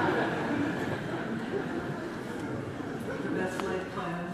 The 3.24 3.30
best 3.30 3.62
laid 3.62 3.90
plans. 3.92 4.24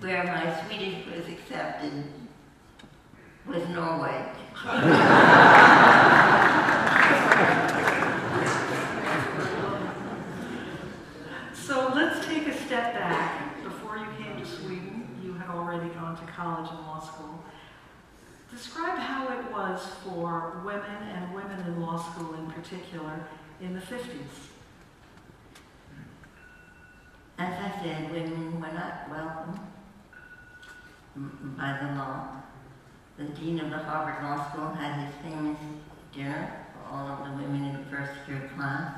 Where 0.00 0.24
my 0.24 0.66
Swedish 0.66 1.06
was 1.06 1.26
accepted 1.28 2.04
was 3.46 3.68
Norway. 3.68 4.24
So 11.54 11.92
let's 11.94 12.26
take 12.26 12.46
a 12.46 12.56
step 12.66 12.94
back. 12.94 13.62
Before 13.64 13.96
you 13.96 14.06
came 14.18 14.38
to 14.38 14.46
Sweden, 14.46 15.08
you 15.22 15.32
had 15.34 15.48
already 15.50 15.88
gone 15.90 16.16
to 16.16 16.32
college 16.32 16.70
and 16.70 16.80
law 16.80 17.00
school. 17.00 17.42
Describe 18.50 18.98
how 18.98 19.28
it 19.28 19.50
was 19.52 19.86
for 20.04 20.62
women 20.64 21.02
and 21.14 21.34
women 21.34 21.60
in 21.66 21.80
law 21.80 21.98
school 21.98 22.34
in 22.34 22.50
particular 22.52 23.26
in 23.60 23.74
the 23.74 23.80
50s. 23.80 24.53
As 27.36 27.52
I 27.52 27.82
said, 27.82 28.12
women 28.12 28.60
were 28.60 28.72
not 28.72 29.10
welcome 29.10 29.58
by 31.56 31.78
the 31.82 31.94
law. 31.98 32.28
The 33.18 33.24
dean 33.24 33.58
of 33.58 33.70
the 33.70 33.78
Harvard 33.78 34.22
Law 34.22 34.50
School 34.50 34.68
had 34.70 35.04
his 35.04 35.14
famous 35.22 35.58
dinner 36.14 36.64
for 36.72 36.94
all 36.94 37.08
of 37.08 37.18
the 37.24 37.42
women 37.42 37.64
in 37.64 37.72
the 37.72 37.84
first 37.90 38.12
year 38.28 38.50
class. 38.54 38.94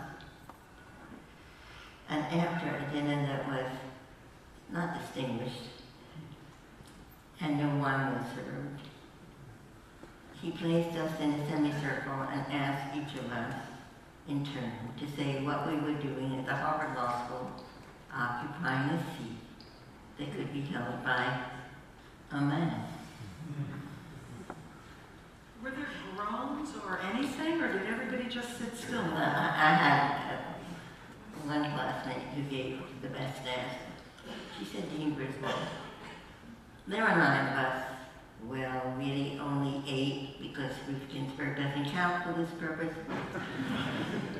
And 2.10 2.22
after 2.40 2.68
a 2.68 2.90
dinner 2.92 3.26
that 3.26 3.48
was 3.48 3.72
not 4.70 5.00
distinguished, 5.00 5.68
and 7.40 7.58
no 7.58 7.68
wine 7.82 8.14
was 8.14 8.24
served, 8.34 8.80
he 10.42 10.50
placed 10.50 10.96
us 10.96 11.20
in 11.20 11.32
a 11.32 11.48
semicircle 11.48 12.12
and 12.32 12.52
asked 12.52 12.96
each 12.96 13.18
of 13.18 13.32
us 13.32 13.54
in 14.28 14.44
turn 14.44 14.72
to 14.98 15.16
say 15.16 15.42
what 15.42 15.66
we 15.66 15.76
were 15.76 15.98
doing 16.00 16.38
at 16.38 16.46
the 16.46 16.54
Harvard 16.54 16.94
Law 16.96 17.26
School 17.26 17.50
occupying 18.16 18.90
a 18.90 18.98
seat 18.98 19.38
that 20.18 20.34
could 20.34 20.52
be 20.52 20.62
held 20.62 21.04
by 21.04 21.38
a 22.32 22.40
man. 22.40 22.84
Were 25.62 25.70
there 25.70 25.86
groans 26.16 26.70
or 26.86 27.00
anything, 27.12 27.60
or 27.60 27.72
did 27.72 27.86
everybody 27.86 28.28
just 28.28 28.58
sit 28.58 28.76
still? 28.76 29.02
Well, 29.02 29.16
I, 29.16 29.52
I 29.54 29.74
had 29.74 30.34
uh, 30.34 31.48
one 31.48 31.70
classmate 31.72 32.22
who 32.34 32.42
gave 32.42 32.80
the 33.02 33.08
best 33.08 33.40
answer. 33.46 33.78
She 34.58 34.64
said, 34.64 34.88
Dean 34.90 35.14
Griswold, 35.14 35.54
there 36.86 37.04
are 37.04 37.16
nine 37.16 37.52
of 37.52 37.58
us. 37.58 37.82
Well, 38.44 38.94
really 38.98 39.38
only 39.40 39.82
eight 39.88 40.36
because 40.40 40.72
Ruth 40.88 41.02
Ginsburg 41.12 41.56
doesn't 41.56 41.86
count 41.86 42.24
for 42.24 42.40
this 42.40 42.50
purpose. 42.60 42.94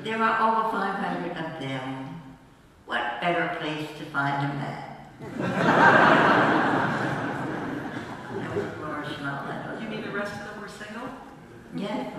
there 0.03 0.21
are 0.21 0.61
over 0.61 0.71
500 0.71 1.31
of 1.31 1.59
them. 1.59 2.16
What 2.87 3.19
better 3.19 3.57
place 3.59 3.89
to 3.99 4.05
find 4.05 4.49
a 4.49 4.53
man? 4.55 4.95
that 8.37 8.55
was 8.55 8.65
Laura 8.79 9.05
Schnall. 9.05 9.81
You 9.81 9.89
mean 9.89 10.01
the 10.03 10.11
rest 10.11 10.31
of 10.39 10.47
them 10.47 10.61
were 10.61 10.69
single? 10.69 11.09
Yes. 11.75 12.13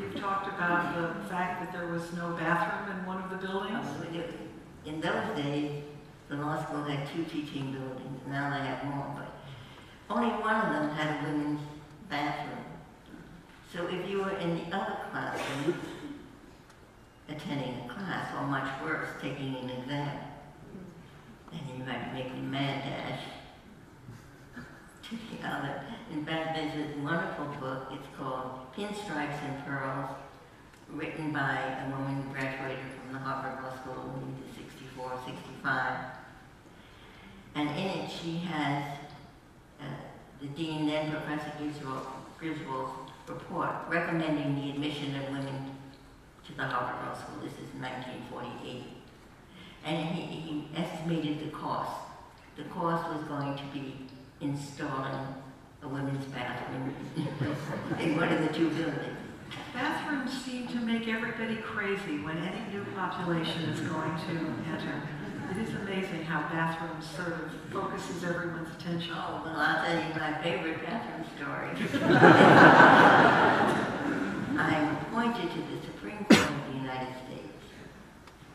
You've 0.00 0.16
talked 0.18 0.48
about 0.48 0.96
the 0.96 1.28
fact 1.28 1.60
that 1.60 1.70
there 1.78 1.86
was 1.92 2.10
no 2.14 2.30
bathroom 2.32 2.96
in 2.98 3.04
one 3.04 3.22
of 3.22 3.28
the 3.28 3.36
buildings. 3.36 3.86
In 4.86 5.00
those 5.02 5.36
days, 5.36 5.82
the 6.30 6.36
law 6.36 6.64
school 6.64 6.84
had 6.84 7.06
two 7.14 7.24
teaching 7.24 7.72
buildings. 7.72 8.20
Now 8.26 8.48
they 8.56 8.64
have 8.64 8.84
more, 8.86 9.14
but 9.18 9.28
only 10.08 10.28
one 10.28 10.56
of 10.56 10.72
them 10.72 10.88
had 10.96 11.20
a 11.20 11.28
women's 11.28 11.60
bathroom. 12.08 12.64
So 13.70 13.86
if 13.88 14.08
you 14.08 14.22
were 14.22 14.36
in 14.38 14.56
the 14.56 14.74
other 14.74 14.96
classroom, 15.10 15.74
attending 17.28 17.84
a 17.84 17.92
class, 17.92 18.34
or 18.36 18.46
much 18.46 18.68
worse, 18.82 19.08
taking 19.20 19.56
an 19.56 19.70
exam, 19.70 20.18
then 21.50 21.60
you 21.72 21.84
might 21.84 22.12
make 22.12 22.30
a 22.30 22.42
mad 22.42 22.84
dash 22.84 23.20
to 25.02 25.16
the 25.30 25.48
other. 25.48 25.82
In 26.12 26.24
fact, 26.24 26.56
there's 26.56 26.74
this 26.74 26.96
wonderful 26.98 27.46
book, 27.60 27.88
it's 27.92 28.06
called 28.16 28.72
Pinstripes 28.76 29.42
and 29.42 29.64
Pearls, 29.64 30.10
written 30.90 31.32
by 31.32 31.58
a 31.86 31.90
woman 31.90 32.22
who 32.22 32.32
graduated 32.32 32.84
from 33.00 33.14
the 33.14 33.18
Harvard 33.18 33.62
Law 33.62 33.74
School 33.80 34.20
in 34.22 34.54
64, 34.56 35.12
65. 35.26 35.98
And 37.54 37.70
in 37.70 37.76
it, 37.76 38.10
she 38.10 38.38
has 38.38 38.98
uh, 39.80 39.84
the 40.40 40.48
dean, 40.48 40.86
then 40.86 41.10
Professor 41.10 41.52
Griswold, 41.58 42.06
Griswold's 42.38 43.10
report 43.28 43.70
recommending 43.88 44.54
the 44.56 44.70
admission 44.70 45.14
of 45.16 45.28
women 45.28 45.73
to 46.46 46.54
the 46.56 46.62
Harvard 46.64 47.06
Law 47.06 47.14
School. 47.14 47.42
This 47.42 47.52
is 47.54 47.72
1948. 47.80 48.84
And 49.84 50.08
he, 50.08 50.22
he 50.22 50.68
estimated 50.76 51.40
the 51.40 51.50
cost. 51.50 52.00
The 52.56 52.64
cost 52.64 53.08
was 53.14 53.24
going 53.24 53.56
to 53.56 53.64
be 53.72 54.06
installing 54.40 55.26
a 55.82 55.88
women's 55.88 56.24
bathroom 56.26 56.94
in 58.00 58.16
one 58.16 58.32
of 58.32 58.40
the 58.40 58.52
two 58.52 58.70
buildings. 58.70 59.18
Bathrooms 59.72 60.32
seem 60.44 60.66
to 60.68 60.76
make 60.76 61.08
everybody 61.08 61.56
crazy 61.56 62.18
when 62.18 62.38
any 62.38 62.72
new 62.72 62.84
population 62.96 63.62
is 63.62 63.80
going 63.80 64.16
to 64.28 64.54
enter. 64.70 65.02
It 65.50 65.58
is 65.58 65.74
amazing 65.74 66.24
how 66.24 66.48
bathrooms 66.48 67.06
sort 67.10 67.32
of 67.32 67.52
focuses 67.70 68.24
everyone's 68.24 68.70
attention. 68.78 69.12
Oh, 69.14 69.42
well, 69.44 69.56
I'll 69.56 69.84
tell 69.84 69.96
you 69.96 70.14
my 70.14 70.42
favorite 70.42 70.82
bathroom 70.84 71.24
story. 71.36 71.70
Appointed 75.24 75.52
to 75.52 75.58
the 75.58 75.86
Supreme 75.86 76.22
Court 76.26 76.50
of 76.50 76.66
the 76.70 76.78
United 76.80 77.14
States. 77.24 77.64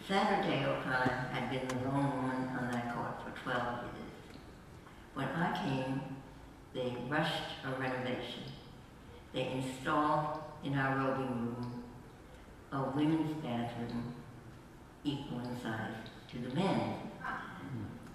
Sandra 0.08 0.48
Day 0.48 0.64
O'Connor 0.66 1.30
had 1.32 1.50
been 1.50 1.68
the 1.68 1.90
lone 1.90 2.16
woman 2.16 2.48
on 2.50 2.70
that 2.72 2.94
court 2.94 3.16
for 3.24 3.42
12 3.42 3.86
years. 3.86 4.38
When 5.16 5.28
I 5.30 5.66
came, 5.66 6.02
they 6.76 6.96
rushed 7.10 7.66
a 7.66 7.72
renovation. 7.82 8.44
They 9.34 9.48
installed 9.48 10.42
in 10.64 10.76
our 10.76 10.96
robing 10.96 11.28
room 11.28 11.84
a 12.72 12.84
women's 12.96 13.34
bathroom 13.44 14.14
equal 15.04 15.40
in 15.40 15.60
size 15.64 15.96
to 16.32 16.38
the 16.38 16.54
men. 16.54 16.98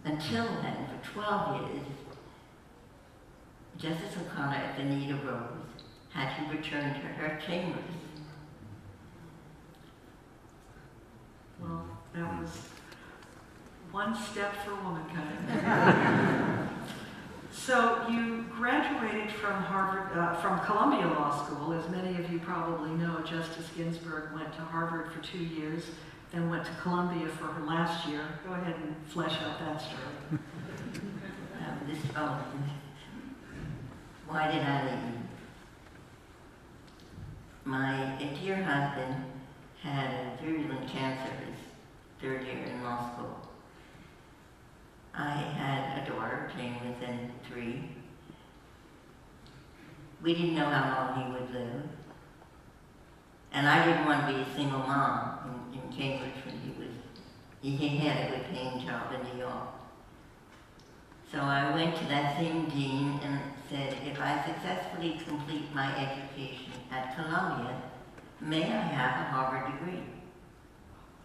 Until 0.05 0.45
then, 0.63 0.87
for 1.03 1.11
12 1.13 1.61
years, 1.61 1.87
Justice 3.79 4.17
O'Connor 4.17 4.55
at 4.55 4.77
the 4.77 4.85
need 4.85 5.11
of 5.11 5.25
Rose 5.25 5.83
had 6.11 6.37
to 6.37 6.57
return 6.57 6.95
to 6.95 7.01
her 7.01 7.41
chambers. 7.45 7.83
Well, 11.65 11.87
that 12.15 12.41
was 12.41 12.51
one 13.91 14.15
step 14.15 14.55
for 14.65 14.75
womankind. 14.75 16.69
so 17.53 18.07
you 18.09 18.45
graduated 18.57 19.33
from 19.33 19.63
Harvard, 19.63 20.19
uh, 20.19 20.35
from 20.37 20.61
Columbia 20.61 21.07
Law 21.07 21.45
School. 21.45 21.73
As 21.73 21.89
many 21.91 22.19
of 22.23 22.31
you 22.31 22.39
probably 22.41 22.91
know, 22.91 23.21
Justice 23.21 23.69
Ginsburg 23.77 24.35
went 24.35 24.53
to 24.55 24.61
Harvard 24.61 25.13
for 25.13 25.23
two 25.23 25.39
years, 25.39 25.85
then 26.33 26.51
went 26.51 26.65
to 26.67 26.73
Columbia 26.83 27.29
for 27.29 27.45
her 27.45 27.65
last 27.65 28.07
year. 28.09 28.23
Go 28.47 28.53
ahead 28.53 28.77
and 28.77 28.95
flesh 29.09 29.41
out 29.43 29.59
that 29.61 29.81
story. 29.81 29.99
Um, 31.55 31.79
this, 31.89 31.99
oh, 32.15 32.45
why 34.27 34.51
did 34.53 34.61
I 34.61 34.85
leave? 34.85 35.15
My 37.65 38.19
dear 38.43 38.63
husband 38.63 39.25
had 39.85 40.41
virulent 40.41 40.89
cancer 40.89 41.31
his 41.45 41.59
third 42.21 42.43
year 42.47 42.65
in 42.65 42.83
law 42.83 43.13
school. 43.13 43.37
I 45.15 45.31
had 45.31 46.03
a 46.03 46.11
daughter, 46.11 46.51
came 46.57 46.75
within 46.89 47.31
three. 47.47 47.85
We 50.23 50.35
didn't 50.35 50.55
know 50.57 50.71
how 50.71 51.13
long 51.13 51.25
he 51.27 51.33
would 51.33 51.53
live. 51.53 51.83
And 53.53 53.69
I 53.69 53.85
didn't 53.85 54.07
want 54.07 54.27
to 54.27 54.35
be 54.35 54.41
a 54.41 54.55
single 54.57 54.81
mom 54.81 55.69
in, 55.73 55.81
in 55.81 55.93
Cambridge 55.93 56.45
when 56.47 56.59
he 56.61 56.71
was, 56.81 56.95
he 57.61 57.99
had 57.99 58.27
a 58.27 58.31
good 58.31 58.47
paying 58.51 58.85
job 58.85 59.13
in 59.13 59.23
New 59.33 59.45
York. 59.45 59.69
So 61.31 61.41
I 61.41 61.75
went 61.75 61.95
to 61.97 62.05
that 62.07 62.39
same 62.39 62.69
dean 62.71 63.21
and 63.23 63.39
said, 63.69 63.95
if 64.05 64.19
I 64.19 64.45
successfully 64.47 65.21
complete 65.27 65.73
my 65.75 65.95
education 65.97 66.73
at 66.91 67.15
Columbia, 67.15 67.83
may 68.45 68.63
I 68.65 68.83
have 68.83 69.21
a 69.21 69.31
Harvard 69.31 69.73
degree? 69.73 70.03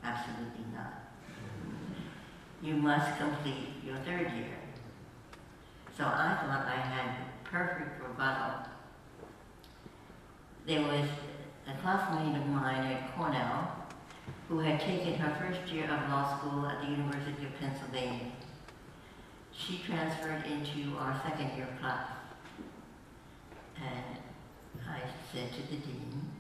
Absolutely 0.04 0.66
not. 0.74 0.94
You 2.62 2.76
must 2.76 3.18
complete 3.18 3.68
your 3.86 3.98
third 3.98 4.32
year. 4.34 4.58
So 5.98 6.06
I 6.06 6.38
thought 6.42 6.66
I 6.66 6.80
had 6.80 7.20
the 7.20 7.50
perfect 7.50 8.02
rebuttal. 8.02 8.70
There 10.66 10.82
was 10.82 11.10
a 11.68 11.78
classmate 11.82 12.42
of 12.42 12.48
mine 12.48 12.86
at 12.86 13.16
Cornell 13.16 13.76
who 14.48 14.60
had 14.60 14.80
taken 14.80 15.16
her 15.16 15.36
first 15.40 15.72
year 15.72 15.86
of 15.86 16.10
law 16.10 16.38
school 16.38 16.66
at 16.66 16.82
the 16.82 16.88
University 16.90 17.46
of 17.46 17.60
Pennsylvania. 17.60 18.32
She 19.52 19.82
transferred 19.86 20.46
into 20.46 20.98
our 20.98 21.20
second 21.24 21.56
year 21.58 21.68
class. 21.82 22.08
And 23.78 24.20
I 24.88 25.02
said 25.34 25.52
to 25.54 25.62
the 25.70 25.78
dean, 25.78 26.32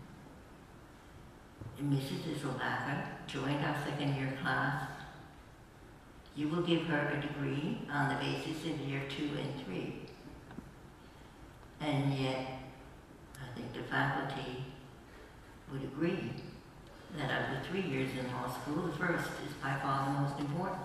Mrs. 1.83 2.35
Isselbacher 2.35 3.05
joined 3.25 3.63
our 3.63 3.75
second 3.85 4.15
year 4.15 4.33
class. 4.41 4.83
You 6.35 6.49
will 6.49 6.61
give 6.61 6.83
her 6.83 7.17
a 7.17 7.21
degree 7.21 7.79
on 7.89 8.09
the 8.09 8.15
basis 8.15 8.65
of 8.65 8.79
year 8.81 9.03
two 9.07 9.29
and 9.39 9.65
three. 9.65 10.01
And 11.79 12.13
yet, 12.13 12.59
I 13.41 13.45
think 13.55 13.71
the 13.73 13.83
faculty 13.83 14.65
would 15.71 15.83
agree 15.83 16.31
that 17.17 17.31
of 17.31 17.55
the 17.55 17.61
three 17.69 17.83
years 17.89 18.11
in 18.11 18.29
law 18.33 18.49
school, 18.49 18.83
the 18.83 18.91
first 18.97 19.29
is 19.47 19.53
by 19.63 19.75
far 19.81 20.05
the 20.05 20.11
most 20.19 20.37
important. 20.39 20.83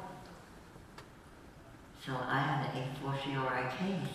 So 2.07 2.13
I 2.13 2.39
had 2.39 2.67
a 2.67 2.87
fortiori 3.01 3.67
case. 3.79 4.15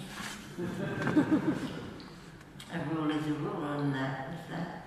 a 2.74 2.76
rule 2.94 3.12
is 3.12 3.28
a 3.28 3.34
rule, 3.34 3.64
and 3.64 3.94
that 3.94 4.30
was 4.30 4.40
that. 4.50 4.79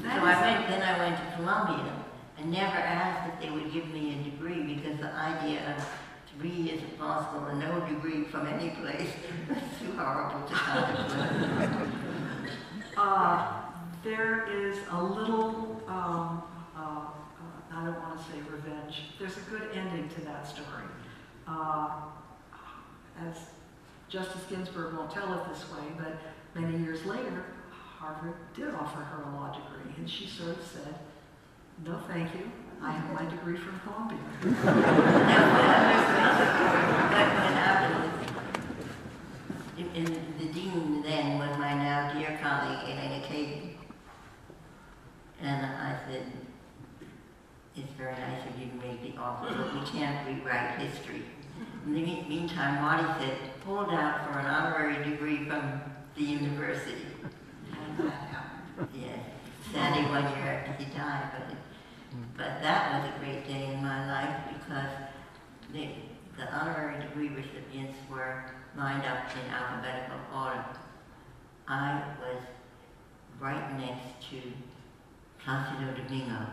So 0.00 0.08
I 0.08 0.20
went, 0.22 0.68
then 0.68 0.82
I 0.82 0.98
went 0.98 1.16
to 1.16 1.36
Columbia 1.36 1.92
and 2.38 2.50
never 2.50 2.76
asked 2.76 3.32
if 3.32 3.40
they 3.40 3.50
would 3.50 3.72
give 3.72 3.88
me 3.90 4.18
a 4.18 4.30
degree 4.30 4.74
because 4.74 4.98
the 4.98 5.12
idea 5.12 5.76
of 5.76 5.88
three 6.38 6.82
law 6.98 7.22
school 7.28 7.46
and 7.46 7.60
no 7.60 7.80
degree 7.86 8.24
from 8.24 8.46
any 8.46 8.70
place 8.70 9.10
was 9.48 9.58
too 9.80 9.96
horrible 9.96 10.46
to 10.48 10.54
contemplate. 10.54 11.88
Uh, 12.96 13.62
there 14.02 14.46
is 14.50 14.78
a 14.90 15.02
little, 15.02 15.82
um, 15.88 16.42
uh, 16.76 16.80
uh, 16.80 17.06
I 17.72 17.84
don't 17.84 17.98
want 18.00 18.18
to 18.18 18.24
say 18.24 18.38
revenge, 18.50 19.02
there's 19.18 19.36
a 19.36 19.40
good 19.50 19.70
ending 19.74 20.08
to 20.10 20.20
that 20.22 20.46
story. 20.46 20.84
Uh, 21.46 21.90
as 23.20 23.36
Justice 24.08 24.42
Ginsburg 24.48 24.94
won't 24.94 25.10
tell 25.10 25.32
it 25.34 25.48
this 25.48 25.64
way, 25.70 25.86
but 25.98 26.60
many 26.60 26.78
years 26.78 27.04
later, 27.04 27.44
Harvard 28.04 28.34
did 28.54 28.68
offer 28.74 29.00
her 29.00 29.22
a 29.22 29.34
law 29.34 29.50
degree, 29.50 29.94
and 29.96 30.10
she 30.10 30.26
sort 30.26 30.50
of 30.50 30.62
said, 30.62 30.94
no 31.86 31.98
thank 32.06 32.34
you, 32.34 32.50
I 32.82 32.92
have 32.92 33.10
my 33.14 33.24
degree 33.30 33.56
from 33.56 33.80
Columbia. 33.80 34.18
And 39.96 40.08
the 40.40 40.46
dean 40.52 41.02
then 41.02 41.38
was 41.38 41.56
my 41.56 41.72
now 41.72 42.12
dear 42.12 42.36
colleague, 42.42 42.80
Elena 42.84 43.24
Kagan. 43.24 43.70
And 45.40 45.64
I 45.66 45.96
said, 46.08 46.32
it's 47.76 47.92
very 47.92 48.12
nice 48.14 48.42
of 48.44 48.60
you 48.60 48.70
to 48.70 48.76
make 48.76 49.02
the 49.02 49.20
offer, 49.20 49.54
but 49.54 49.72
we 49.72 49.86
can't 49.86 50.26
rewrite 50.26 50.80
history. 50.80 51.22
In 51.86 51.94
the 51.94 52.00
me- 52.00 52.26
meantime, 52.28 52.82
Marty 52.82 53.24
said, 53.24 53.36
pulled 53.64 53.90
out 53.90 54.26
for 54.32 54.38
an 54.40 54.46
honorary 54.46 54.96
degree 55.08 55.48
from 55.48 55.80
the 56.16 56.22
university. 56.22 57.13
Yeah, 57.96 59.18
Sandy 59.72 60.08
one 60.08 60.24
year 60.36 60.64
after 60.66 60.72
he 60.82 60.90
died, 60.96 61.30
but, 61.32 61.52
it, 61.52 61.58
but 62.36 62.60
that 62.62 63.02
was 63.02 63.10
a 63.10 63.18
great 63.24 63.46
day 63.46 63.72
in 63.72 63.82
my 63.82 64.06
life 64.10 64.40
because 64.52 64.90
the, 65.72 65.88
the 66.36 66.52
honorary 66.52 67.00
degree 67.00 67.28
recipients 67.28 67.96
were 68.10 68.44
lined 68.76 69.04
up 69.04 69.30
in 69.36 69.52
alphabetical 69.52 70.18
order. 70.34 70.64
I 71.68 72.02
was 72.20 72.42
right 73.40 73.78
next 73.78 74.28
to 74.30 74.40
Placido 75.44 75.94
Domingo. 75.94 76.46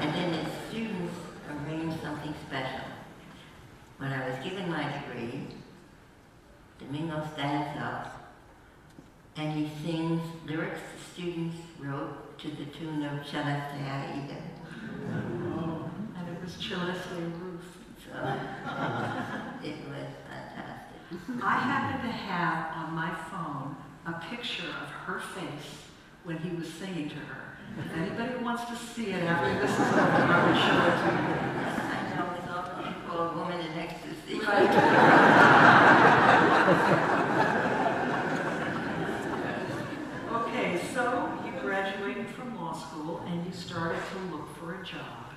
and 0.00 0.14
then 0.14 0.32
the 0.32 0.50
students 0.68 1.14
arranged 1.48 2.02
something 2.02 2.34
special. 2.46 2.84
When 3.98 4.12
I 4.12 4.28
was 4.28 4.38
given 4.44 4.70
my 4.70 4.84
degree, 5.00 5.46
Domingo 6.78 7.26
stands 7.34 7.80
up 7.80 8.23
and 9.36 9.52
he 9.52 9.70
sings 9.84 10.22
lyrics 10.46 10.80
the 10.80 11.04
students 11.12 11.56
wrote 11.80 12.38
to 12.38 12.48
the 12.48 12.64
tune 12.66 13.04
of 13.04 13.26
Celeste 13.26 13.74
Aida. 13.74 14.36
Oh, 15.56 15.90
and 16.16 16.28
it 16.28 16.42
was 16.42 16.52
Celeste 16.52 17.08
Ruth. 17.40 17.60
So 18.04 18.12
it 19.64 19.76
was 19.88 20.10
fantastic. 20.28 21.42
I 21.42 21.56
happen 21.58 22.06
to 22.06 22.12
have 22.12 22.76
on 22.76 22.94
my 22.94 23.14
phone 23.30 23.76
a 24.06 24.12
picture 24.30 24.68
of 24.68 24.88
her 24.88 25.20
face 25.20 25.88
when 26.24 26.38
he 26.38 26.54
was 26.56 26.72
singing 26.72 27.08
to 27.10 27.16
her. 27.16 27.56
If 27.78 27.92
anybody 27.96 28.44
wants 28.44 28.64
to 28.66 28.76
see 28.76 29.10
it 29.10 29.24
after 29.24 29.58
this 29.60 29.72
is 29.72 29.78
over, 29.78 29.98
I 29.98 30.46
will 30.46 30.54
show 30.54 30.78
it 30.86 30.96
to 31.00 31.08
you. 31.18 31.34
I 31.90 31.96
know 32.14 32.26
it's 32.38 32.50
often 32.50 32.94
called 33.08 33.36
Woman 33.36 33.60
in 33.60 33.72
Ecstasy. 33.78 34.40
Okay, 40.34 40.80
so 40.92 41.02
you 41.44 41.52
graduated 41.60 42.28
from 42.30 42.56
law 42.60 42.72
school 42.94 43.22
and 43.26 43.44
you 43.44 43.52
started 43.52 44.00
to 44.12 44.34
look 44.34 44.56
for 44.56 44.80
a 44.80 44.84
job. 44.84 45.32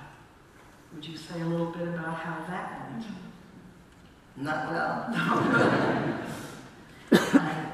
Would 0.94 1.04
you 1.04 1.16
say 1.16 1.40
a 1.40 1.44
little 1.44 1.66
bit 1.66 1.88
about 1.88 2.14
how 2.14 2.44
that 2.48 2.90
went? 2.90 3.04
Mm-hmm. 3.04 4.44
Not 4.44 4.70
well. 4.70 5.06
I 7.12 7.64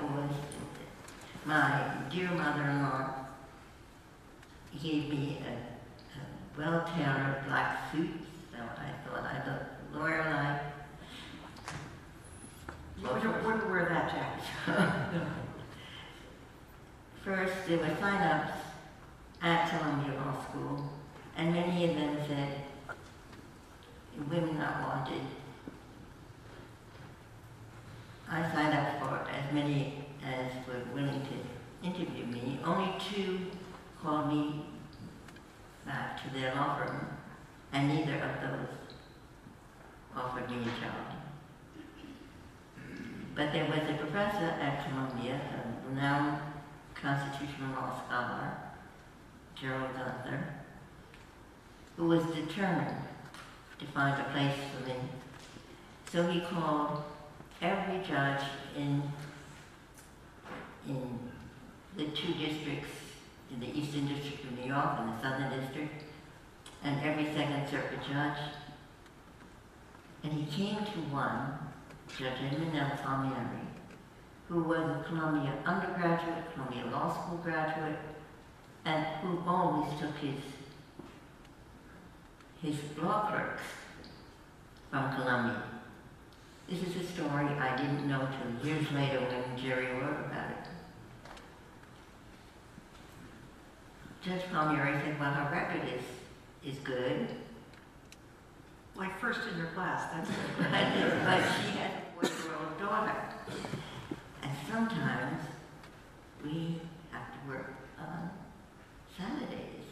my 1.47 1.93
dear 2.11 2.31
mother-in-law 2.31 3.15
gave 4.83 5.11
me 5.11 5.43
a, 5.47 5.53
a 6.19 6.23
well-tailored 6.59 7.45
black 7.47 7.93
suit, 7.93 8.09
so 8.51 8.59
I 8.59 8.91
thought 9.07 9.25
I 9.25 9.51
looked 9.51 9.95
lawyer-like. 9.95 10.63
You 12.99 13.09
wouldn't, 13.09 13.45
wouldn't 13.45 13.71
wear 13.71 13.85
that 13.91 14.11
jacket. 14.11 14.45
First, 17.25 17.69
it 17.69 17.81
was 17.81 17.99
sign-ups 17.99 18.64
at 19.45 19.69
Columbia 19.69 20.15
Law 20.15 20.43
School, 20.49 20.91
and 21.37 21.53
many 21.53 21.85
of 21.85 21.95
them 21.95 22.17
said, 22.27 22.65
women 24.31 24.57
not 24.59 24.81
wanted. 24.81 25.21
I 28.31 28.51
signed 28.55 28.73
up 28.73 29.01
for 29.01 29.31
as 29.31 29.53
many 29.53 30.07
as 30.25 30.67
were 30.67 30.81
willing 30.95 31.21
to 31.21 31.87
interview 31.87 32.25
me. 32.25 32.59
Only 32.65 32.93
two 32.99 33.51
called 34.03 34.29
me 34.29 34.65
back 35.85 36.23
to 36.25 36.33
their 36.33 36.55
law 36.55 36.79
firm, 36.79 37.07
and 37.75 37.89
neither 37.89 38.15
of 38.15 38.41
those 38.41 38.69
offered 40.17 40.51
me 40.51 40.63
a 40.63 40.81
job. 40.81 41.05
But 43.35 43.53
there 43.53 43.67
was 43.67 43.91
a 43.91 43.99
professor 43.99 44.47
at 44.59 44.89
Columbia, 44.89 45.39
a 45.39 45.91
renowned 45.91 46.39
constitutional 46.95 47.73
law 47.73 48.01
scholar, 48.07 48.64
Gerald 49.65 49.95
Gunther, 49.95 50.45
who 51.97 52.09
was 52.09 52.23
determined 52.27 52.99
to 53.79 53.87
find 53.87 54.21
a 54.21 54.25
place 54.25 54.55
for 54.71 54.87
me. 54.87 54.95
So 56.13 56.31
he 56.31 56.41
called 56.41 57.03
every 57.63 58.05
judge 58.07 58.43
in, 58.77 59.03
in 60.87 61.19
the 61.97 62.05
two 62.09 62.35
districts, 62.35 62.91
in 63.51 63.61
the 63.61 63.79
Eastern 63.79 64.07
District 64.07 64.45
of 64.45 64.53
New 64.53 64.67
York 64.67 64.99
and 64.99 65.09
the 65.09 65.23
Southern 65.23 65.59
District, 65.59 66.05
and 66.83 67.01
every 67.03 67.25
Second 67.33 67.67
Circuit 67.67 68.01
judge. 68.07 68.39
And 70.25 70.33
he 70.35 70.45
came 70.45 70.77
to 70.77 70.99
one, 71.11 71.59
Judge 72.19 72.53
Edmund. 72.53 72.99
Palmieri, 73.03 73.65
who 74.51 74.63
was 74.63 74.79
a 74.79 75.05
Columbia 75.09 75.55
undergraduate, 75.65 76.53
Columbia 76.53 76.85
Law 76.93 77.11
School 77.11 77.39
graduate, 77.39 77.97
and 78.85 79.05
who 79.23 79.43
always 79.47 79.99
took 79.99 80.17
his, 80.19 80.41
his 82.63 82.77
law 82.99 83.29
clerks 83.29 83.63
from 84.91 85.15
Columbia. 85.17 85.63
This 86.69 86.83
is 86.83 86.97
a 86.97 87.13
story 87.13 87.47
I 87.47 87.77
didn't 87.77 88.09
know 88.09 88.27
till 88.27 88.67
years 88.67 88.91
later 88.93 89.21
when 89.21 89.63
Jerry 89.63 89.87
wrote 90.01 90.27
about 90.27 90.51
it. 90.51 90.69
Judge 94.23 94.43
Palmieri 94.51 94.99
said, 95.05 95.21
well, 95.21 95.33
her 95.33 95.51
record 95.55 95.83
is, 95.89 96.73
is 96.73 96.79
good. 96.81 97.29
Like 98.97 99.19
first 99.19 99.41
in 99.53 99.59
her 99.59 99.71
class, 99.75 100.11
that's 100.13 100.31
but, 100.57 100.71
but 101.25 101.43
she 101.61 101.77
had 101.77 101.91
a 101.91 102.27
four-year-old 102.27 102.79
daughter. 102.79 103.15
And 104.43 104.53
sometimes 104.71 105.43
we 106.43 106.81
have 107.11 107.27
to 107.33 107.49
work 107.49 107.75
on 107.99 108.31
Saturdays. 109.17 109.85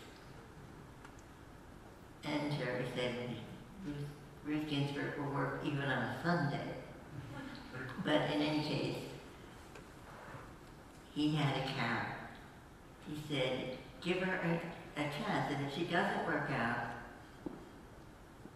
And 2.25 2.53
Jerry 2.59 2.85
said 2.95 3.14
Ruth, 3.87 4.07
Ruth 4.45 4.68
Ginsburg 4.68 5.18
will 5.18 5.33
work 5.33 5.61
even 5.64 5.83
on 5.83 6.03
a 6.03 6.16
Sunday. 6.25 6.75
But 8.05 8.23
in 8.33 8.43
any 8.43 8.62
case, 8.62 8.97
he 11.14 11.35
had 11.35 11.57
a 11.57 11.66
carrot. 11.73 12.07
He 13.09 13.16
said, 13.29 13.79
give 14.01 14.18
her 14.18 14.35
a, 14.35 15.01
a 15.01 15.05
chance, 15.05 15.55
and 15.55 15.66
if 15.66 15.75
she 15.75 15.85
doesn't 15.85 16.27
work 16.27 16.51
out, 16.51 16.93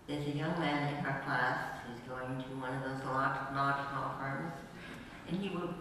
there's 0.08 0.26
a 0.26 0.30
young 0.30 0.58
man 0.58 0.94
in 0.94 1.04
her 1.04 1.22
class 1.24 1.80
who's 1.86 2.00
going 2.08 2.38
to 2.38 2.48
one 2.60 2.74
of 2.74 2.82
those 2.82 3.04
large, 3.04 3.36
large 3.54 3.76
law 3.92 4.14
firms, 4.18 4.52
and 5.28 5.40
he 5.40 5.48
will 5.48 5.74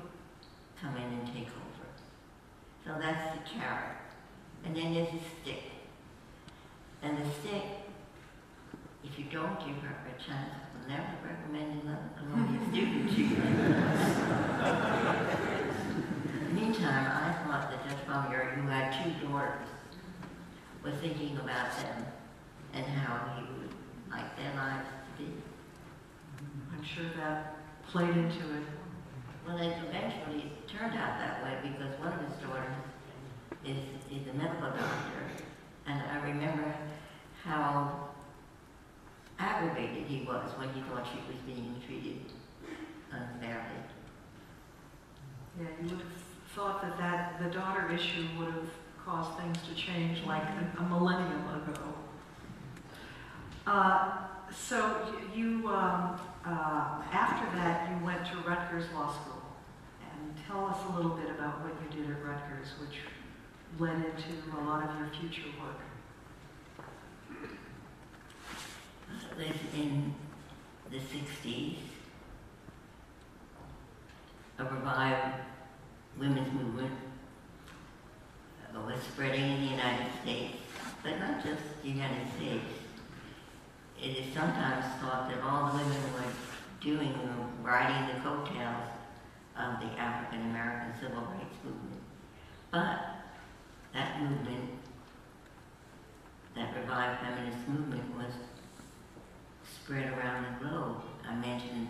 come 0.81 0.97
in 0.97 1.03
and 1.03 1.27
take 1.27 1.47
over. 1.47 1.85
So 2.85 2.99
that's 2.99 3.37
the 3.37 3.43
carrot. 3.49 4.04
And 4.65 4.75
then 4.75 4.93
there's 4.93 5.07
a 5.09 5.19
stick. 5.41 5.63
And 7.01 7.17
the 7.17 7.23
stick, 7.39 7.63
if 9.03 9.17
you 9.19 9.25
don't 9.25 9.59
give 9.59 9.75
her 9.83 9.95
a 10.09 10.13
chance, 10.21 10.53
will 10.73 10.87
never 10.89 11.13
recommend 11.23 11.81
another 11.83 12.09
student 12.71 13.11
to 13.11 13.21
you. 13.21 13.29
Meantime, 16.55 17.05
I 17.05 17.07
thought 17.45 17.65
that 17.69 17.79
Judge 17.87 18.03
Palmieri, 18.07 18.47
who 18.55 18.67
had 18.67 18.85
two 19.03 19.11
daughters, 19.27 19.67
was 20.83 20.95
thinking 20.95 21.37
about 21.37 21.69
them 21.77 22.05
and 22.73 22.85
how 22.85 23.35
he 23.35 23.41
would 23.59 23.73
like 24.09 24.35
their 24.37 24.53
lives 24.55 24.87
to 25.17 25.23
be. 25.23 25.29
I'm 26.73 26.83
sure 26.83 27.09
that 27.17 27.55
played 27.87 28.09
into 28.09 28.39
it. 28.39 28.63
Well, 29.45 29.57
it 29.57 29.73
eventually 29.87 30.51
turned 30.67 30.97
out 30.97 31.19
that 31.19 31.43
way 31.43 31.57
because 31.61 31.99
one 31.99 32.13
of 32.13 32.19
his 32.21 32.35
daughters 32.41 32.73
is, 33.65 33.77
is 34.11 34.27
a 34.27 34.33
medical 34.33 34.69
doctor. 34.69 35.25
And 35.87 36.01
I 36.01 36.27
remember 36.27 36.73
how 37.43 38.09
aggravated 39.37 40.05
he 40.07 40.25
was 40.25 40.49
when 40.57 40.69
he 40.69 40.81
thought 40.81 41.05
she 41.05 41.19
was 41.27 41.37
being 41.45 41.75
treated 41.85 42.21
unfairly. 43.11 43.81
Yeah, 45.59 45.67
you 45.81 45.89
would 45.89 45.99
have 45.99 46.23
thought 46.55 46.81
that, 46.81 46.97
that 46.97 47.43
the 47.43 47.49
daughter 47.49 47.91
issue 47.93 48.27
would 48.39 48.51
have 48.53 48.69
caused 49.05 49.39
things 49.39 49.57
to 49.69 49.75
change 49.75 50.25
like 50.25 50.43
a, 50.43 50.81
a 50.81 50.83
millennium 50.89 51.41
ago. 51.49 51.93
Uh, 53.67 54.17
so 54.51 55.13
you, 55.33 55.67
um, 55.67 56.19
uh, 56.45 57.01
after 57.11 57.57
that, 57.57 57.89
you 57.89 58.05
went 58.05 58.25
to 58.25 58.37
Rutgers 58.47 58.85
Law 58.93 59.11
School. 59.11 59.41
And 60.01 60.33
tell 60.47 60.65
us 60.65 60.77
a 60.89 60.95
little 60.95 61.11
bit 61.11 61.29
about 61.29 61.61
what 61.61 61.73
you 61.81 62.01
did 62.01 62.11
at 62.11 62.23
Rutgers, 62.23 62.73
which 62.79 62.99
led 63.79 63.95
into 63.95 64.57
a 64.57 64.61
lot 64.63 64.89
of 64.89 64.99
your 64.99 65.09
future 65.19 65.49
work. 65.61 65.79
was 69.37 69.55
in 69.73 70.13
the 70.89 70.97
60s, 70.97 71.77
a 74.57 74.63
revived 74.63 75.41
women's 76.17 76.53
movement 76.53 76.91
uh, 78.73 78.79
was 78.79 79.01
spreading 79.01 79.43
in 79.43 79.65
the 79.65 79.71
United 79.71 80.07
States, 80.23 80.57
but 81.03 81.19
not 81.19 81.43
just 81.43 81.61
the 81.83 81.89
United 81.89 82.27
States. 82.37 82.63
It 84.01 84.17
is 84.17 84.33
sometimes 84.33 84.85
thought 85.01 85.29
that 85.29 85.41
all 85.43 85.71
the 85.71 85.77
women 85.83 86.01
were 86.13 86.31
doing 86.81 87.11
were 87.11 87.69
riding 87.69 88.15
the 88.15 88.21
coattails 88.21 88.87
of 89.57 89.79
the 89.79 89.87
African 89.99 90.49
American 90.49 90.93
civil 91.01 91.23
rights 91.23 91.55
movement. 91.63 92.01
But 92.71 93.14
that 93.95 94.21
movement, 94.21 94.69
that 96.55 96.75
revived 96.75 97.21
feminist 97.21 97.67
movement 97.67 98.15
was 98.15 98.31
spread 99.73 100.13
around 100.13 100.45
the 100.45 100.65
globe. 100.65 101.01
I 101.27 101.33
mentioned 101.35 101.87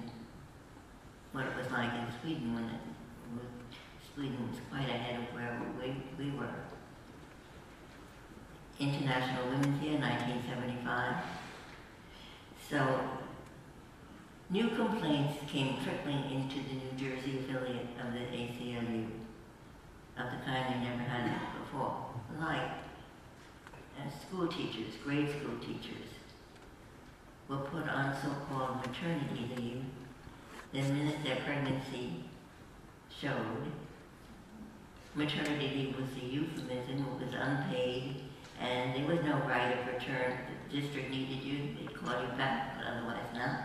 what 1.32 1.46
it 1.46 1.58
was 1.58 1.70
like 1.72 1.92
in 1.94 2.06
Sweden 2.22 2.54
when 2.54 2.64
it 2.66 2.80
Sweden 4.16 4.50
was 4.50 4.60
quite 4.70 4.88
ahead 4.88 5.20
of 5.20 5.36
where 5.36 5.62
we, 5.78 5.94
we 6.18 6.32
were. 6.38 6.48
International 8.80 9.50
Women's 9.50 9.82
Year, 9.84 10.00
1975. 10.00 11.16
So, 12.70 13.00
new 14.50 14.70
complaints 14.70 15.38
came 15.52 15.78
trickling 15.84 16.24
into 16.32 16.58
the 16.68 16.76
New 16.76 16.92
Jersey 16.98 17.40
affiliate 17.40 17.88
of 18.00 18.14
the 18.14 18.20
ACLU, 18.20 19.08
of 20.18 20.26
the 20.32 20.46
kind 20.46 20.74
they 20.74 20.90
never 20.90 21.04
had 21.04 21.40
before, 21.60 22.06
like 22.40 22.72
uh, 23.98 24.10
school 24.22 24.48
teachers, 24.48 24.96
grade 25.04 25.30
school 25.30 25.58
teachers, 25.60 26.10
were 27.48 27.58
put 27.58 27.88
on 27.90 28.16
so-called 28.22 28.78
maternity 28.78 29.50
leave 29.58 29.84
the 30.74 30.82
minute 30.82 31.24
their 31.24 31.38
pregnancy 31.38 32.24
showed. 33.22 33.72
Maternity 35.14 35.72
leave 35.74 35.96
was 35.98 36.10
a 36.22 36.26
euphemism, 36.26 37.06
it 37.06 37.26
was 37.26 37.34
unpaid, 37.34 38.24
and 38.60 38.96
there 38.96 39.06
was 39.06 39.24
no 39.24 39.36
right 39.48 39.78
of 39.78 39.88
return. 39.88 40.38
The 40.70 40.82
district 40.82 41.10
needed 41.12 41.42
you, 41.44 41.76
they'd 41.80 41.96
call 41.96 42.22
you 42.22 42.28
back, 42.38 42.78
but 42.78 42.88
otherwise 42.88 43.26
not. 43.34 43.60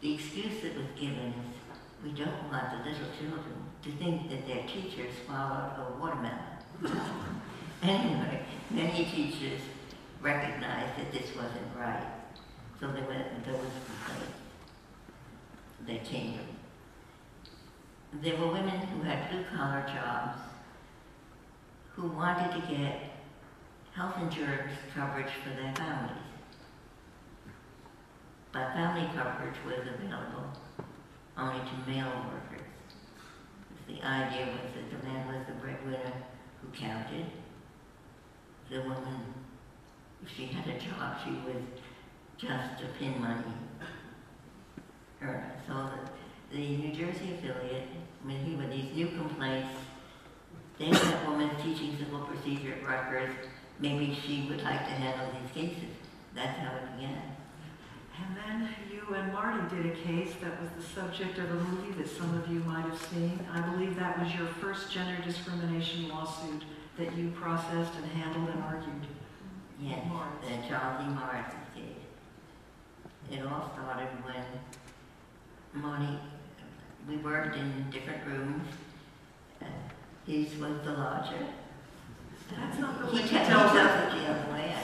The 0.00 0.14
excuse 0.14 0.62
that 0.62 0.76
was 0.76 0.86
given 0.98 1.28
is, 1.28 1.69
we 2.02 2.12
don't 2.12 2.50
want 2.50 2.70
the 2.70 2.90
little 2.90 3.08
children 3.18 3.54
to 3.82 3.90
think 3.92 4.30
that 4.30 4.46
their 4.46 4.66
teacher 4.66 5.06
swallowed 5.24 5.72
a 5.78 6.00
watermelon. 6.00 6.38
anyway, 7.82 8.44
many 8.70 9.04
teachers 9.04 9.60
recognized 10.22 10.98
that 10.98 11.12
this 11.12 11.34
wasn't 11.36 11.76
right. 11.78 12.06
So 12.78 12.86
they 12.88 13.02
went 13.02 13.26
and 13.34 13.44
there 13.44 13.52
were 13.52 13.58
those 13.58 13.72
complaints 13.86 14.40
that 15.86 16.04
came. 16.04 16.38
There 18.22 18.36
were 18.36 18.48
women 18.48 18.80
who 18.80 19.02
had 19.02 19.30
blue 19.30 19.44
collar 19.54 19.84
jobs 19.86 20.40
who 21.94 22.08
wanted 22.08 22.52
to 22.60 22.74
get 22.74 23.10
health 23.94 24.14
insurance 24.20 24.72
coverage 24.94 25.30
for 25.42 25.50
their 25.50 25.74
families. 25.74 26.16
But 28.52 28.72
family 28.72 29.08
coverage 29.14 29.56
was 29.64 29.86
available 29.86 30.50
only 31.40 31.60
to 31.60 31.90
male 31.90 32.12
workers. 32.30 32.66
The 33.88 34.02
idea 34.06 34.46
was 34.46 34.70
that 34.74 34.90
the 34.90 35.06
man 35.06 35.26
was 35.26 35.46
the 35.46 35.54
breadwinner 35.54 36.12
who 36.60 36.68
counted. 36.78 37.26
The 38.70 38.82
woman 38.82 39.34
if 40.22 40.36
she 40.36 40.46
had 40.46 40.66
a 40.66 40.78
job, 40.78 41.16
she 41.24 41.30
was 41.30 41.62
just 42.36 42.82
a 42.82 42.98
pin 42.98 43.20
money 43.20 43.42
earner. 45.22 45.52
So 45.66 45.90
the, 46.50 46.56
the 46.56 46.76
New 46.76 46.92
Jersey 46.92 47.34
affiliate, 47.34 47.88
when 48.22 48.36
he 48.44 48.54
with 48.54 48.70
these 48.70 48.94
new 48.94 49.08
complaints, 49.08 49.68
then 50.78 50.92
that 50.92 51.28
woman 51.28 51.50
teaching 51.62 51.96
civil 51.98 52.20
procedure 52.20 52.74
at 52.74 52.86
Rutgers, 52.86 53.34
maybe 53.78 54.16
she 54.26 54.46
would 54.48 54.62
like 54.62 54.80
to 54.80 54.92
handle 54.92 55.28
these 55.40 55.52
cases. 55.52 55.90
That's 56.34 56.58
how 56.58 56.76
it 56.76 56.96
began. 56.96 57.36
And 58.20 58.36
then 58.36 58.68
you 58.92 59.14
and 59.14 59.32
Marty 59.32 59.74
did 59.74 59.86
a 59.86 59.96
case 59.96 60.32
that 60.42 60.60
was 60.60 60.70
the 60.76 60.82
subject 60.82 61.38
of 61.38 61.50
a 61.50 61.54
movie 61.54 61.92
that 62.02 62.08
some 62.08 62.36
of 62.36 62.48
you 62.50 62.60
might 62.60 62.82
have 62.82 63.00
seen. 63.12 63.40
I 63.52 63.60
believe 63.60 63.96
that 63.96 64.18
was 64.18 64.34
your 64.34 64.46
first 64.46 64.92
gender 64.92 65.20
discrimination 65.24 66.08
lawsuit 66.08 66.62
that 66.98 67.16
you 67.16 67.30
processed 67.30 67.92
and 67.96 68.06
handled 68.12 68.48
and 68.50 68.62
argued. 68.62 69.06
Yes, 69.80 70.04
the 70.42 70.68
Charles 70.68 71.00
E. 71.02 71.08
Moritz 71.08 71.54
case. 71.74 71.82
It 73.30 73.46
all 73.46 73.70
started 73.72 74.08
when 74.24 75.82
Marty, 75.82 76.18
we 77.08 77.16
worked 77.18 77.56
in 77.56 77.86
different 77.90 78.26
rooms. 78.26 78.66
Uh, 79.62 79.66
his 80.26 80.54
was 80.58 80.72
the 80.84 80.92
larger. 80.92 81.46
That's 82.54 82.78
not 82.78 82.98
the 83.00 83.06
He 83.06 83.16
way 83.16 83.22
he 83.22 83.28
tell 83.28 83.46
tells 83.46 83.72
it 83.72 84.10
the 84.10 84.26
other 84.26 84.52
way. 84.52 84.74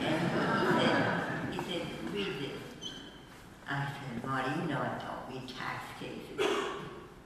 And 0.00 1.50
he 1.50 1.58
said, 1.60 1.82
he 1.82 1.82
said, 1.82 2.14
read 2.14 2.32
this. 2.40 2.61
I 3.68 3.86
said, 3.86 4.24
Marty, 4.24 4.50
you 4.60 4.68
know 4.68 4.78
I 4.78 4.98
don't 4.98 5.34
read 5.40 5.48
tax 5.48 5.84
cases. 6.00 6.46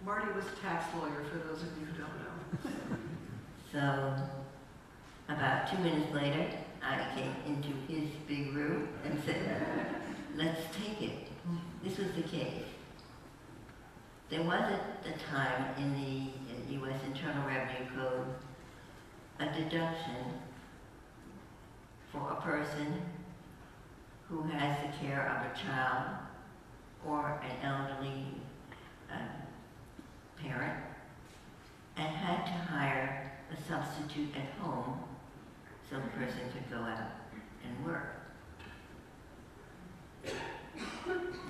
Marty 0.04 0.32
was 0.32 0.44
a 0.44 0.62
tax 0.62 0.94
lawyer, 0.94 1.24
for 1.30 1.38
those 1.38 1.62
of 1.62 1.68
you 1.78 1.86
who 1.86 1.98
don't 1.98 2.16
know. 2.22 2.96
So, 3.72 4.14
about 5.28 5.70
two 5.70 5.78
minutes 5.78 6.14
later, 6.14 6.46
I 6.82 7.04
came 7.14 7.34
into 7.46 7.68
his 7.92 8.08
big 8.28 8.54
room 8.54 8.88
and 9.04 9.20
said, 9.24 9.66
let's 10.36 10.60
take 10.76 11.02
it. 11.02 11.28
This 11.82 11.98
was 11.98 12.08
the 12.12 12.22
case. 12.22 12.62
There 14.30 14.42
was 14.42 14.60
at 14.60 15.02
the 15.04 15.12
time 15.30 15.74
in 15.78 15.92
the 15.94 16.74
U.S. 16.74 17.00
Internal 17.06 17.46
Revenue 17.46 17.86
Code 17.94 18.26
a 19.38 19.46
deduction 19.46 20.40
for 22.10 22.32
a 22.32 22.40
person 22.40 23.02
who 24.28 24.42
has 24.42 24.78
the 24.82 25.06
care 25.06 25.28
of 25.28 25.52
a 25.52 25.64
child 25.64 26.25
or 27.08 27.40
an 27.42 27.56
elderly 27.64 28.26
uh, 29.10 29.18
parent 30.42 30.82
and 31.96 32.08
had 32.08 32.44
to 32.44 32.52
hire 32.52 33.32
a 33.52 33.56
substitute 33.68 34.34
at 34.36 34.62
home 34.62 34.98
so 35.88 35.96
the 35.96 36.08
person 36.08 36.40
could 36.52 36.68
go 36.70 36.82
out 36.82 37.12
and 37.64 37.86
work. 37.86 38.16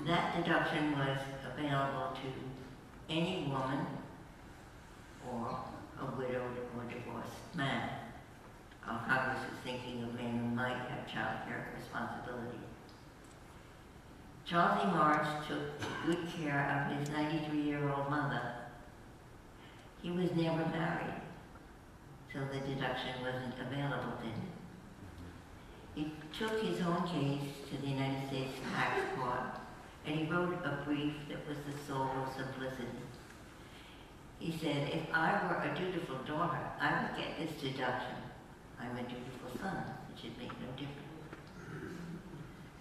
That 0.06 0.36
deduction 0.36 0.92
was 0.98 1.18
available 1.52 2.14
to 2.14 3.12
any 3.12 3.48
woman 3.50 3.86
or 5.32 5.58
a 6.00 6.04
widowed 6.16 6.58
or 6.76 6.84
divorced 6.84 7.56
man. 7.56 7.88
Our 8.86 9.04
Congress 9.08 9.42
is 9.50 9.58
thinking 9.64 10.04
of 10.04 10.14
men 10.14 10.38
who 10.38 10.54
might 10.54 10.76
have 10.76 11.12
child 11.12 11.48
care 11.48 11.66
responsibility. 11.76 12.65
Charles 14.48 14.84
E. 14.84 14.86
Moritz 14.96 15.48
took 15.48 16.06
good 16.06 16.24
care 16.38 16.86
of 16.88 16.96
his 16.96 17.08
93-year-old 17.08 18.08
mother. 18.08 18.40
He 20.00 20.12
was 20.12 20.30
never 20.36 20.64
married, 20.66 21.20
so 22.32 22.38
the 22.52 22.60
deduction 22.60 23.22
wasn't 23.22 23.54
available 23.60 24.12
to 24.20 24.26
him. 24.26 24.46
He 25.96 26.12
took 26.38 26.62
his 26.62 26.80
own 26.86 27.02
case 27.08 27.48
to 27.70 27.80
the 27.80 27.88
United 27.88 28.28
States 28.28 28.52
Tax 28.72 29.00
Court, 29.16 29.58
and 30.06 30.14
he 30.14 30.26
wrote 30.26 30.54
a 30.64 30.84
brief 30.84 31.14
that 31.28 31.48
was 31.48 31.56
the 31.66 31.92
soul 31.92 32.08
of 32.22 32.32
simplicity. 32.36 32.86
He 34.38 34.56
said, 34.56 34.90
if 34.92 35.12
I 35.12 35.42
were 35.48 35.68
a 35.68 35.74
dutiful 35.74 36.18
daughter, 36.18 36.60
I 36.80 37.02
would 37.02 37.16
get 37.18 37.36
this 37.36 37.60
deduction. 37.60 38.14
I'm 38.78 38.96
a 38.96 39.02
dutiful 39.02 39.50
son. 39.60 39.82
It 40.14 40.20
should 40.20 40.38
make 40.38 40.52
no 40.60 40.68
difference. 40.76 41.02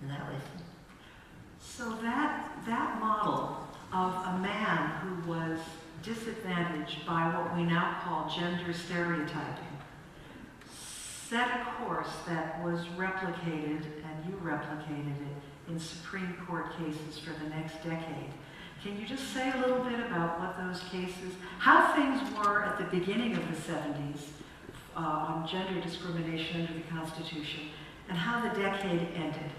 And 0.01 0.11
that 0.11 0.31
was 0.31 0.43
So 1.77 1.89
that, 2.03 2.51
that 2.65 3.01
model 3.01 3.57
of 3.91 4.13
a 4.13 4.39
man 4.39 4.91
who 5.01 5.29
was 5.29 5.59
disadvantaged 6.03 7.05
by 7.05 7.27
what 7.35 7.53
we 7.53 7.63
now 7.63 7.99
call 8.01 8.29
gender 8.33 8.71
stereotyping 8.71 9.75
set 11.29 11.49
a 11.49 11.83
course 11.83 12.11
that 12.27 12.63
was 12.63 12.85
replicated, 12.97 13.81
and 14.05 14.25
you 14.25 14.39
replicated 14.43 15.15
it, 15.21 15.71
in 15.71 15.77
Supreme 15.79 16.33
Court 16.47 16.67
cases 16.77 17.19
for 17.19 17.31
the 17.43 17.49
next 17.49 17.83
decade. 17.83 18.31
Can 18.81 18.97
you 18.97 19.05
just 19.05 19.33
say 19.33 19.51
a 19.51 19.57
little 19.57 19.83
bit 19.83 19.99
about 19.99 20.39
what 20.39 20.55
those 20.57 20.81
cases, 20.91 21.33
how 21.57 21.93
things 21.93 22.21
were 22.37 22.63
at 22.63 22.77
the 22.77 22.85
beginning 22.85 23.35
of 23.35 23.43
the 23.49 23.73
70s 23.73 24.27
uh, 24.95 24.99
on 24.99 25.47
gender 25.47 25.81
discrimination 25.81 26.61
under 26.61 26.73
the 26.73 26.87
Constitution, 26.91 27.63
and 28.07 28.17
how 28.17 28.47
the 28.47 28.57
decade 28.61 29.09
ended? 29.15 29.51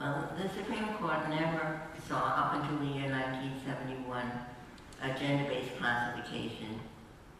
Well, 0.00 0.32
the 0.34 0.48
Supreme 0.48 0.94
Court 0.94 1.28
never 1.28 1.82
saw, 2.08 2.16
up 2.16 2.54
until 2.54 2.78
the 2.78 2.86
year 2.86 3.10
1971, 3.10 4.32
a 5.02 5.08
gender-based 5.18 5.76
classification. 5.76 6.80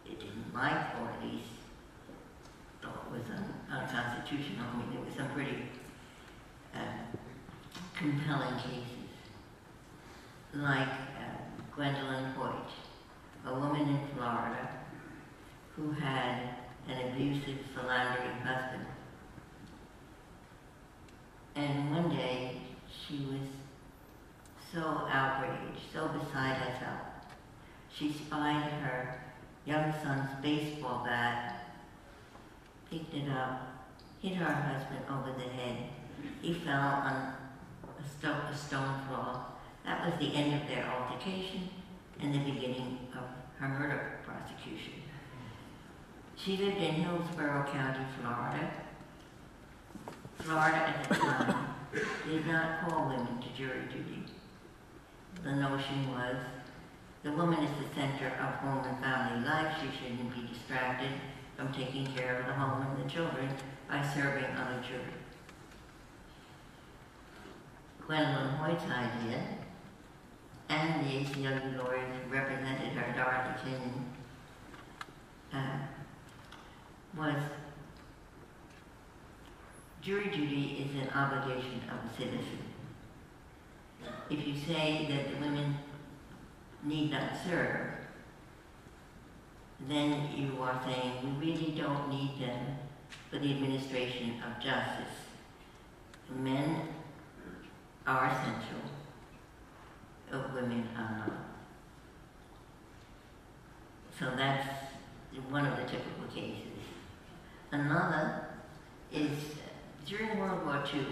It 0.04 0.20
didn't 0.20 0.52
like, 0.52 0.76
or 1.00 1.08
at 1.08 1.24
least 1.24 1.48
thought 2.82 3.06
it 3.06 3.18
was 3.18 3.30
un- 3.30 3.54
unconstitutional. 3.70 4.66
I 4.74 4.76
mean, 4.76 4.90
there 4.92 5.00
were 5.00 5.16
some 5.16 5.30
pretty 5.30 5.62
uh, 6.74 7.16
compelling 7.96 8.54
cases, 8.56 9.08
like 10.52 10.86
uh, 10.86 11.40
Gwendolyn 11.74 12.34
Hoyt, 12.34 12.68
a 13.46 13.54
woman 13.54 13.88
in 13.88 14.00
Florida 14.14 14.68
who 15.76 15.92
had 15.92 16.56
an 16.90 17.08
abusive, 17.08 17.56
philandering 17.74 18.36
husband. 18.44 18.84
And 21.54 21.90
one 21.90 22.10
day, 22.10 22.60
she 22.88 23.26
was 23.30 23.48
so 24.72 25.06
outraged, 25.10 25.80
so 25.92 26.08
beside 26.08 26.56
herself. 26.56 27.00
She 27.92 28.12
spied 28.12 28.70
her 28.82 29.20
young 29.64 29.92
son's 30.02 30.30
baseball 30.42 31.04
bat, 31.04 31.74
picked 32.90 33.14
it 33.14 33.28
up, 33.30 33.86
hit 34.22 34.36
her 34.36 34.52
husband 34.52 35.00
over 35.10 35.36
the 35.36 35.48
head. 35.48 35.88
He 36.40 36.54
fell 36.54 36.80
on 36.80 37.12
a, 37.12 37.36
a 37.92 38.56
stone 38.56 39.00
floor. 39.08 39.44
That 39.84 40.06
was 40.06 40.18
the 40.20 40.34
end 40.34 40.62
of 40.62 40.68
their 40.68 40.86
altercation 40.86 41.68
and 42.20 42.34
the 42.34 42.38
beginning 42.38 43.08
of 43.14 43.24
her 43.58 43.68
murder 43.68 44.20
prosecution. 44.24 45.02
She 46.36 46.56
lived 46.56 46.78
in 46.78 46.94
Hillsborough 46.94 47.70
County, 47.70 48.04
Florida. 48.20 48.70
Florida 50.42 50.76
at 50.76 51.08
the 51.08 51.14
time 51.14 51.66
did 52.26 52.46
not 52.46 52.80
call 52.80 53.08
women 53.08 53.40
to 53.40 53.48
jury 53.56 53.82
duty. 53.92 54.24
The 55.42 55.52
notion 55.52 56.10
was 56.10 56.36
the 57.22 57.32
woman 57.32 57.62
is 57.62 57.70
the 57.78 57.94
center 57.94 58.28
of 58.28 58.54
home 58.56 58.84
and 58.84 58.98
family 59.02 59.46
life. 59.46 59.76
She 59.80 59.88
shouldn't 59.98 60.34
be 60.34 60.52
distracted 60.52 61.10
from 61.56 61.72
taking 61.72 62.06
care 62.06 62.40
of 62.40 62.46
the 62.46 62.54
home 62.54 62.86
and 62.86 63.04
the 63.04 63.10
children 63.10 63.50
by 63.88 64.02
serving 64.14 64.44
on 64.44 64.72
a 64.74 64.82
jury. 64.82 65.20
Gwendolyn 68.06 68.54
Hoyt's 68.54 68.84
idea, 68.84 69.42
and 70.68 71.04
the 71.04 71.10
ACLU 71.10 71.78
lawyers 71.78 72.08
who 72.24 72.32
represented 72.34 72.92
her, 72.94 73.12
Dorothy 73.14 73.60
Kenyon, 73.62 74.04
uh, 75.52 75.78
was 77.16 77.40
jury 80.02 80.30
duty 80.30 80.86
is 80.88 81.02
an 81.02 81.10
obligation 81.14 81.80
of 81.90 82.10
a 82.10 82.16
citizen. 82.16 82.58
If 84.30 84.46
you 84.46 84.54
say 84.56 85.06
that 85.10 85.30
the 85.30 85.40
women 85.44 85.76
need 86.82 87.10
not 87.10 87.32
serve, 87.46 87.90
then 89.88 90.30
you 90.36 90.62
are 90.62 90.80
saying 90.84 91.12
we 91.40 91.52
really 91.52 91.72
don't 91.72 92.08
need 92.08 92.40
them 92.40 92.78
for 93.30 93.38
the 93.38 93.52
administration 93.52 94.34
of 94.46 94.62
justice. 94.62 95.14
Men 96.34 96.88
are 98.06 98.26
essential, 98.28 98.80
women 100.54 100.88
are 100.96 101.26
not. 101.26 101.32
So 104.18 104.32
that's 104.36 104.68
one 105.48 105.66
of 105.66 105.76
the 105.76 105.84
typical 105.84 106.26
cases. 106.32 106.78
Another 107.72 108.46
is 109.12 109.59
during 110.10 110.40
World 110.40 110.66
War 110.66 110.82
II, 110.92 111.06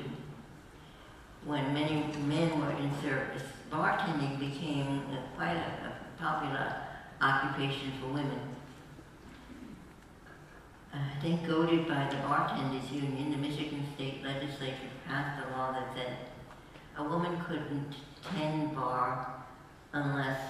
when 1.44 1.72
many 1.72 2.04
men 2.26 2.58
were 2.58 2.72
in 2.72 2.92
service, 3.00 3.44
bartending 3.70 4.40
became 4.40 5.02
quite 5.36 5.56
a, 5.56 5.92
popular 6.18 6.74
occupation 7.20 7.92
for 8.00 8.08
women. 8.08 8.40
Uh, 10.92 10.98
I 11.16 11.20
think 11.20 11.46
goaded 11.46 11.86
by 11.86 12.08
the 12.10 12.16
Bartenders 12.16 12.90
Union, 12.90 13.30
the 13.30 13.36
Michigan 13.36 13.86
State 13.94 14.24
Legislature 14.24 14.90
passed 15.06 15.46
a 15.46 15.56
law 15.56 15.70
that 15.70 15.94
said 15.94 16.16
a 16.96 17.04
woman 17.04 17.40
couldn't 17.46 17.94
tend 18.34 18.74
bar 18.74 19.44
unless 19.92 20.40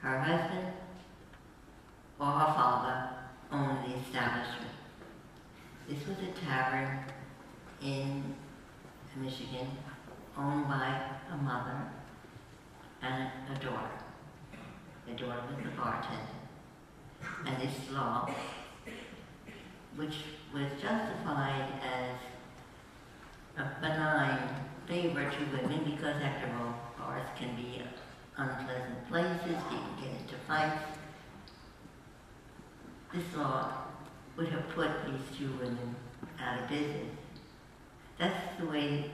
her 0.00 0.18
husband 0.18 0.72
or 2.18 2.26
her 2.26 2.52
father 2.52 3.10
owned 3.52 3.84
the 3.84 3.96
establishment. 4.00 4.72
This 5.88 6.04
was 6.08 6.16
a 6.18 6.32
tavern 6.44 6.98
in 7.82 8.34
Michigan 9.16 9.66
owned 10.36 10.68
by 10.68 11.00
a 11.32 11.36
mother 11.36 11.88
and 13.02 13.30
a 13.50 13.54
daughter. 13.60 13.90
The 15.06 15.12
daughter 15.14 15.42
was 15.48 15.64
the 15.64 15.70
bartender. 15.70 16.40
And 17.46 17.56
this 17.60 17.90
law, 17.92 18.30
which 19.96 20.14
was 20.54 20.66
justified 20.80 21.68
as 21.82 22.16
a 23.56 23.80
benign 23.80 24.38
favor 24.86 25.30
to 25.30 25.56
women 25.56 25.84
because 25.84 26.22
after 26.22 26.50
all, 26.58 26.74
bars 26.98 27.26
can 27.36 27.56
be 27.56 27.82
unpleasant 28.36 29.08
places, 29.08 29.62
people 29.68 29.94
get 30.00 30.20
into 30.20 30.34
fights. 30.46 30.82
This 33.12 33.24
law 33.36 33.72
would 34.36 34.48
have 34.48 34.68
put 34.70 34.88
these 35.06 35.38
two 35.38 35.50
women 35.58 35.96
out 36.40 36.62
of 36.62 36.68
business. 36.68 37.19
That's 38.20 38.60
the 38.60 38.66
way 38.66 39.10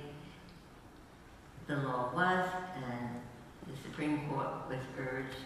the 1.69 1.77
law 1.77 2.11
was, 2.13 2.49
and 2.75 3.21
the 3.69 3.81
Supreme 3.81 4.29
Court 4.29 4.49
was 4.69 4.81
urged. 4.99 5.37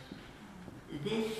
This 1.04 1.30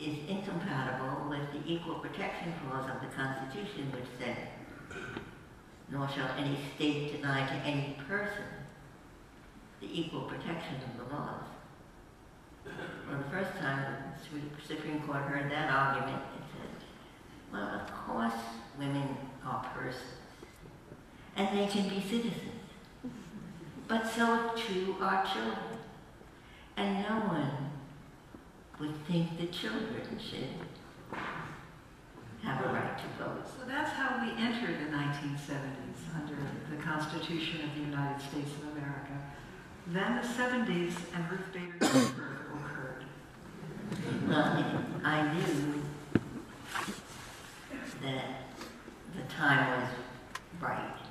is 0.00 0.18
incompatible 0.28 1.28
with 1.28 1.50
the 1.52 1.68
Equal 1.68 1.96
Protection 1.96 2.54
Clause 2.62 2.88
of 2.88 3.00
the 3.00 3.08
Constitution, 3.08 3.90
which 3.90 4.04
said, 4.20 4.36
nor 5.90 6.08
shall 6.08 6.30
any 6.38 6.56
state 6.76 7.16
deny 7.16 7.44
to 7.44 7.54
any 7.66 7.96
person 8.06 8.44
the 9.80 10.00
equal 10.00 10.22
protection 10.22 10.76
of 10.76 11.08
the 11.08 11.12
laws. 11.12 11.42
Well, 12.64 13.18
the 13.18 13.30
first 13.30 13.58
time 13.58 14.14
the 14.32 14.74
Supreme 14.74 15.02
Court 15.02 15.22
heard 15.22 15.50
that 15.50 15.72
argument, 15.72 16.22
it 16.36 16.44
said, 16.52 16.86
well, 17.52 17.66
of 17.66 17.92
course 18.06 18.40
women 18.78 19.16
are 19.44 19.64
persons. 19.74 20.17
And 21.38 21.56
they 21.56 21.66
can 21.68 21.88
be 21.88 22.00
citizens. 22.00 22.34
But 23.86 24.06
so 24.06 24.50
too 24.56 24.96
are 25.00 25.24
children. 25.24 25.78
And 26.76 27.02
no 27.02 27.14
one 27.26 27.70
would 28.80 29.06
think 29.06 29.38
the 29.38 29.46
children 29.46 30.02
should 30.18 31.18
have 32.42 32.64
a 32.64 32.68
right 32.68 32.98
to 32.98 33.24
vote. 33.24 33.46
So 33.46 33.66
that's 33.66 33.90
how 33.90 34.20
we 34.22 34.30
entered 34.42 34.76
the 34.80 34.96
1970s 34.96 36.14
under 36.14 36.36
the 36.70 36.82
Constitution 36.82 37.62
of 37.64 37.74
the 37.74 37.80
United 37.80 38.20
States 38.20 38.50
of 38.52 38.76
America. 38.76 39.16
Then 39.88 40.16
the 40.16 40.28
70s 40.28 40.94
and 41.14 41.30
Ruth 41.30 41.52
Bader 41.52 41.78
Ginsburg 41.80 42.38
occurred. 42.54 43.04
Well, 44.28 44.84
I 45.04 45.32
knew 45.32 45.82
that 48.02 48.24
the 49.16 49.22
time 49.32 49.80
was 49.80 49.90
right. 50.60 51.07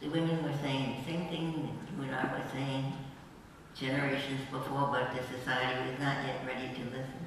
The 0.00 0.08
women 0.08 0.42
were 0.42 0.56
saying 0.62 0.96
the 0.98 1.12
same 1.12 1.28
thing 1.28 1.52
that 1.52 1.96
you 1.96 2.02
and 2.02 2.14
I 2.14 2.24
were 2.24 2.44
saying 2.52 2.92
generations 3.74 4.40
before, 4.50 4.88
but 4.92 5.10
the 5.12 5.22
society 5.38 5.90
was 5.90 5.98
not 5.98 6.24
yet 6.26 6.40
ready 6.46 6.68
to 6.74 6.84
listen. 6.84 7.26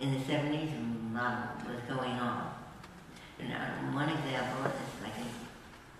In 0.00 0.12
the 0.12 0.20
70s, 0.20 0.72
a 0.72 1.16
lot 1.16 1.66
was 1.66 1.80
going 1.88 2.12
on. 2.12 2.54
And 3.38 3.52
uh, 3.52 3.94
one 3.94 4.08
example 4.08 4.64
is 4.66 5.02
like 5.02 5.14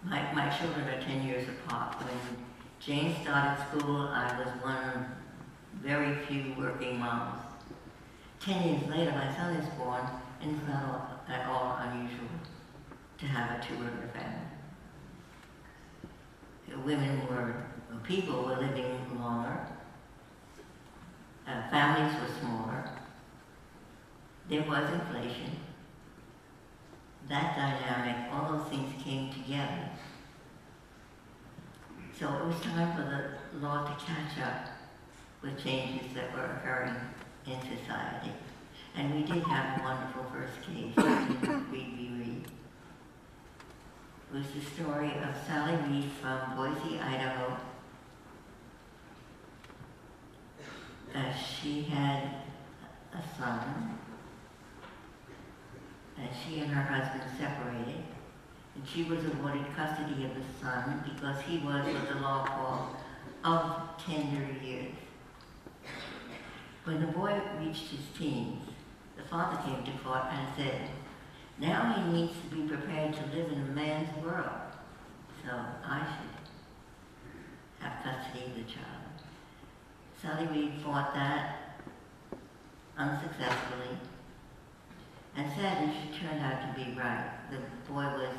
my, 0.04 0.32
my 0.32 0.56
children 0.56 0.88
are 0.88 1.00
10 1.02 1.26
years 1.26 1.46
apart. 1.48 1.94
When 2.02 2.44
Jane 2.80 3.14
started 3.22 3.62
school, 3.68 4.08
I 4.08 4.38
was 4.38 4.48
one 4.62 4.84
of 4.94 5.06
very 5.82 6.16
few 6.26 6.54
working 6.58 6.98
moms. 6.98 7.40
10 8.40 8.68
years 8.68 8.88
later, 8.88 9.12
my 9.12 9.34
son 9.36 9.56
is 9.56 9.68
born, 9.74 10.02
and 10.40 10.56
it's 10.56 10.68
not 10.68 11.24
at 11.28 11.46
all 11.46 11.78
unusual 11.82 12.28
to 13.18 13.26
have 13.26 13.60
a 13.60 13.62
two-worker 13.62 14.10
family. 14.14 14.49
Women 16.84 17.26
were, 17.28 17.54
people 18.04 18.44
were 18.44 18.56
living 18.56 19.20
longer, 19.20 19.60
uh, 21.46 21.70
families 21.70 22.14
were 22.20 22.40
smaller, 22.40 22.90
there 24.48 24.62
was 24.62 24.90
inflation, 24.92 25.56
that 27.28 27.56
dynamic, 27.56 28.32
all 28.32 28.52
those 28.52 28.68
things 28.68 29.02
came 29.02 29.32
together. 29.32 29.88
So 32.18 32.26
it 32.26 32.46
was 32.46 32.60
time 32.60 32.96
for 32.96 33.02
the 33.02 33.64
law 33.64 33.84
to 33.84 34.04
catch 34.04 34.38
up 34.46 34.68
with 35.42 35.62
changes 35.62 36.12
that 36.14 36.34
were 36.34 36.44
occurring 36.44 36.96
in 37.46 37.58
society. 37.60 38.32
And 38.96 39.14
we 39.14 39.22
did 39.22 39.42
have 39.44 39.80
a 39.80 39.84
wonderful 39.84 40.26
first 40.32 40.60
case 40.66 40.94
in 41.48 41.70
Reed 41.70 41.94
v. 41.96 42.10
Reed. 42.18 42.44
It 42.44 42.50
was 44.32 44.46
the 44.52 44.60
story 44.60 45.12
of 45.24 45.34
Sally 45.44 45.76
Reed 45.88 46.10
from 46.20 46.56
Boise, 46.56 47.00
Idaho. 47.00 47.56
Uh, 51.12 51.32
she 51.34 51.82
had 51.82 52.22
a 53.12 53.36
son, 53.36 53.98
and 56.16 56.28
she 56.32 56.60
and 56.60 56.70
her 56.70 56.82
husband 56.82 57.24
separated, 57.36 58.04
and 58.76 58.86
she 58.86 59.02
was 59.02 59.18
awarded 59.24 59.64
custody 59.74 60.24
of 60.24 60.34
the 60.36 60.44
son 60.62 61.02
because 61.02 61.40
he 61.42 61.58
was 61.58 61.84
what 61.84 62.08
the 62.08 62.20
law 62.20 62.46
called 62.46 62.96
of 63.42 64.04
tender 64.04 64.46
years. 64.64 64.94
When 66.84 67.00
the 67.00 67.08
boy 67.08 67.40
reached 67.58 67.88
his 67.88 68.06
teens, 68.16 68.62
the 69.16 69.24
father 69.24 69.60
came 69.64 69.82
to 69.82 70.02
court 70.04 70.22
and 70.30 70.46
said, 70.56 70.88
now 71.60 71.92
he 71.92 72.12
needs 72.12 72.32
to 72.32 72.56
be 72.56 72.62
prepared 72.66 73.12
to 73.14 73.36
live 73.36 73.52
in 73.52 73.60
a 73.60 73.70
man's 73.74 74.08
world. 74.24 74.48
So 75.44 75.52
I 75.84 76.06
should 76.06 77.84
have 77.84 78.02
custody 78.02 78.46
of 78.46 78.54
the 78.54 78.62
child. 78.62 79.00
Sally 80.20 80.46
Reed 80.46 80.72
fought 80.82 81.14
that 81.14 81.80
unsuccessfully. 82.96 83.96
And 85.36 85.50
sadly, 85.52 85.94
she 85.94 86.18
turned 86.18 86.42
out 86.42 86.60
to 86.60 86.84
be 86.84 86.98
right. 86.98 87.30
The 87.50 87.58
boy 87.90 88.04
was 88.04 88.34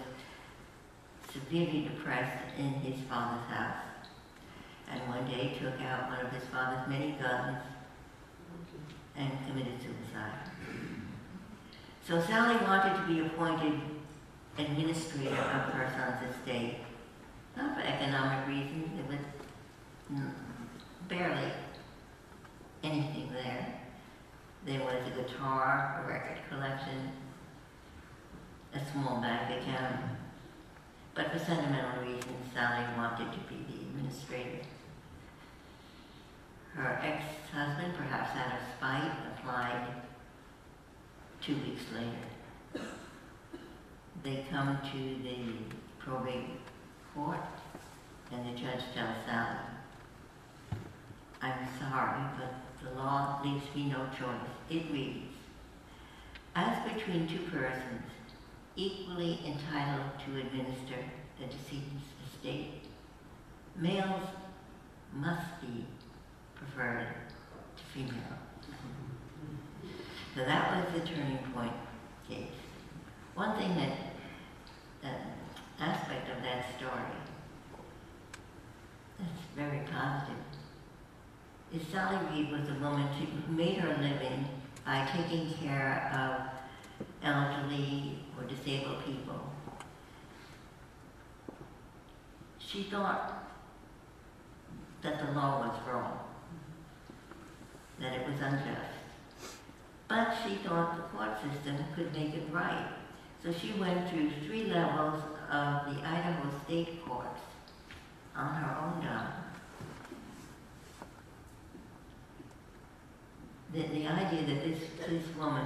severely 1.31 1.83
depressed 1.83 2.43
in 2.57 2.73
his 2.73 2.99
father's 3.07 3.47
house. 3.49 3.85
And 4.91 5.01
one 5.07 5.25
day 5.25 5.57
took 5.59 5.79
out 5.81 6.09
one 6.09 6.25
of 6.25 6.31
his 6.31 6.43
father's 6.49 6.87
many 6.89 7.11
guns 7.13 7.57
and 9.15 9.31
committed 9.47 9.79
suicide. 9.79 10.40
So 12.11 12.19
Sally 12.19 12.57
wanted 12.65 12.93
to 12.97 13.07
be 13.07 13.21
appointed 13.21 13.79
administrator 14.57 15.33
of 15.33 15.71
her 15.71 15.89
son's 15.95 16.35
estate, 16.35 16.79
not 17.55 17.73
for 17.73 17.81
economic 17.83 18.49
reasons, 18.49 18.89
there 18.97 19.17
was 19.17 19.25
mm, 20.11 20.31
barely 21.07 21.53
anything 22.83 23.31
there. 23.31 23.79
There 24.65 24.81
was 24.81 24.95
a 25.07 25.21
guitar, 25.21 26.03
a 26.03 26.11
record 26.11 26.39
collection, 26.49 27.13
a 28.73 28.91
small 28.91 29.21
bank 29.21 29.61
account, 29.61 30.03
but 31.15 31.31
for 31.31 31.39
sentimental 31.39 32.01
reasons, 32.01 32.51
Sally 32.53 32.83
wanted 32.97 33.31
to 33.31 33.39
be 33.47 33.55
the 33.69 33.83
administrator. 33.83 34.65
Her 36.73 36.99
ex-husband, 37.01 37.93
perhaps 37.95 38.35
out 38.35 38.59
of 38.59 38.67
spite, 38.77 39.13
applied 39.33 40.10
two 41.41 41.55
weeks 41.55 41.83
later. 41.93 42.85
They 44.23 44.45
come 44.51 44.77
to 44.91 45.23
the 45.23 45.39
probate 45.97 46.59
court 47.15 47.39
and 48.31 48.45
the 48.45 48.59
judge 48.59 48.83
tells 48.93 49.15
Sally, 49.25 49.57
I'm 51.41 51.67
sorry, 51.79 52.21
but 52.37 52.53
the 52.83 52.95
law 52.95 53.41
leaves 53.43 53.65
me 53.75 53.85
no 53.85 54.05
choice. 54.17 54.49
It 54.69 54.91
reads, 54.91 55.33
as 56.55 56.93
between 56.93 57.27
two 57.27 57.39
persons 57.49 58.03
equally 58.75 59.39
entitled 59.45 60.11
to 60.25 60.39
administer 60.39 60.97
the 61.39 61.47
decedent's 61.47 62.05
estate, 62.27 62.83
males 63.75 64.27
must 65.13 65.59
be 65.61 65.85
preferred 66.55 67.07
to 67.77 67.83
females. 67.93 68.50
So 70.35 70.45
that 70.45 70.85
was 70.85 70.93
the 70.93 71.05
turning 71.05 71.39
point 71.53 71.73
case. 72.29 72.47
One 73.35 73.57
thing 73.57 73.75
that, 73.75 73.97
that 75.03 75.21
aspect 75.79 76.29
of 76.29 76.41
that 76.41 76.65
story 76.77 77.01
that's 79.19 79.41
very 79.55 79.81
positive 79.91 80.37
is 81.73 81.81
Sally 81.91 82.17
Reed 82.31 82.51
was 82.51 82.69
a 82.69 82.79
woman 82.79 83.07
who 83.07 83.53
made 83.53 83.77
her 83.77 83.89
living 83.89 84.47
by 84.85 85.07
taking 85.13 85.53
care 85.53 86.09
of 86.13 86.61
elderly 87.23 88.19
or 88.37 88.45
disabled 88.45 89.03
people. 89.05 89.39
She 92.59 92.83
thought 92.83 93.51
that 95.01 95.25
the 95.25 95.33
law 95.33 95.67
was 95.67 95.77
wrong, 95.87 96.19
that 97.99 98.13
it 98.13 98.27
was 98.27 98.39
unjust. 98.39 99.00
But 100.11 100.35
she 100.43 100.55
thought 100.55 100.97
the 100.97 101.17
court 101.17 101.37
system 101.41 101.77
could 101.95 102.13
make 102.13 102.33
it 102.35 102.43
right. 102.51 102.85
So 103.41 103.53
she 103.53 103.71
went 103.79 104.09
through 104.09 104.29
three 104.45 104.65
levels 104.65 105.23
of 105.49 105.85
the 105.85 106.05
Idaho 106.05 106.49
State 106.65 107.05
Courts 107.05 107.39
on 108.35 108.53
her 108.55 108.77
own 108.77 109.05
dime. 109.05 109.31
The, 113.71 113.83
the 113.83 114.07
idea 114.07 114.53
that 114.53 114.65
this, 114.65 114.79
this 115.07 115.35
woman, 115.37 115.65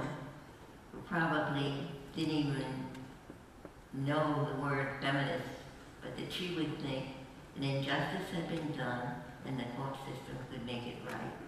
probably 1.08 1.88
didn't 2.14 2.34
even 2.34 2.64
know 3.94 4.48
the 4.54 4.62
word 4.62 4.90
feminist, 5.00 5.42
but 6.00 6.16
that 6.16 6.32
she 6.32 6.54
would 6.54 6.80
think 6.82 7.06
an 7.56 7.64
injustice 7.64 8.30
had 8.32 8.48
been 8.48 8.76
done 8.76 9.08
and 9.44 9.58
the 9.58 9.64
court 9.76 9.96
system 10.06 10.38
could 10.52 10.64
make 10.64 10.86
it 10.86 10.96
right. 11.04 11.45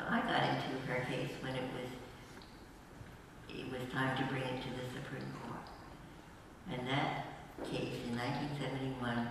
So 0.00 0.06
I 0.08 0.20
got 0.20 0.42
into 0.48 0.80
her 0.86 1.04
case 1.04 1.32
when 1.42 1.54
it 1.54 1.62
was 1.76 1.90
it 3.50 3.70
was 3.70 3.92
time 3.92 4.16
to 4.16 4.24
bring 4.32 4.42
it 4.42 4.62
to 4.62 4.68
the 4.70 4.86
Supreme 4.94 5.28
Court. 5.42 5.60
And 6.72 6.86
that 6.88 7.26
case 7.64 8.00
in 8.08 8.16
1971 8.16 9.28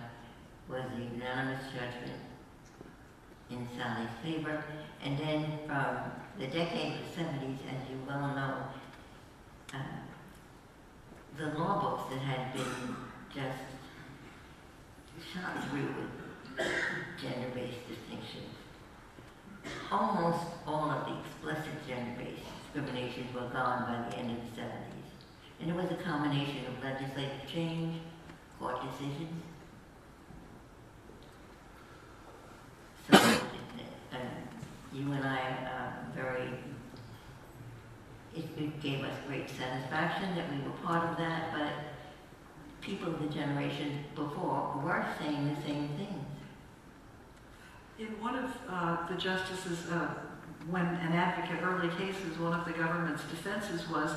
was 0.68 0.84
a 0.94 1.14
unanimous 1.14 1.64
judgment 1.72 2.20
in 3.50 3.66
Sally's 3.76 4.14
favor. 4.22 4.62
And 5.02 5.18
then 5.18 5.58
from 5.66 5.96
the 6.38 6.46
decade 6.46 6.92
of 6.92 7.16
the 7.16 7.22
70s, 7.22 7.58
as 7.66 7.90
you 7.90 7.98
well 8.06 8.28
know, 8.28 8.54
uh, 9.74 9.78
the 11.36 11.58
law 11.58 11.80
books 11.80 12.12
that 12.12 12.20
had 12.20 12.52
been 12.54 12.94
just 13.34 13.58
shot 15.32 15.68
through 15.68 15.94
with 15.96 16.68
gender-based 17.20 17.88
distinctions 17.88 18.49
almost 19.90 20.44
all 20.66 20.90
of 20.90 21.06
the 21.06 21.18
explicit 21.20 21.86
gender-based 21.86 22.42
discriminations 22.72 23.34
were 23.34 23.48
gone 23.48 23.82
by 23.82 24.10
the 24.10 24.16
end 24.16 24.30
of 24.30 24.36
the 24.54 24.62
70s. 24.62 25.00
And 25.60 25.70
it 25.70 25.76
was 25.76 25.90
a 25.90 26.02
combination 26.02 26.64
of 26.66 26.82
legislative 26.82 27.46
change, 27.52 28.00
court 28.58 28.76
decisions. 28.90 29.42
So, 33.10 33.18
uh, 33.18 34.16
you 34.92 35.12
and 35.12 35.24
I 35.24 35.38
are 35.38 36.06
very, 36.14 36.48
it, 38.34 38.80
gave 38.80 39.02
us 39.02 39.12
great 39.26 39.50
satisfaction 39.50 40.34
that 40.36 40.50
we 40.50 40.62
were 40.62 40.76
part 40.84 41.10
of 41.10 41.16
that, 41.18 41.52
but 41.52 41.72
people 42.80 43.14
of 43.14 43.20
the 43.20 43.28
generation 43.28 44.04
before 44.14 44.80
were 44.82 45.04
saying 45.18 45.54
the 45.54 45.62
same 45.62 45.88
things. 45.96 46.29
In 48.00 48.18
one 48.18 48.34
of 48.34 48.50
uh, 48.66 49.06
the 49.08 49.14
justices, 49.16 49.90
uh, 49.92 50.08
when 50.70 50.86
an 50.86 51.12
advocate 51.12 51.60
early 51.62 51.90
cases, 52.00 52.38
one 52.38 52.58
of 52.58 52.64
the 52.64 52.72
government's 52.72 53.22
defenses 53.24 53.86
was, 53.90 54.10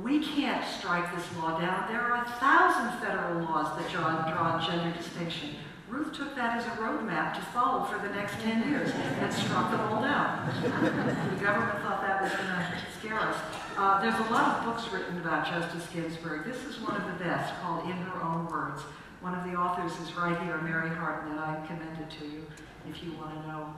we 0.00 0.24
can't 0.24 0.64
strike 0.64 1.12
this 1.12 1.26
law 1.38 1.58
down. 1.58 1.90
There 1.90 2.00
are 2.00 2.22
a 2.22 2.28
thousand 2.38 3.00
federal 3.02 3.42
laws 3.42 3.76
that 3.76 3.90
draw, 3.90 4.30
draw 4.30 4.64
gender 4.64 4.96
distinction. 4.96 5.56
Ruth 5.88 6.12
took 6.12 6.36
that 6.36 6.56
as 6.56 6.66
a 6.66 6.76
roadmap 6.78 7.34
to 7.34 7.40
follow 7.50 7.84
for 7.86 7.98
the 7.98 8.14
next 8.14 8.34
10 8.42 8.70
years 8.70 8.92
and 8.94 9.32
struck 9.32 9.72
them 9.72 9.80
all 9.80 10.02
down. 10.02 10.46
the 10.62 11.42
government 11.42 11.82
thought 11.82 12.02
that 12.06 12.22
was 12.22 12.30
going 12.30 12.46
to 12.46 12.78
scare 12.96 13.18
us. 13.18 13.36
Uh, 13.76 14.00
there's 14.02 14.28
a 14.28 14.32
lot 14.32 14.58
of 14.58 14.64
books 14.66 14.92
written 14.92 15.18
about 15.18 15.44
Justice 15.50 15.88
Ginsburg. 15.92 16.44
This 16.44 16.62
is 16.62 16.78
one 16.78 16.94
of 16.94 17.04
the 17.06 17.24
best, 17.24 17.52
called 17.60 17.90
In 17.90 17.96
Her 17.96 18.22
Own 18.22 18.46
Words. 18.46 18.82
One 19.20 19.34
of 19.34 19.42
the 19.42 19.56
authors 19.56 19.90
is 19.98 20.14
right 20.14 20.38
here, 20.42 20.58
Mary 20.58 20.90
Hartnett, 20.90 21.32
and 21.32 21.40
I 21.40 21.66
commend 21.66 21.98
it 21.98 22.10
to 22.20 22.24
you 22.24 22.46
if 22.90 23.02
you 23.02 23.12
want 23.12 23.42
to 23.42 23.48
know 23.48 23.74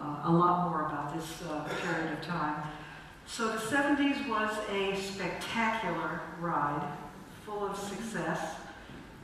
uh, 0.00 0.22
a 0.24 0.32
lot 0.32 0.70
more 0.70 0.86
about 0.86 1.14
this 1.14 1.42
uh, 1.48 1.68
period 1.82 2.12
of 2.12 2.22
time. 2.22 2.62
So 3.26 3.48
the 3.48 3.58
70s 3.58 4.28
was 4.28 4.50
a 4.70 4.96
spectacular 4.96 6.20
ride, 6.40 6.92
full 7.44 7.66
of 7.66 7.76
success. 7.76 8.56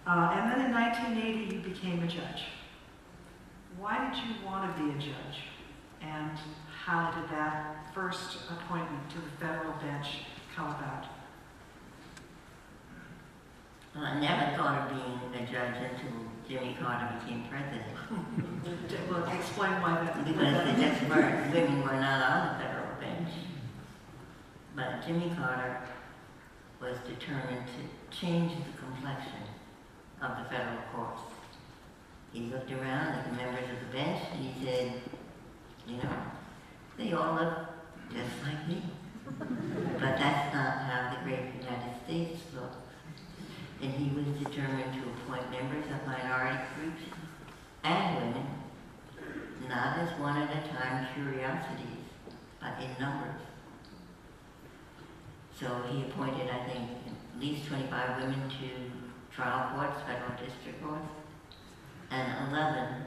Uh, 0.06 0.36
and 0.36 0.52
then 0.52 0.66
in 0.66 0.72
1980, 0.72 1.54
you 1.56 1.60
became 1.60 2.02
a 2.02 2.06
judge. 2.06 2.44
Why 3.78 4.08
did 4.08 4.18
you 4.18 4.46
want 4.46 4.76
to 4.76 4.82
be 4.82 4.90
a 4.90 4.98
judge? 4.98 5.38
And 6.00 6.38
how 6.84 7.10
did 7.10 7.28
that 7.30 7.92
first 7.94 8.38
appointment 8.50 9.10
to 9.10 9.16
the 9.16 9.46
federal 9.46 9.72
bench 9.80 10.06
come 10.54 10.68
about? 10.68 11.06
Well, 13.94 14.04
I 14.04 14.20
never 14.20 14.56
thought 14.56 14.90
of 14.90 15.32
being 15.32 15.42
a 15.42 15.50
judge 15.50 15.76
until 15.76 16.26
Jimmy 16.48 16.76
Carter 16.80 17.18
became 17.18 17.44
president. 17.50 17.82
well, 19.10 19.24
explain 19.36 19.72
why 19.82 20.04
that. 20.04 20.24
Because 20.24 20.76
the 20.76 20.82
just 20.82 21.02
were, 21.08 21.50
women 21.52 21.82
were 21.82 21.98
not 21.98 22.22
on 22.22 22.58
the 22.58 22.64
federal 22.64 23.00
bench. 23.00 23.30
But 24.76 25.04
Jimmy 25.04 25.32
Carter 25.36 25.80
was 26.80 26.98
determined 27.08 27.66
to 27.66 28.16
change 28.16 28.52
the 28.52 28.78
complexion 28.78 29.42
of 30.22 30.38
the 30.38 30.44
federal 30.48 30.78
courts. 30.94 31.22
He 32.32 32.42
looked 32.42 32.70
around 32.70 33.14
at 33.14 33.24
the 33.28 33.36
members 33.36 33.64
of 33.70 33.80
the 33.80 33.96
bench 33.96 34.22
and 34.32 34.44
he 34.44 34.64
said, 34.64 34.92
you 35.88 35.96
know, 35.96 36.16
they 36.96 37.12
all 37.12 37.34
look 37.34 37.58
just 38.12 38.42
like 38.44 38.68
me. 38.68 38.82
but 39.38 40.16
that's 40.16 40.54
not 40.54 40.78
how 40.82 41.16
the 41.16 41.24
great 41.24 41.54
United 41.60 41.94
States 42.04 42.40
looks. 42.54 42.76
And 43.82 43.92
he 43.92 44.10
was 44.16 44.26
determined 44.38 44.94
to 44.94 45.00
appoint 45.10 45.50
members 45.50 45.84
of 45.90 46.06
minority 46.06 46.58
groups 46.76 47.02
and 47.84 48.16
women, 48.16 48.46
not 49.68 49.98
as 49.98 50.08
one 50.18 50.36
at 50.36 50.50
a 50.50 50.68
time 50.68 51.06
curiosities, 51.14 52.04
but 52.60 52.72
in 52.82 52.90
numbers. 52.98 53.40
So 55.58 55.82
he 55.90 56.02
appointed, 56.02 56.48
I 56.50 56.68
think, 56.68 56.90
at 57.06 57.40
least 57.40 57.66
25 57.66 58.22
women 58.22 58.48
to 58.48 59.34
trial 59.34 59.74
courts, 59.74 60.00
federal 60.06 60.32
district 60.32 60.82
courts, 60.82 61.08
and 62.10 62.52
11 62.52 63.04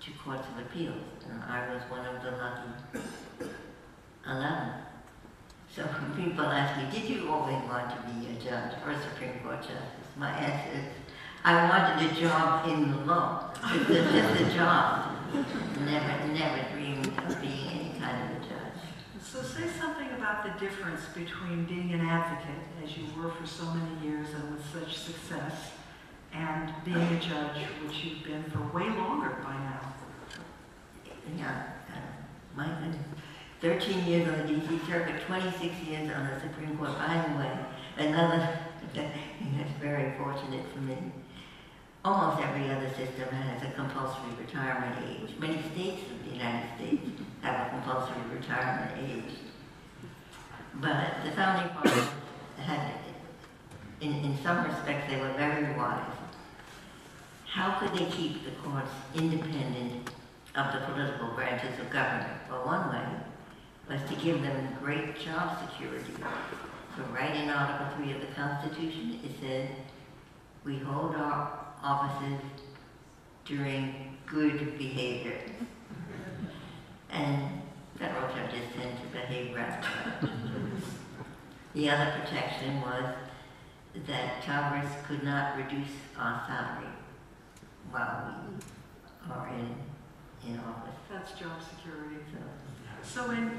to 0.00 0.10
courts 0.24 0.46
of 0.54 0.66
appeals. 0.66 1.24
And 1.28 1.42
I 1.42 1.72
was 1.72 1.82
one 1.90 2.06
of 2.06 2.22
the 2.22 2.30
lucky 2.32 3.06
11. 4.26 4.89
So 5.74 5.82
when 5.82 6.24
people 6.28 6.46
ask 6.46 6.76
me, 6.76 7.00
did 7.00 7.08
you 7.08 7.30
always 7.30 7.62
want 7.68 7.90
to 7.90 8.12
be 8.12 8.28
a 8.30 8.34
judge 8.34 8.74
or 8.84 8.90
a 8.90 9.02
Supreme 9.02 9.38
Court 9.42 9.60
justice? 9.62 10.10
My 10.16 10.30
answer 10.30 10.78
is, 10.78 10.84
I 11.44 11.68
wanted 11.68 12.10
a 12.10 12.20
job 12.20 12.68
in 12.68 12.90
the 12.90 12.98
law. 13.06 13.52
It's 13.64 13.88
just 13.88 14.40
a 14.40 14.54
job. 14.54 15.16
Never, 15.86 16.32
never 16.32 16.68
dreamed 16.74 17.06
of 17.06 17.40
being 17.40 17.68
any 17.68 17.98
kind 17.98 18.30
of 18.30 18.36
a 18.36 18.40
judge. 18.40 18.82
So 19.22 19.42
say 19.42 19.68
something 19.78 20.08
about 20.18 20.42
the 20.42 20.50
difference 20.58 21.02
between 21.14 21.64
being 21.64 21.92
an 21.92 22.00
advocate, 22.00 22.62
as 22.84 22.96
you 22.96 23.04
were 23.16 23.30
for 23.30 23.46
so 23.46 23.64
many 23.72 24.06
years 24.06 24.28
and 24.34 24.52
with 24.52 24.64
such 24.72 24.98
success, 24.98 25.70
and 26.32 26.72
being 26.84 26.96
a 26.96 27.20
judge, 27.20 27.62
which 27.82 28.04
you've 28.04 28.24
been 28.24 28.44
for 28.50 28.60
way 28.76 28.88
longer 28.90 29.36
by 29.42 29.54
now. 29.54 29.94
Yeah, 31.38 31.62
uh, 31.88 32.56
my 32.56 32.66
goodness. 32.66 33.19
13 33.60 34.06
years 34.06 34.26
on 34.26 34.38
the 34.38 34.54
D.C. 34.54 34.80
Circuit, 34.90 35.20
26 35.26 35.82
years 35.82 36.10
on 36.14 36.28
the 36.28 36.40
Supreme 36.40 36.78
Court. 36.78 36.96
By 36.96 37.22
the 37.28 37.38
way, 37.38 38.08
another, 38.08 38.58
that's 38.94 39.72
very 39.80 40.16
fortunate 40.16 40.64
for 40.72 40.80
me. 40.80 40.96
Almost 42.02 42.42
every 42.42 42.70
other 42.70 42.88
system 42.88 43.28
has 43.28 43.62
a 43.62 43.70
compulsory 43.72 44.32
retirement 44.40 44.96
age. 45.06 45.38
Many 45.38 45.60
states 45.74 46.10
of 46.10 46.24
the 46.24 46.36
United 46.38 46.70
States 46.78 47.06
have 47.42 47.66
a 47.66 47.70
compulsory 47.70 48.22
retirement 48.34 48.92
age. 48.98 49.36
But 50.76 51.22
the 51.26 51.32
founding 51.32 51.70
fathers 51.74 52.08
had, 52.56 52.92
in, 54.00 54.14
in 54.24 54.38
some 54.42 54.64
respects, 54.64 55.12
they 55.12 55.20
were 55.20 55.34
very 55.34 55.76
wise. 55.76 56.00
How 57.44 57.78
could 57.78 57.92
they 57.92 58.06
keep 58.06 58.42
the 58.44 58.52
courts 58.62 58.90
independent 59.14 60.08
of 60.56 60.72
the 60.72 60.78
political 60.86 61.34
branches 61.34 61.78
of 61.78 61.90
government? 61.90 62.40
Well, 62.48 62.64
one 62.64 62.90
way 62.90 63.29
was 63.90 64.00
to 64.08 64.14
give 64.24 64.40
them 64.42 64.68
great 64.80 65.18
job 65.18 65.58
security. 65.68 66.12
So 66.96 67.02
right 67.12 67.34
in 67.34 67.50
Article 67.50 67.88
3 67.96 68.12
of 68.12 68.20
the 68.20 68.28
Constitution, 68.28 69.18
it 69.24 69.32
said, 69.40 69.70
we 70.64 70.78
hold 70.78 71.16
our 71.16 71.58
offices 71.82 72.40
during 73.44 74.16
good 74.26 74.78
behavior. 74.78 75.40
And 77.10 77.62
federal 77.98 78.28
judges 78.32 78.62
tend 78.76 78.96
to 79.00 79.06
behave 79.18 79.56
rather 79.56 79.80
well. 80.22 80.30
the 81.74 81.90
other 81.90 82.12
protection 82.20 82.80
was 82.82 83.14
that 84.06 84.44
Congress 84.44 84.92
could 85.08 85.24
not 85.24 85.56
reduce 85.56 85.90
our 86.16 86.44
salary 86.46 86.92
while 87.90 88.36
we 88.46 89.32
are 89.32 89.48
in, 89.48 89.74
in 90.48 90.60
office. 90.60 90.94
That's 91.10 91.32
job 91.32 91.60
security. 91.60 92.18
So 92.32 92.38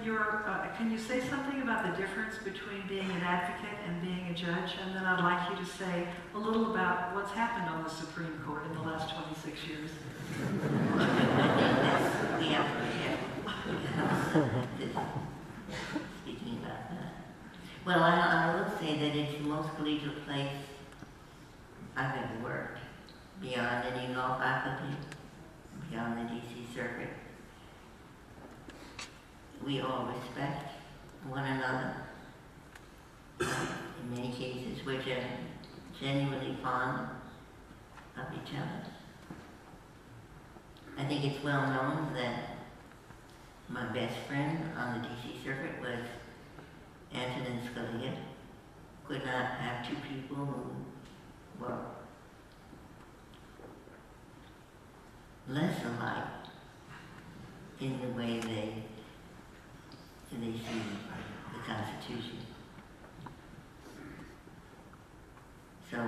your, 0.06 0.44
uh, 0.48 0.68
can 0.78 0.90
you 0.90 0.98
say 0.98 1.20
something 1.20 1.62
about 1.62 1.84
the 1.86 2.02
difference 2.02 2.36
between 2.38 2.88
being 2.88 3.10
an 3.12 3.22
advocate 3.22 3.78
and 3.86 4.02
being 4.02 4.28
a 4.30 4.34
judge? 4.34 4.72
And 4.84 4.96
then 4.96 5.04
I'd 5.04 5.22
like 5.24 5.50
you 5.50 5.64
to 5.64 5.72
say 5.72 6.08
a 6.34 6.38
little 6.38 6.72
about 6.72 7.14
what's 7.14 7.32
happened 7.32 7.70
on 7.70 7.84
the 7.84 7.90
Supreme 7.90 8.40
Court 8.46 8.66
in 8.66 8.74
the 8.74 8.82
last 8.82 9.14
26 9.14 9.68
years. 9.68 9.90
speaking 16.24 16.60
about 16.64 16.90
that. 16.92 17.14
Well, 17.86 18.04
I, 18.04 18.12
I 18.16 18.56
will 18.56 18.72
say 18.80 18.98
that 19.00 19.16
it's 19.16 19.34
the 19.34 19.40
most 19.40 19.70
collegial 19.76 20.24
place 20.26 20.52
I've 21.98 22.16
ever 22.16 22.44
worked, 22.44 22.80
beyond 23.42 23.86
any 23.94 24.14
law 24.14 24.40
faculty, 24.40 24.96
beyond 25.90 26.18
the 26.18 26.34
DC 26.34 26.74
circuit 26.74 27.10
we 29.66 29.80
all 29.80 30.12
respect 30.18 30.72
one 31.28 31.46
another. 31.46 31.94
In 33.40 34.16
many 34.16 34.32
cases, 34.32 34.84
we're 34.86 35.02
gen 35.02 35.24
genuinely 36.00 36.58
fond 36.64 37.08
of 38.18 38.26
each 38.34 38.54
other. 38.56 38.92
I 40.98 41.06
think 41.06 41.24
it's 41.26 41.44
well 41.44 41.62
known 41.68 42.14
that 42.16 42.58
my 43.70 43.86
best 43.94 44.18
friend 44.28 44.60
on 44.78 45.02
the 45.02 45.08
DC 45.08 45.44
circuit 45.44 45.80
was 45.80 46.00
Antonin 47.14 47.60
Scalia. 47.62 48.14
Could 49.08 49.26
not 49.26 49.46
have 49.60 49.88
two 49.88 49.96
people 50.08 50.38
who 50.38 51.64
were 51.64 51.78
less 55.48 55.80
alike 55.86 56.24
in 57.80 58.00
the 58.02 58.08
way 58.18 58.40
they 58.40 58.84
and 60.32 60.44
they 60.44 60.58
see 60.58 60.82
the 61.54 61.60
Constitution. 61.66 62.38
So 65.90 66.00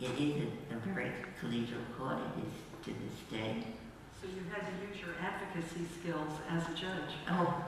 it 0.00 0.20
is 0.20 0.42
a, 0.70 0.74
a 0.74 0.78
very 0.92 1.10
collegial 1.40 1.82
court, 1.98 2.18
it 2.18 2.46
is 2.46 2.84
to 2.84 2.90
this 2.90 3.20
day. 3.30 3.64
So 4.20 4.28
you 4.28 4.42
had 4.52 4.66
to 4.66 4.72
use 4.86 5.00
your 5.00 5.14
advocacy 5.20 5.86
skills 6.00 6.32
as 6.50 6.62
a 6.62 6.74
judge. 6.78 7.14
Oh, 7.30 7.64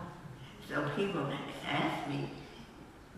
so 0.68 0.88
people 0.96 1.26
ask 1.66 2.08
me, 2.08 2.30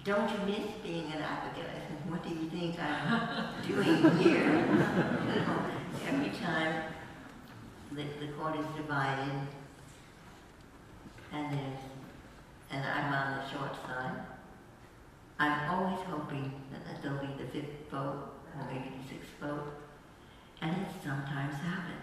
don't 0.04 0.30
you 0.30 0.38
miss 0.46 0.70
being 0.82 1.12
an 1.12 1.20
advocate? 1.22 1.68
I 1.68 1.80
said, 1.88 2.10
what 2.10 2.22
do 2.22 2.30
you 2.30 2.48
think 2.48 2.78
I'm 2.80 3.62
doing 3.66 4.18
here? 4.18 4.44
You 4.44 4.64
know, 5.40 5.66
Every 6.08 6.30
time 6.30 6.84
the, 7.92 8.04
the 8.24 8.32
court 8.32 8.58
is 8.58 8.66
divided, 8.76 9.32
and 11.32 11.52
there's, 11.52 11.78
and 12.70 12.84
I'm 12.84 13.12
on 13.12 13.38
the 13.38 13.50
short 13.50 13.74
side, 13.86 14.20
I'm 15.38 15.70
always 15.70 16.00
hoping 16.02 16.52
that 16.70 17.02
there'll 17.02 17.18
be 17.18 17.42
the 17.42 17.48
fifth 17.50 17.90
vote, 17.90 18.28
or 18.56 18.66
maybe 18.72 18.92
the 19.02 19.08
sixth 19.08 19.30
vote, 19.40 19.72
and 20.60 20.70
it 20.70 20.88
sometimes 21.02 21.54
happened. 21.54 21.96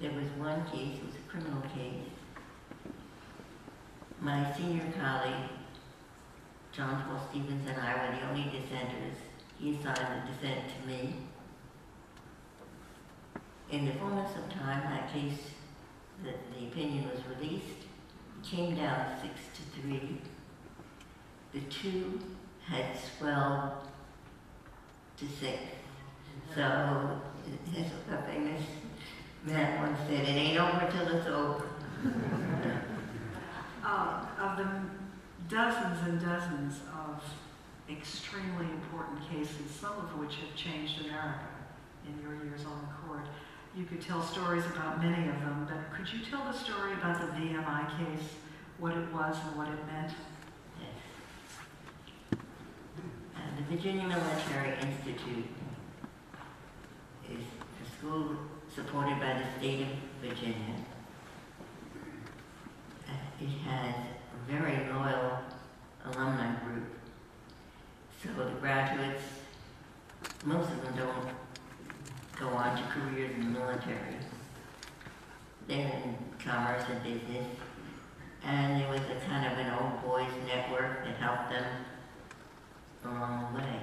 There 0.00 0.12
was 0.12 0.28
one 0.38 0.64
case, 0.66 0.98
it 0.98 1.06
was 1.06 1.14
a 1.16 1.30
criminal 1.30 1.62
case. 1.74 2.08
My 4.20 4.52
senior 4.56 4.92
colleague, 5.00 5.50
John 6.72 7.02
Paul 7.02 7.20
Stevens 7.30 7.68
and 7.68 7.80
I 7.80 7.94
were 7.94 8.16
the 8.16 8.28
only 8.28 8.44
dissenters. 8.44 9.16
He 9.58 9.70
assigned 9.70 10.22
the 10.22 10.32
dissent 10.32 10.64
to 10.68 10.88
me. 10.88 11.16
In 13.70 13.84
the 13.84 13.92
fullness 13.92 14.30
of 14.36 14.48
time, 14.52 14.82
that 14.90 15.12
case, 15.12 15.38
the, 16.22 16.32
the 16.56 16.66
opinion 16.68 17.08
was 17.10 17.20
released. 17.36 17.81
Came 18.42 18.74
down 18.74 19.06
six 19.22 19.34
to 19.54 19.80
three. 19.80 20.18
The 21.52 21.60
two 21.60 22.20
had 22.66 22.86
swelled 22.98 23.72
to 25.16 25.24
six. 25.40 25.58
So, 26.54 27.20
as 27.76 27.86
a 28.12 28.22
famous 28.22 28.62
man 29.44 29.80
once 29.80 29.98
said, 30.08 30.28
it 30.28 30.28
ain't 30.28 30.58
over 30.58 30.90
till 30.90 31.16
it's 31.16 31.26
over. 31.28 31.66
Uh, 33.84 34.24
of 34.38 34.56
the 34.56 34.64
dozens 35.48 36.06
and 36.06 36.20
dozens 36.20 36.80
of 36.94 37.20
extremely 37.90 38.64
important 38.66 39.20
cases, 39.28 39.70
some 39.70 39.92
of 39.98 40.16
which 40.18 40.36
have 40.36 40.54
changed 40.54 41.00
America 41.04 41.48
in 42.06 42.22
your 42.22 42.34
years 42.44 42.64
on 42.64 42.80
the 42.80 43.06
court, 43.08 43.26
you 43.76 43.84
could 43.84 44.00
tell 44.00 44.22
stories 44.22 44.64
about 44.66 45.02
many 45.02 45.28
of 45.28 45.40
them, 45.40 45.66
but 45.68 45.96
could 45.96 46.12
you 46.12 46.24
tell 46.24 46.44
the 46.44 46.52
story 46.52 46.92
about 46.92 47.20
the 47.20 47.26
VMI 47.38 47.86
case, 47.98 48.28
what 48.78 48.92
it 48.92 49.12
was 49.12 49.36
and 49.46 49.56
what 49.56 49.68
it 49.68 49.86
meant? 49.86 50.12
The 53.56 53.76
Virginia 53.76 54.08
Military 54.08 54.74
Institute 54.80 55.46
is 57.30 57.44
a 57.82 57.98
school 57.98 58.36
supported 58.74 59.20
by 59.20 59.34
the 59.34 59.58
state 59.58 59.82
of 59.82 59.88
Virginia. 60.20 60.74
Uh, 63.08 63.12
It 63.40 63.48
has 63.66 63.94
a 63.94 64.50
very 64.52 64.88
loyal 64.92 65.38
alumni 66.04 66.54
group. 66.64 66.84
So 68.22 68.28
the 68.44 68.50
graduates, 68.60 69.22
most 70.44 70.70
of 70.70 70.82
them 70.82 70.94
don't 70.96 71.28
go 72.38 72.48
on 72.48 72.76
to 72.76 72.82
careers 72.90 73.34
in 73.34 73.52
the 73.52 73.60
military. 73.60 74.16
They're 75.68 76.02
in 76.04 76.16
commerce 76.44 76.82
and 76.90 77.02
business. 77.02 77.46
And 78.44 78.80
there 78.80 78.90
was 78.90 79.00
a 79.00 79.26
kind 79.26 79.52
of 79.52 79.58
an 79.58 79.72
old 79.80 80.02
boys 80.02 80.30
network 80.46 81.04
that 81.04 81.16
helped 81.16 81.50
them 81.50 81.64
along 83.04 83.52
the 83.52 83.58
way. 83.60 83.80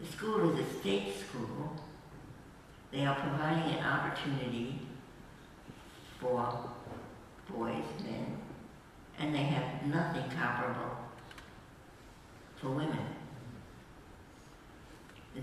The 0.00 0.06
school 0.06 0.58
is 0.58 0.66
a 0.66 0.80
state 0.80 1.14
school. 1.18 1.76
They 2.92 3.04
are 3.04 3.14
providing 3.16 3.74
an 3.74 3.84
opportunity 3.84 4.80
for 6.20 6.70
boys, 7.54 7.84
men, 8.04 8.38
and 9.18 9.34
they 9.34 9.42
have 9.42 9.86
nothing 9.86 10.24
comparable 10.30 10.96
for 12.56 12.70
women. 12.70 13.17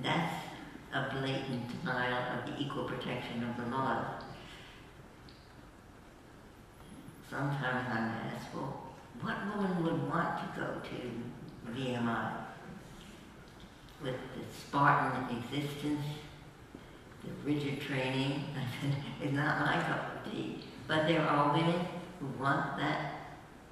That's 0.04 0.34
a 0.94 1.10
blatant 1.14 1.82
denial 1.82 2.40
of 2.40 2.46
the 2.46 2.62
equal 2.62 2.86
protection 2.86 3.44
of 3.44 3.58
the 3.58 3.76
laws. 3.76 4.24
Sometimes 7.30 7.88
I'm 7.90 8.10
asked, 8.32 8.54
well, 8.54 8.94
what 9.22 9.36
woman 9.56 9.84
would 9.84 10.10
want 10.10 10.38
to 10.40 10.60
go 10.60 10.68
to 10.80 11.74
VMI? 11.74 12.32
With 14.04 14.16
the 14.36 14.42
Spartan 14.58 15.38
existence, 15.38 16.06
the 17.24 17.32
rigid 17.44 17.82
training, 17.82 18.44
it's 19.22 19.34
not 19.34 19.66
my 19.66 19.82
cup 19.84 20.26
of 20.26 20.32
tea. 20.32 20.64
But 20.88 21.08
there 21.08 21.22
are 21.22 21.54
women 21.54 21.88
who 22.20 22.28
want 22.42 22.78
that 22.78 23.12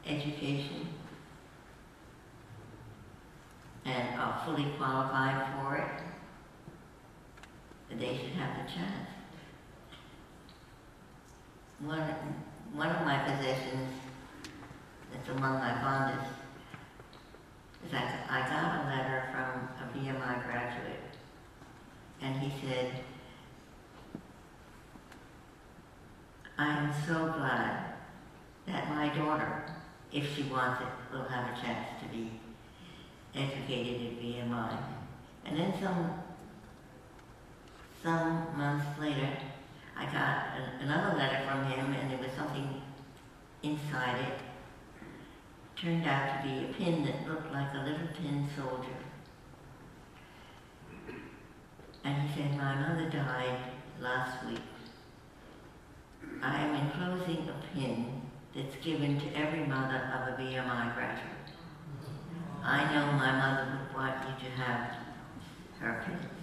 education 0.06 0.88
and 3.86 4.20
are 4.20 4.42
fully 4.46 4.66
qualified 4.78 5.54
for 5.56 5.76
it. 5.76 6.13
They 8.00 8.18
should 8.18 8.34
have 8.34 8.66
the 8.66 8.72
chance. 8.72 9.10
One, 11.80 12.02
one 12.74 12.90
of 12.90 13.06
my 13.06 13.20
possessions 13.20 13.90
that's 15.12 15.30
among 15.30 15.54
my 15.60 15.80
fondest 15.82 16.32
is 17.86 17.92
that 17.92 18.26
I 18.30 18.42
got 18.50 18.84
a 18.84 18.90
letter 18.90 19.28
from 19.32 19.70
a 19.80 19.92
VMI 19.94 20.44
graduate, 20.46 21.00
and 22.22 22.42
he 22.42 22.52
said, 22.66 23.04
I 26.58 26.68
am 26.78 26.94
so 27.06 27.34
glad 27.38 27.94
that 28.68 28.90
my 28.90 29.10
daughter, 29.10 29.66
if 30.12 30.36
she 30.36 30.44
wants 30.44 30.82
it, 30.82 30.88
will 31.14 31.26
have 31.26 31.58
a 31.58 31.62
chance 31.62 31.88
to 32.02 32.08
be 32.10 32.32
educated 33.36 34.02
at 34.08 34.24
VMI. 34.24 34.78
And 35.46 35.60
then 35.60 35.74
some, 35.82 36.23
some 38.04 38.58
months 38.58 38.86
later, 39.00 39.30
I 39.98 40.06
got 40.06 40.60
a, 40.60 40.84
another 40.84 41.18
letter 41.18 41.40
from 41.48 41.66
him, 41.66 41.94
and 41.94 42.12
there 42.12 42.18
was 42.18 42.36
something 42.36 42.82
inside 43.64 44.20
it. 44.20 44.40
Turned 45.82 46.06
out 46.06 46.44
to 46.44 46.50
be 46.50 46.66
a 46.66 46.74
pin 46.74 47.06
that 47.06 47.28
looked 47.28 47.52
like 47.54 47.74
a 47.74 47.86
little 47.86 48.08
tin 48.14 48.48
soldier. 48.56 48.98
And 52.04 52.30
he 52.30 52.42
said, 52.42 52.58
my 52.58 52.76
mother 52.76 53.10
died 53.10 53.60
last 54.02 54.46
week. 54.46 54.60
I 56.42 56.62
am 56.62 56.76
enclosing 56.76 57.48
a 57.48 57.56
pin 57.74 58.22
that's 58.54 58.76
given 58.84 59.20
to 59.20 59.36
every 59.36 59.66
mother 59.66 60.12
of 60.14 60.34
a 60.34 60.42
VMI 60.42 60.94
graduate. 60.94 61.30
I 62.62 62.94
know 62.94 63.12
my 63.14 63.32
mother 63.32 63.78
would 63.78 63.96
want 63.96 64.16
you 64.28 64.50
to 64.50 64.56
have 64.56 64.96
her 65.80 66.04
pin. 66.06 66.43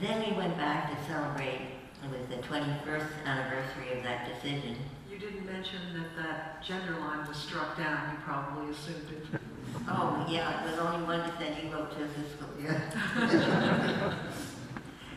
Then 0.00 0.28
we 0.28 0.36
went 0.36 0.56
back 0.56 0.90
to 0.90 1.06
celebrate, 1.06 1.60
it 2.02 2.10
was 2.10 2.26
the 2.28 2.36
21st 2.36 3.06
anniversary 3.24 3.96
of 3.96 4.02
that 4.02 4.28
decision. 4.28 4.76
You 5.10 5.18
didn't 5.18 5.46
mention 5.46 5.80
that 5.94 6.16
that 6.16 6.62
gender 6.64 6.98
line 6.98 7.26
was 7.26 7.36
struck 7.36 7.76
down, 7.76 8.10
you 8.12 8.18
probably 8.24 8.70
assumed 8.72 9.08
it. 9.10 9.40
Oh, 9.88 10.24
yeah, 10.30 10.62
it 10.62 10.70
was 10.70 10.78
only 10.78 11.04
one 11.04 11.28
dissenting 11.28 11.70
vote 11.70 11.90
to 11.90 11.98
the 11.98 12.06
school 12.30 12.48
year. 12.62 12.90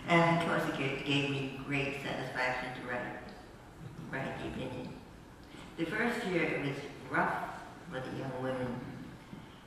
and 0.08 0.41
of 0.41 0.48
course, 0.48 0.64
it 0.68 0.78
gave, 0.78 1.06
gave 1.06 1.30
me 1.30 1.62
great 1.68 1.98
satisfaction 2.04 2.70
to 2.82 2.90
write, 2.90 3.02
write 4.12 4.38
the 4.41 4.48
opinion. 4.48 4.94
The 5.78 5.86
first 5.86 6.26
year, 6.26 6.44
it 6.44 6.66
was 6.66 6.76
rough 7.12 7.44
for 7.91 7.99
the 7.99 8.18
young 8.18 8.41
women 8.41 8.80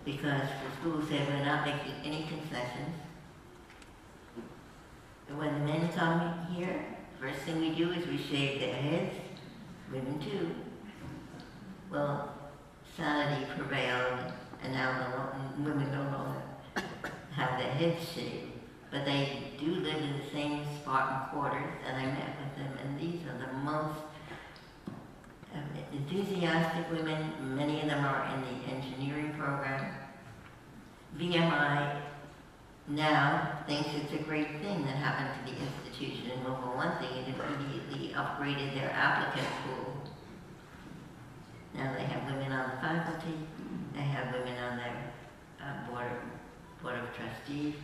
because 0.04 0.42
the 0.42 0.80
school 0.80 1.02
said 1.08 1.28
we're 1.28 1.44
not 1.44 1.64
making 1.64 1.94
any 2.04 2.26
concessions. 2.26 2.96
When 5.36 5.54
the 5.54 5.72
men 5.72 5.92
come 5.92 6.46
here, 6.52 6.84
first 7.20 7.40
thing 7.40 7.60
we 7.60 7.70
do 7.70 7.92
is 7.92 8.06
we 8.06 8.18
shave 8.18 8.60
their 8.60 8.74
heads, 8.74 9.14
women 9.92 10.18
too. 10.18 10.50
Well, 11.90 12.34
sanity 12.96 13.46
prevailed, 13.56 14.32
and 14.62 14.72
now 14.72 15.32
the 15.56 15.62
women 15.62 15.90
no 15.92 16.02
longer 16.02 16.42
have 17.32 17.58
their 17.58 17.70
heads 17.70 18.12
shaved. 18.12 18.52
But 18.90 19.04
they 19.04 19.52
do 19.58 19.66
live 19.76 19.96
in 19.96 20.18
the 20.18 20.30
same 20.32 20.64
Spartan 20.80 21.28
quarters, 21.30 21.74
and 21.86 21.96
I 21.96 22.06
met 22.06 22.36
with 22.40 22.56
them, 22.56 22.78
and 22.84 22.98
these 22.98 23.20
are 23.26 23.38
the 23.38 23.52
most 23.52 24.00
um, 25.54 25.62
enthusiastic 25.92 26.90
women. 26.90 27.56
Many 27.56 27.82
of 27.82 27.86
them 27.86 28.04
are 28.04 28.34
in 28.34 28.40
the 28.42 28.72
engineering 28.72 29.32
program. 29.38 29.94
VMI 31.16 32.00
now 32.90 33.62
thinks 33.66 33.88
it's 33.94 34.12
a 34.12 34.24
great 34.24 34.60
thing 34.60 34.84
that 34.84 34.96
happened 34.96 35.30
to 35.46 35.52
the 35.52 35.58
institution. 35.60 36.32
Well, 36.44 36.60
for 36.60 36.76
one 36.76 36.98
thing, 36.98 37.10
it 37.16 37.28
immediately 37.28 38.14
upgraded 38.14 38.74
their 38.74 38.90
applicant 38.90 39.46
pool. 39.64 39.94
Now 41.74 41.94
they 41.94 42.04
have 42.04 42.24
women 42.26 42.50
on 42.50 42.70
the 42.70 42.76
faculty, 42.80 43.38
they 43.94 44.00
have 44.00 44.34
women 44.34 44.58
on 44.58 44.76
their 44.78 45.12
uh, 45.62 45.88
board, 45.88 46.06
of, 46.06 46.82
board 46.82 46.96
of 46.96 47.14
trustees. 47.14 47.74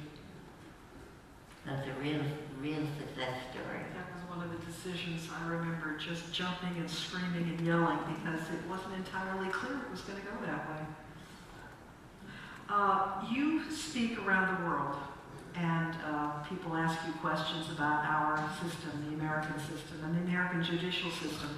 That's 1.65 1.87
a 1.87 1.93
real, 2.01 2.23
real 2.61 2.87
success 2.99 3.35
story. 3.51 3.83
That 3.95 4.07
was 4.15 4.23
one 4.29 4.43
of 4.43 4.51
the 4.51 4.65
decisions 4.67 5.29
I 5.31 5.49
remember 5.49 5.97
just 5.99 6.33
jumping 6.33 6.77
and 6.79 6.91
screaming 6.91 7.57
and 7.57 7.61
yelling 7.61 7.99
because 8.07 8.41
it 8.51 8.63
wasn't 8.69 8.95
entirely 8.95 9.51
clear 9.51 9.75
it 9.75 9.91
was 9.91 10.01
going 10.03 10.19
to 10.19 10.25
go 10.25 10.47
that 10.47 10.69
way. 10.69 10.83
Uh, 12.69 13.25
you 13.31 13.71
speak 13.71 14.19
around 14.27 14.59
the 14.59 14.69
world, 14.69 14.97
and 15.55 15.95
uh, 16.05 16.31
people 16.49 16.75
ask 16.75 16.99
you 17.07 17.13
questions 17.15 17.71
about 17.71 18.05
our 18.05 18.51
system, 18.63 18.91
the 19.09 19.15
American 19.15 19.59
system, 19.61 20.01
and 20.05 20.17
the 20.17 20.21
American 20.23 20.65
judicial 20.65 21.11
system. 21.13 21.51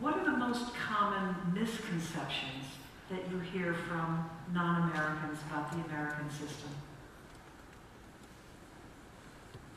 What 0.00 0.18
are 0.18 0.24
the 0.24 0.36
most 0.36 0.74
common 0.74 1.34
misconceptions 1.54 2.66
that 3.10 3.20
you 3.30 3.38
hear 3.38 3.74
from 3.88 4.28
non-Americans 4.52 5.38
about 5.48 5.72
the 5.72 5.78
American 5.86 6.30
system? 6.30 6.70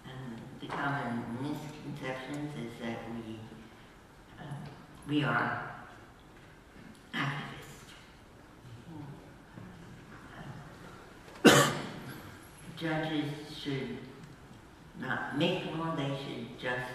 And 0.05 0.41
the 0.59 0.67
common 0.67 1.23
misconceptions 1.41 2.51
is 2.57 2.73
that 2.81 2.99
we, 3.15 3.39
uh, 4.39 4.43
we 5.07 5.23
are. 5.23 5.63
Judges 12.79 13.31
should 13.61 13.97
not 14.99 15.37
make 15.37 15.65
law, 15.77 15.95
they 15.95 16.07
should 16.23 16.59
just 16.59 16.91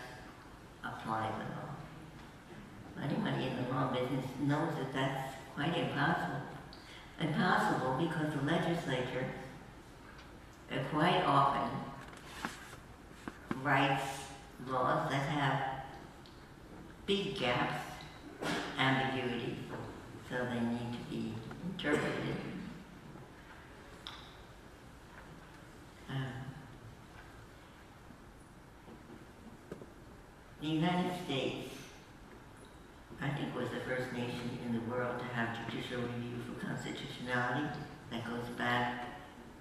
apply 0.83 1.31
the 1.39 1.45
law. 1.55 3.05
Anybody 3.05 3.49
in 3.49 3.57
the 3.65 3.71
law 3.73 3.93
business 3.93 4.25
knows 4.41 4.73
that 4.79 4.95
that's 4.95 5.35
quite 5.55 5.77
impossible. 5.77 6.41
Impossible 7.21 7.97
because 7.99 8.33
the 8.35 8.43
legislature 8.51 9.27
quite 10.95 11.25
often 11.27 11.71
writes 13.63 14.05
laws 14.69 15.11
that 15.11 15.29
have 15.29 15.85
big 17.05 17.37
gaps, 17.37 17.83
ambiguity, 18.79 19.57
so 20.31 20.37
they 20.45 20.61
need 20.61 20.93
to 20.93 21.11
be 21.11 21.35
interpreted. 21.71 22.37
Um, 26.09 26.27
the 30.65 30.71
United 30.71 31.13
States, 31.27 31.75
I 33.21 33.29
think, 33.29 33.55
was 33.55 33.69
the 33.69 33.81
first 33.81 34.11
nation 34.15 34.59
in 34.65 34.73
the 34.73 34.81
world 34.91 35.19
to 35.19 35.25
have 35.27 35.55
judicial 35.71 36.01
review 36.01 36.39
for 36.47 36.67
constitutionality. 36.67 37.69
That 38.11 38.25
goes 38.25 38.49
back 38.57 39.09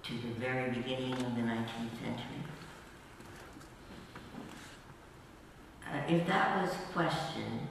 to 0.04 0.12
the 0.14 0.32
very 0.40 0.70
beginning 0.70 1.12
of 1.12 1.36
the 1.36 1.42
19th 1.42 2.00
century. 2.02 2.42
Uh, 5.86 6.00
if 6.08 6.26
that 6.26 6.62
was 6.62 6.74
questioned, 6.94 7.68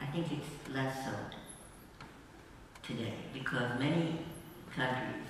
I 0.00 0.06
think 0.06 0.26
it's 0.32 0.74
less 0.74 1.04
so 1.04 1.12
today 2.82 3.14
because 3.34 3.78
many 3.78 4.20
countries 4.74 5.26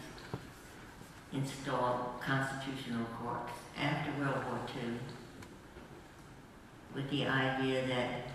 installed 1.33 2.21
constitutional 2.21 3.07
courts 3.23 3.53
after 3.79 4.11
World 4.21 4.45
War 4.47 4.61
II 4.77 4.93
with 6.95 7.09
the 7.11 7.27
idea 7.27 7.87
that 7.87 8.29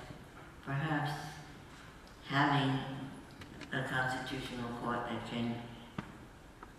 perhaps 0.65 1.11
having 2.27 2.79
a 3.71 3.83
constitutional 3.87 4.69
court 4.81 4.99
that 5.09 5.29
can 5.29 5.55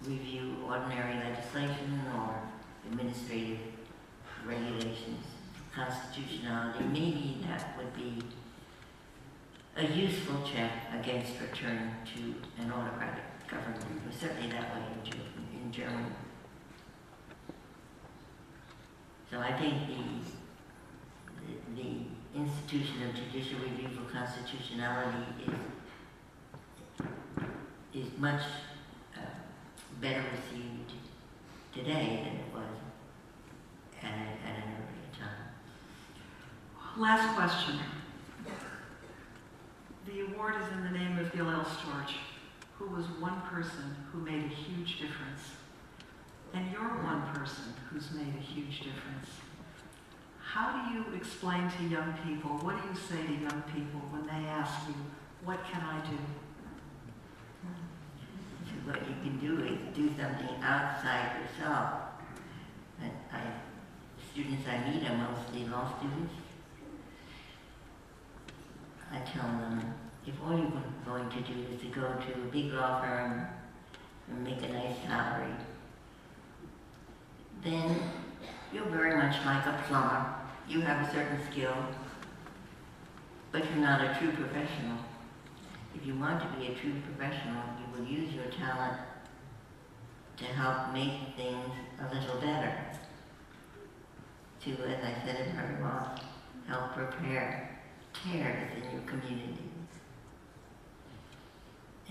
review 0.05 0.57
ordinary 0.67 1.15
legislation 1.15 2.01
or 2.17 2.41
administrative 2.91 3.59
regulations, 4.47 5.25
constitutionality, 5.75 6.85
maybe 6.85 7.39
that 7.47 7.77
would 7.77 7.95
be 7.95 8.23
a 9.77 9.87
useful 9.87 10.43
check 10.43 10.73
against 10.99 11.33
return 11.41 11.93
to 12.15 12.35
an 12.63 12.73
autocratic 12.73 13.25
government. 13.49 13.85
Certainly 14.19 14.51
that 14.51 14.75
way 14.75 14.83
in, 14.93 15.11
Ge- 15.11 15.17
in 15.69 15.73
Germany. 15.75 16.07
So 19.31 19.39
I 19.39 19.53
think 19.59 19.75
the, 19.89 19.97
the, 21.45 21.83
the 21.83 21.91
institution 22.41 23.03
of 23.03 23.15
judicial 23.15 23.59
review 23.61 23.89
for 23.89 24.11
constitutionality 24.11 25.19
is, 27.95 28.07
is 28.07 28.19
much 28.19 28.41
uh, 29.15 29.21
better 30.01 30.23
received 30.33 30.93
today 31.75 32.23
than 32.25 32.37
it 32.37 32.55
was 32.55 32.75
at, 34.03 34.09
at 34.09 34.57
an 34.57 34.63
earlier 34.65 35.11
time. 35.19 35.45
Last 36.97 37.37
question. 37.37 37.79
The 40.07 40.21
award 40.33 40.55
is 40.63 40.73
in 40.73 40.85
the 40.85 40.99
name 40.99 41.19
of 41.19 41.31
Gil 41.33 41.51
L. 41.51 41.65
Storch, 41.67 42.15
who 42.79 42.87
was 42.87 43.05
one 43.21 43.43
person 43.43 43.95
who 44.11 44.21
made 44.21 44.45
a 44.45 44.49
huge 44.49 44.99
difference. 44.99 45.58
And 46.55 46.73
you're 46.73 46.81
one 46.83 47.23
person 47.35 47.75
who's 47.91 48.11
made 48.13 48.35
a 48.37 48.43
huge 48.43 48.79
difference. 48.79 49.29
How 50.43 50.73
do 50.73 50.95
you 50.95 51.17
explain 51.17 51.71
to 51.71 51.85
young 51.85 52.15
people, 52.27 52.51
what 52.63 52.83
do 52.83 52.89
you 52.89 52.95
say 52.95 53.27
to 53.27 53.33
young 53.33 53.63
people 53.75 54.01
when 54.11 54.27
they 54.27 54.49
ask 54.49 54.89
you, 54.89 54.95
what 55.45 55.63
can 55.71 55.83
I 55.83 56.01
do? 56.09 56.19
What 58.85 59.01
you 59.07 59.15
can 59.23 59.39
do 59.39 59.65
is 59.65 59.79
do 59.95 60.09
something 60.09 60.57
outside 60.63 61.37
yourself. 61.43 61.91
And 63.03 63.13
I, 63.31 63.43
students 64.33 64.67
I 64.67 64.89
meet 64.89 65.09
are 65.11 65.17
mostly 65.17 65.67
law 65.67 65.93
students. 65.99 66.33
I 69.13 69.19
tell 69.19 69.43
them, 69.43 69.95
if 70.27 70.35
all 70.43 70.57
you're 70.57 70.73
going 71.05 71.29
to 71.29 71.41
do 71.41 71.61
is 71.71 71.81
to 71.81 71.87
go 71.89 72.01
to 72.01 72.33
a 72.33 72.51
big 72.51 72.73
law 72.73 73.03
firm 73.03 73.47
and 74.31 74.45
make 74.45 74.63
a 74.63 74.73
nice 74.73 74.97
salary, 75.07 75.53
then 77.63 77.97
you're 78.73 78.87
very 78.87 79.17
much 79.17 79.37
like 79.45 79.67
a 79.67 79.83
plumber. 79.87 80.35
You 80.69 80.81
have 80.83 81.09
a 81.09 81.13
certain 81.13 81.41
skill, 81.51 81.75
but 83.53 83.65
you're 83.65 83.83
not 83.83 84.01
a 84.01 84.19
true 84.19 84.33
professional. 84.33 84.99
If 85.95 86.07
you 86.07 86.15
want 86.15 86.41
to 86.41 86.59
be 86.59 86.67
a 86.67 86.75
true 86.75 86.95
professional, 87.07 87.63
you 87.81 87.99
will 87.99 88.09
use 88.09 88.33
your 88.35 88.45
talent 88.47 88.99
to 90.37 90.45
help 90.45 90.93
make 90.93 91.35
things 91.37 91.73
a 92.01 92.15
little 92.15 92.41
better. 92.41 92.75
To, 94.65 94.71
as 94.71 95.05
I 95.05 95.25
said 95.25 95.47
in 95.47 95.53
her 95.55 95.75
remarks, 95.75 96.21
help 96.67 96.97
repair 96.97 97.81
tears 98.13 98.71
in 98.77 98.93
your 98.93 99.03
community. 99.03 99.59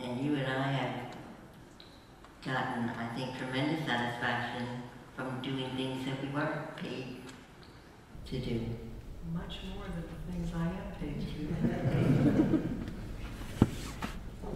And 0.02 0.20
you 0.20 0.36
and 0.36 0.48
I 0.48 0.72
have 0.72 1.16
gotten, 2.46 2.90
I 2.90 3.16
think, 3.16 3.38
tremendous 3.38 3.86
satisfaction 3.86 4.84
from 5.18 5.42
doing 5.42 5.70
things 5.76 6.06
that 6.06 6.22
we 6.22 6.30
weren't 6.30 6.78
paid 6.78 7.18
to 8.28 8.40
do. 8.40 8.62
Much 9.34 9.56
more 9.74 9.86
than 9.86 10.04
the 10.04 10.32
things 10.32 10.52
I 10.56 10.68
am 10.68 10.92
paid 11.02 11.20
to 11.20 11.26
do. 11.26 11.44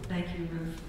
Thank 0.03 0.27
you, 0.37 0.47
Ruth. 0.51 0.81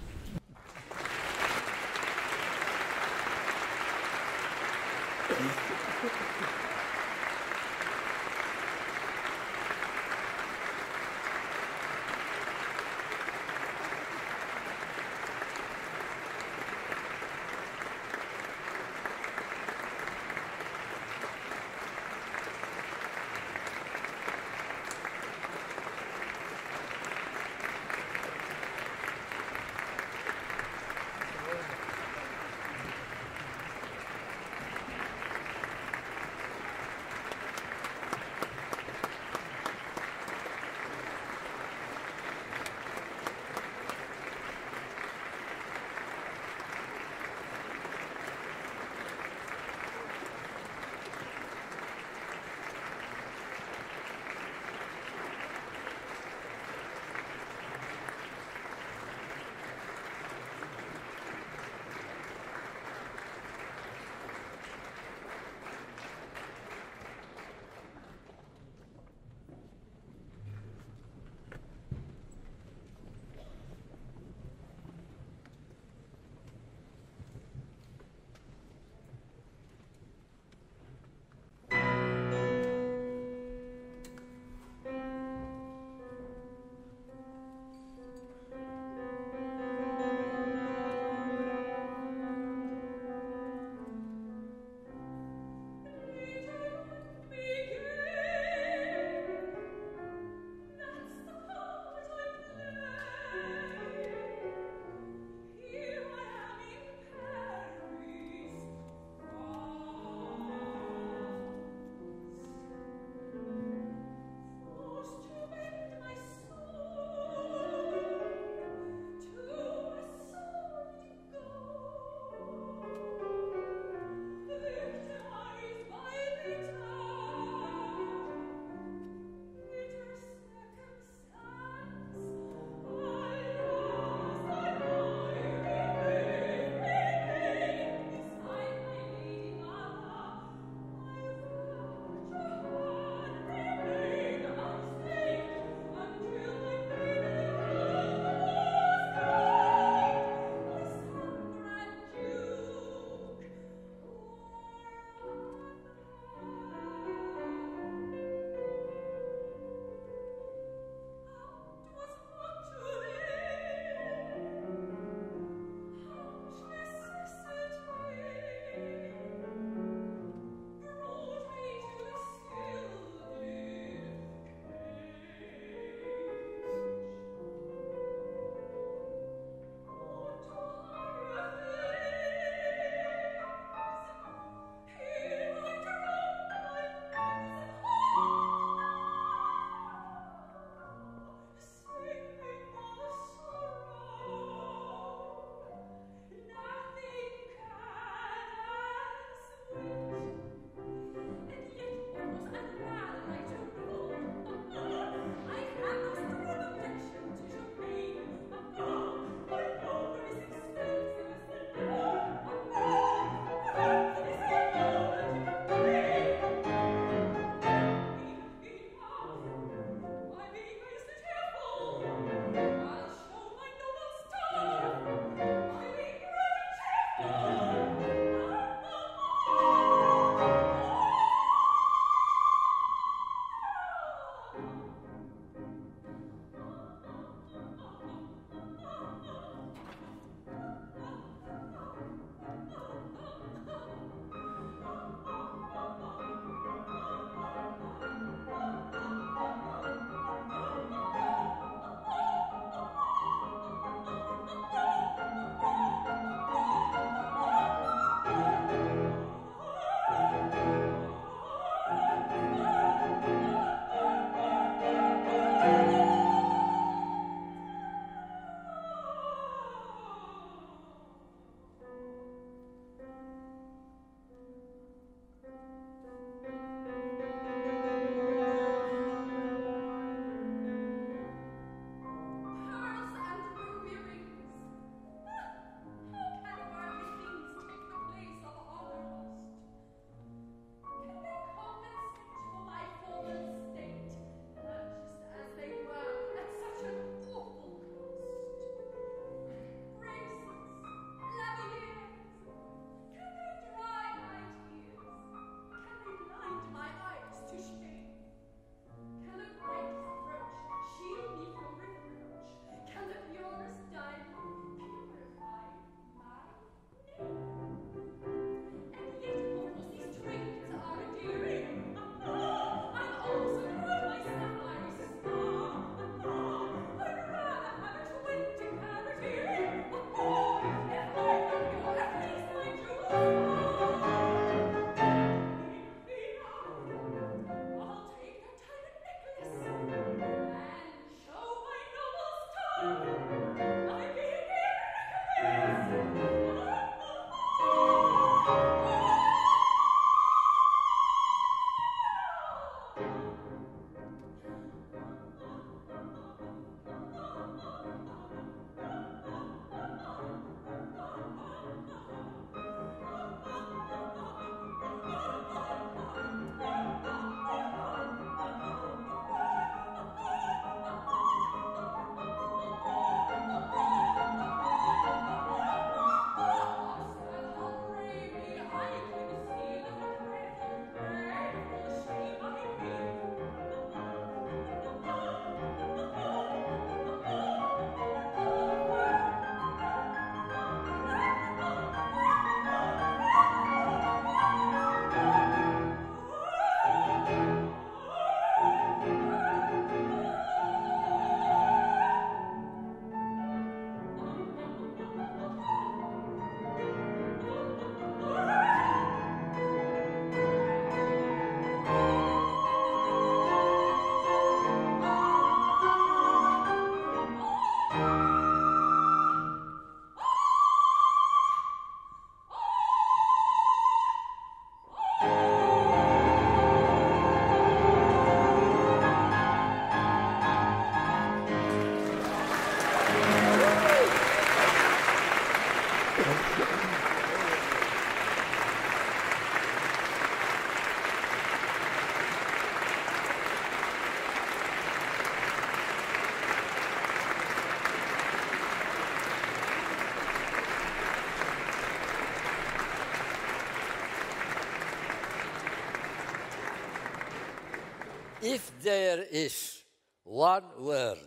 There 458.83 459.25
is 459.31 459.83
one 460.25 460.65
word 460.79 461.19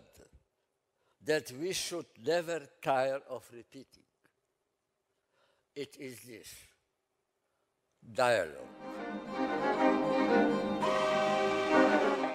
that 1.26 1.52
we 1.60 1.74
should 1.74 2.06
never 2.24 2.62
tire 2.82 3.22
of 3.30 3.44
repeating, 3.54 4.04
it 5.76 5.96
is 6.00 6.20
this 6.22 6.54
dialogue. 8.14 8.56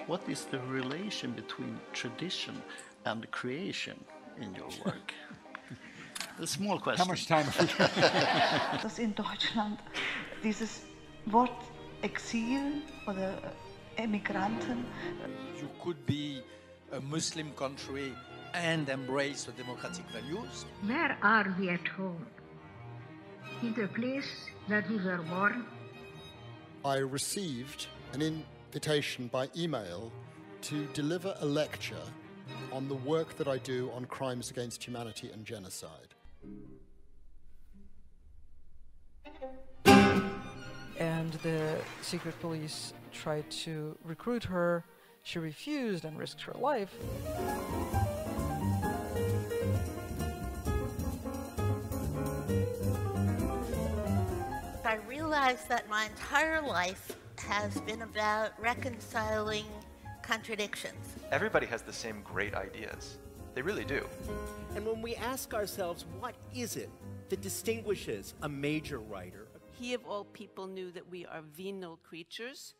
What 0.07 0.27
is 0.27 0.45
the 0.45 0.59
relation 0.59 1.31
between 1.31 1.79
tradition 1.93 2.61
and 3.05 3.29
creation 3.31 3.97
in 4.41 4.53
your 4.55 4.69
work? 4.85 5.13
A 6.39 6.47
small 6.47 6.79
question. 6.79 7.05
How 7.05 7.11
much 7.11 7.27
time 7.27 7.45
have 7.45 8.73
we 8.73 8.77
Dass 8.83 8.99
in 8.99 9.13
Deutschland 9.15 9.79
dieses 10.43 10.81
Wort 11.25 11.51
Exil 12.01 12.81
oder 13.07 13.37
Emigranten 13.97 14.85
You 15.59 15.69
could 15.83 16.05
be 16.05 16.41
a 16.91 16.99
Muslim 16.99 17.51
country 17.53 18.13
and 18.53 18.89
embrace 18.89 19.43
the 19.45 19.51
democratic 19.53 20.05
values. 20.09 20.65
Where 20.85 21.17
are 21.21 21.55
we 21.59 21.69
at 21.69 21.87
home? 21.87 22.25
In 23.61 23.73
the 23.73 23.87
place 23.87 24.49
that 24.67 24.89
we 24.89 24.97
were 24.97 25.21
born? 25.29 25.65
I 26.83 26.97
received 26.97 27.87
an 28.13 28.21
invitation 28.21 29.27
by 29.27 29.49
email 29.55 30.11
to 30.63 30.85
deliver 30.93 31.35
a 31.39 31.45
lecture 31.45 32.07
on 32.71 32.87
the 32.87 32.95
work 32.95 33.37
that 33.37 33.47
I 33.47 33.57
do 33.59 33.91
on 33.91 34.05
crimes 34.05 34.49
against 34.51 34.83
humanity 34.83 35.29
and 35.31 35.45
genocide. 35.45 36.13
And 40.99 41.33
the 41.43 41.77
secret 42.01 42.39
police 42.39 42.93
tried 43.11 43.49
to 43.51 43.97
recruit 44.03 44.43
her. 44.45 44.85
She 45.23 45.39
refused 45.39 46.05
and 46.05 46.17
risked 46.17 46.41
her 46.41 46.53
life. 46.53 46.93
I 54.83 54.95
realized 55.07 55.69
that 55.69 55.87
my 55.89 56.05
entire 56.05 56.61
life 56.61 57.15
has 57.37 57.79
been 57.81 58.01
about 58.01 58.51
reconciling 58.59 59.65
contradictions. 60.21 61.15
Everybody 61.31 61.65
has 61.67 61.81
the 61.81 61.93
same 61.93 62.21
great 62.23 62.55
ideas. 62.55 63.17
They 63.53 63.61
really 63.61 63.85
do. 63.85 64.07
And 64.75 64.85
when 64.85 65.01
we 65.01 65.15
ask 65.15 65.53
ourselves, 65.53 66.05
what 66.19 66.35
is 66.53 66.77
it 66.77 66.89
that 67.29 67.41
distinguishes 67.41 68.33
a 68.41 68.49
major 68.49 68.99
writer? 68.99 69.47
He 69.71 69.93
of 69.93 70.05
all 70.05 70.25
people 70.25 70.67
knew 70.67 70.91
that 70.91 71.09
we 71.09 71.25
are 71.25 71.41
venal 71.41 71.97
creatures 71.97 72.75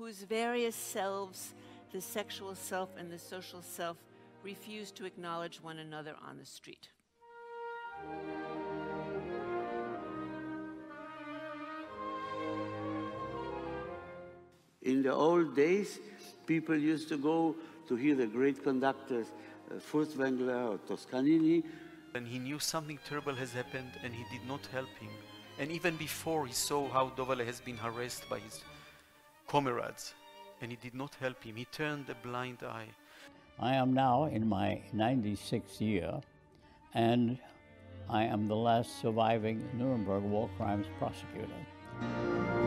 whose 0.00 0.22
various 0.22 0.74
selves, 0.74 1.52
the 1.92 2.00
sexual 2.00 2.54
self 2.54 2.88
and 2.96 3.10
the 3.12 3.18
social 3.18 3.60
self, 3.60 3.98
refuse 4.42 4.90
to 4.90 5.04
acknowledge 5.04 5.62
one 5.62 5.78
another 5.78 6.14
on 6.26 6.38
the 6.38 6.46
street. 6.46 6.88
In 14.80 15.02
the 15.02 15.12
old 15.12 15.54
days, 15.54 15.98
people 16.46 16.76
used 16.76 17.10
to 17.10 17.18
go 17.18 17.54
to 17.86 17.94
hear 17.94 18.14
the 18.14 18.26
great 18.26 18.64
conductors, 18.64 19.26
uh, 19.70 19.74
Furtwängler 19.74 20.70
or 20.70 20.78
Toscanini. 20.88 21.62
And 22.14 22.26
he 22.26 22.38
knew 22.38 22.58
something 22.58 22.98
terrible 23.06 23.34
has 23.34 23.52
happened 23.52 23.92
and 24.02 24.14
he 24.14 24.24
did 24.32 24.48
not 24.48 24.64
help 24.72 24.88
him. 24.98 25.10
And 25.58 25.70
even 25.70 25.96
before 25.96 26.46
he 26.46 26.54
saw 26.54 26.88
how 26.88 27.10
Dovale 27.10 27.44
has 27.44 27.60
been 27.60 27.76
harassed 27.76 28.26
by 28.30 28.38
his 28.38 28.62
comrades 29.50 30.14
and 30.60 30.70
he 30.70 30.76
did 30.76 30.94
not 30.94 31.12
help 31.20 31.42
him, 31.42 31.56
he 31.56 31.64
turned 31.64 32.08
a 32.08 32.14
blind 32.26 32.58
eye. 32.62 32.86
I 33.58 33.74
am 33.74 33.92
now 33.92 34.26
in 34.26 34.48
my 34.48 34.80
96th 34.94 35.80
year 35.80 36.20
and 36.94 37.36
I 38.08 38.22
am 38.24 38.46
the 38.46 38.54
last 38.54 39.00
surviving 39.00 39.68
Nuremberg 39.76 40.22
war 40.22 40.48
crimes 40.56 40.86
prosecutor. 41.00 42.59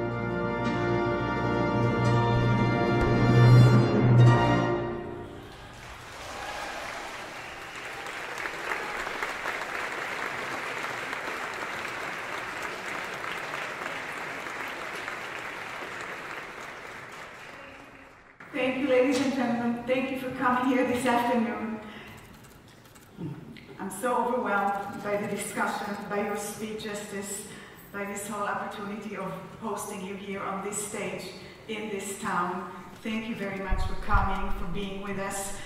By 25.03 25.17
the 25.17 25.27
discussion, 25.27 25.97
by 26.09 26.25
your 26.25 26.38
speech, 26.38 26.85
Justice, 26.85 27.43
by 27.91 28.05
this 28.05 28.25
whole 28.25 28.47
opportunity 28.47 29.17
of 29.17 29.34
hosting 29.61 30.05
you 30.05 30.15
here 30.15 30.39
on 30.39 30.63
this 30.63 30.77
stage 30.77 31.23
in 31.67 31.89
this 31.89 32.19
town. 32.19 32.71
Thank 33.03 33.27
you 33.27 33.35
very 33.35 33.59
much 33.59 33.81
for 33.85 33.95
coming, 33.95 34.49
for 34.53 34.65
being 34.67 35.01
with 35.01 35.19
us. 35.19 35.57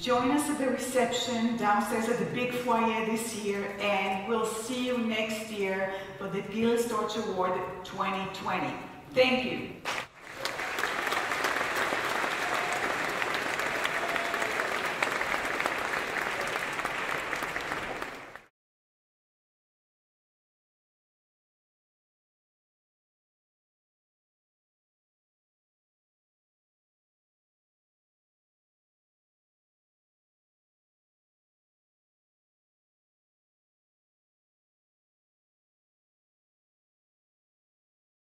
Join 0.00 0.30
us 0.30 0.48
at 0.48 0.58
the 0.58 0.68
reception 0.68 1.56
downstairs 1.56 2.08
at 2.08 2.20
the 2.20 2.34
big 2.36 2.52
foyer 2.52 3.04
this 3.04 3.34
year, 3.36 3.74
and 3.80 4.28
we'll 4.28 4.46
see 4.46 4.86
you 4.86 4.98
next 4.98 5.50
year 5.50 5.92
for 6.16 6.28
the 6.28 6.42
Gilel 6.42 6.78
Storch 6.78 7.16
Award 7.28 7.60
2020. 7.82 8.72
Thank 9.12 9.44
you. 9.44 9.70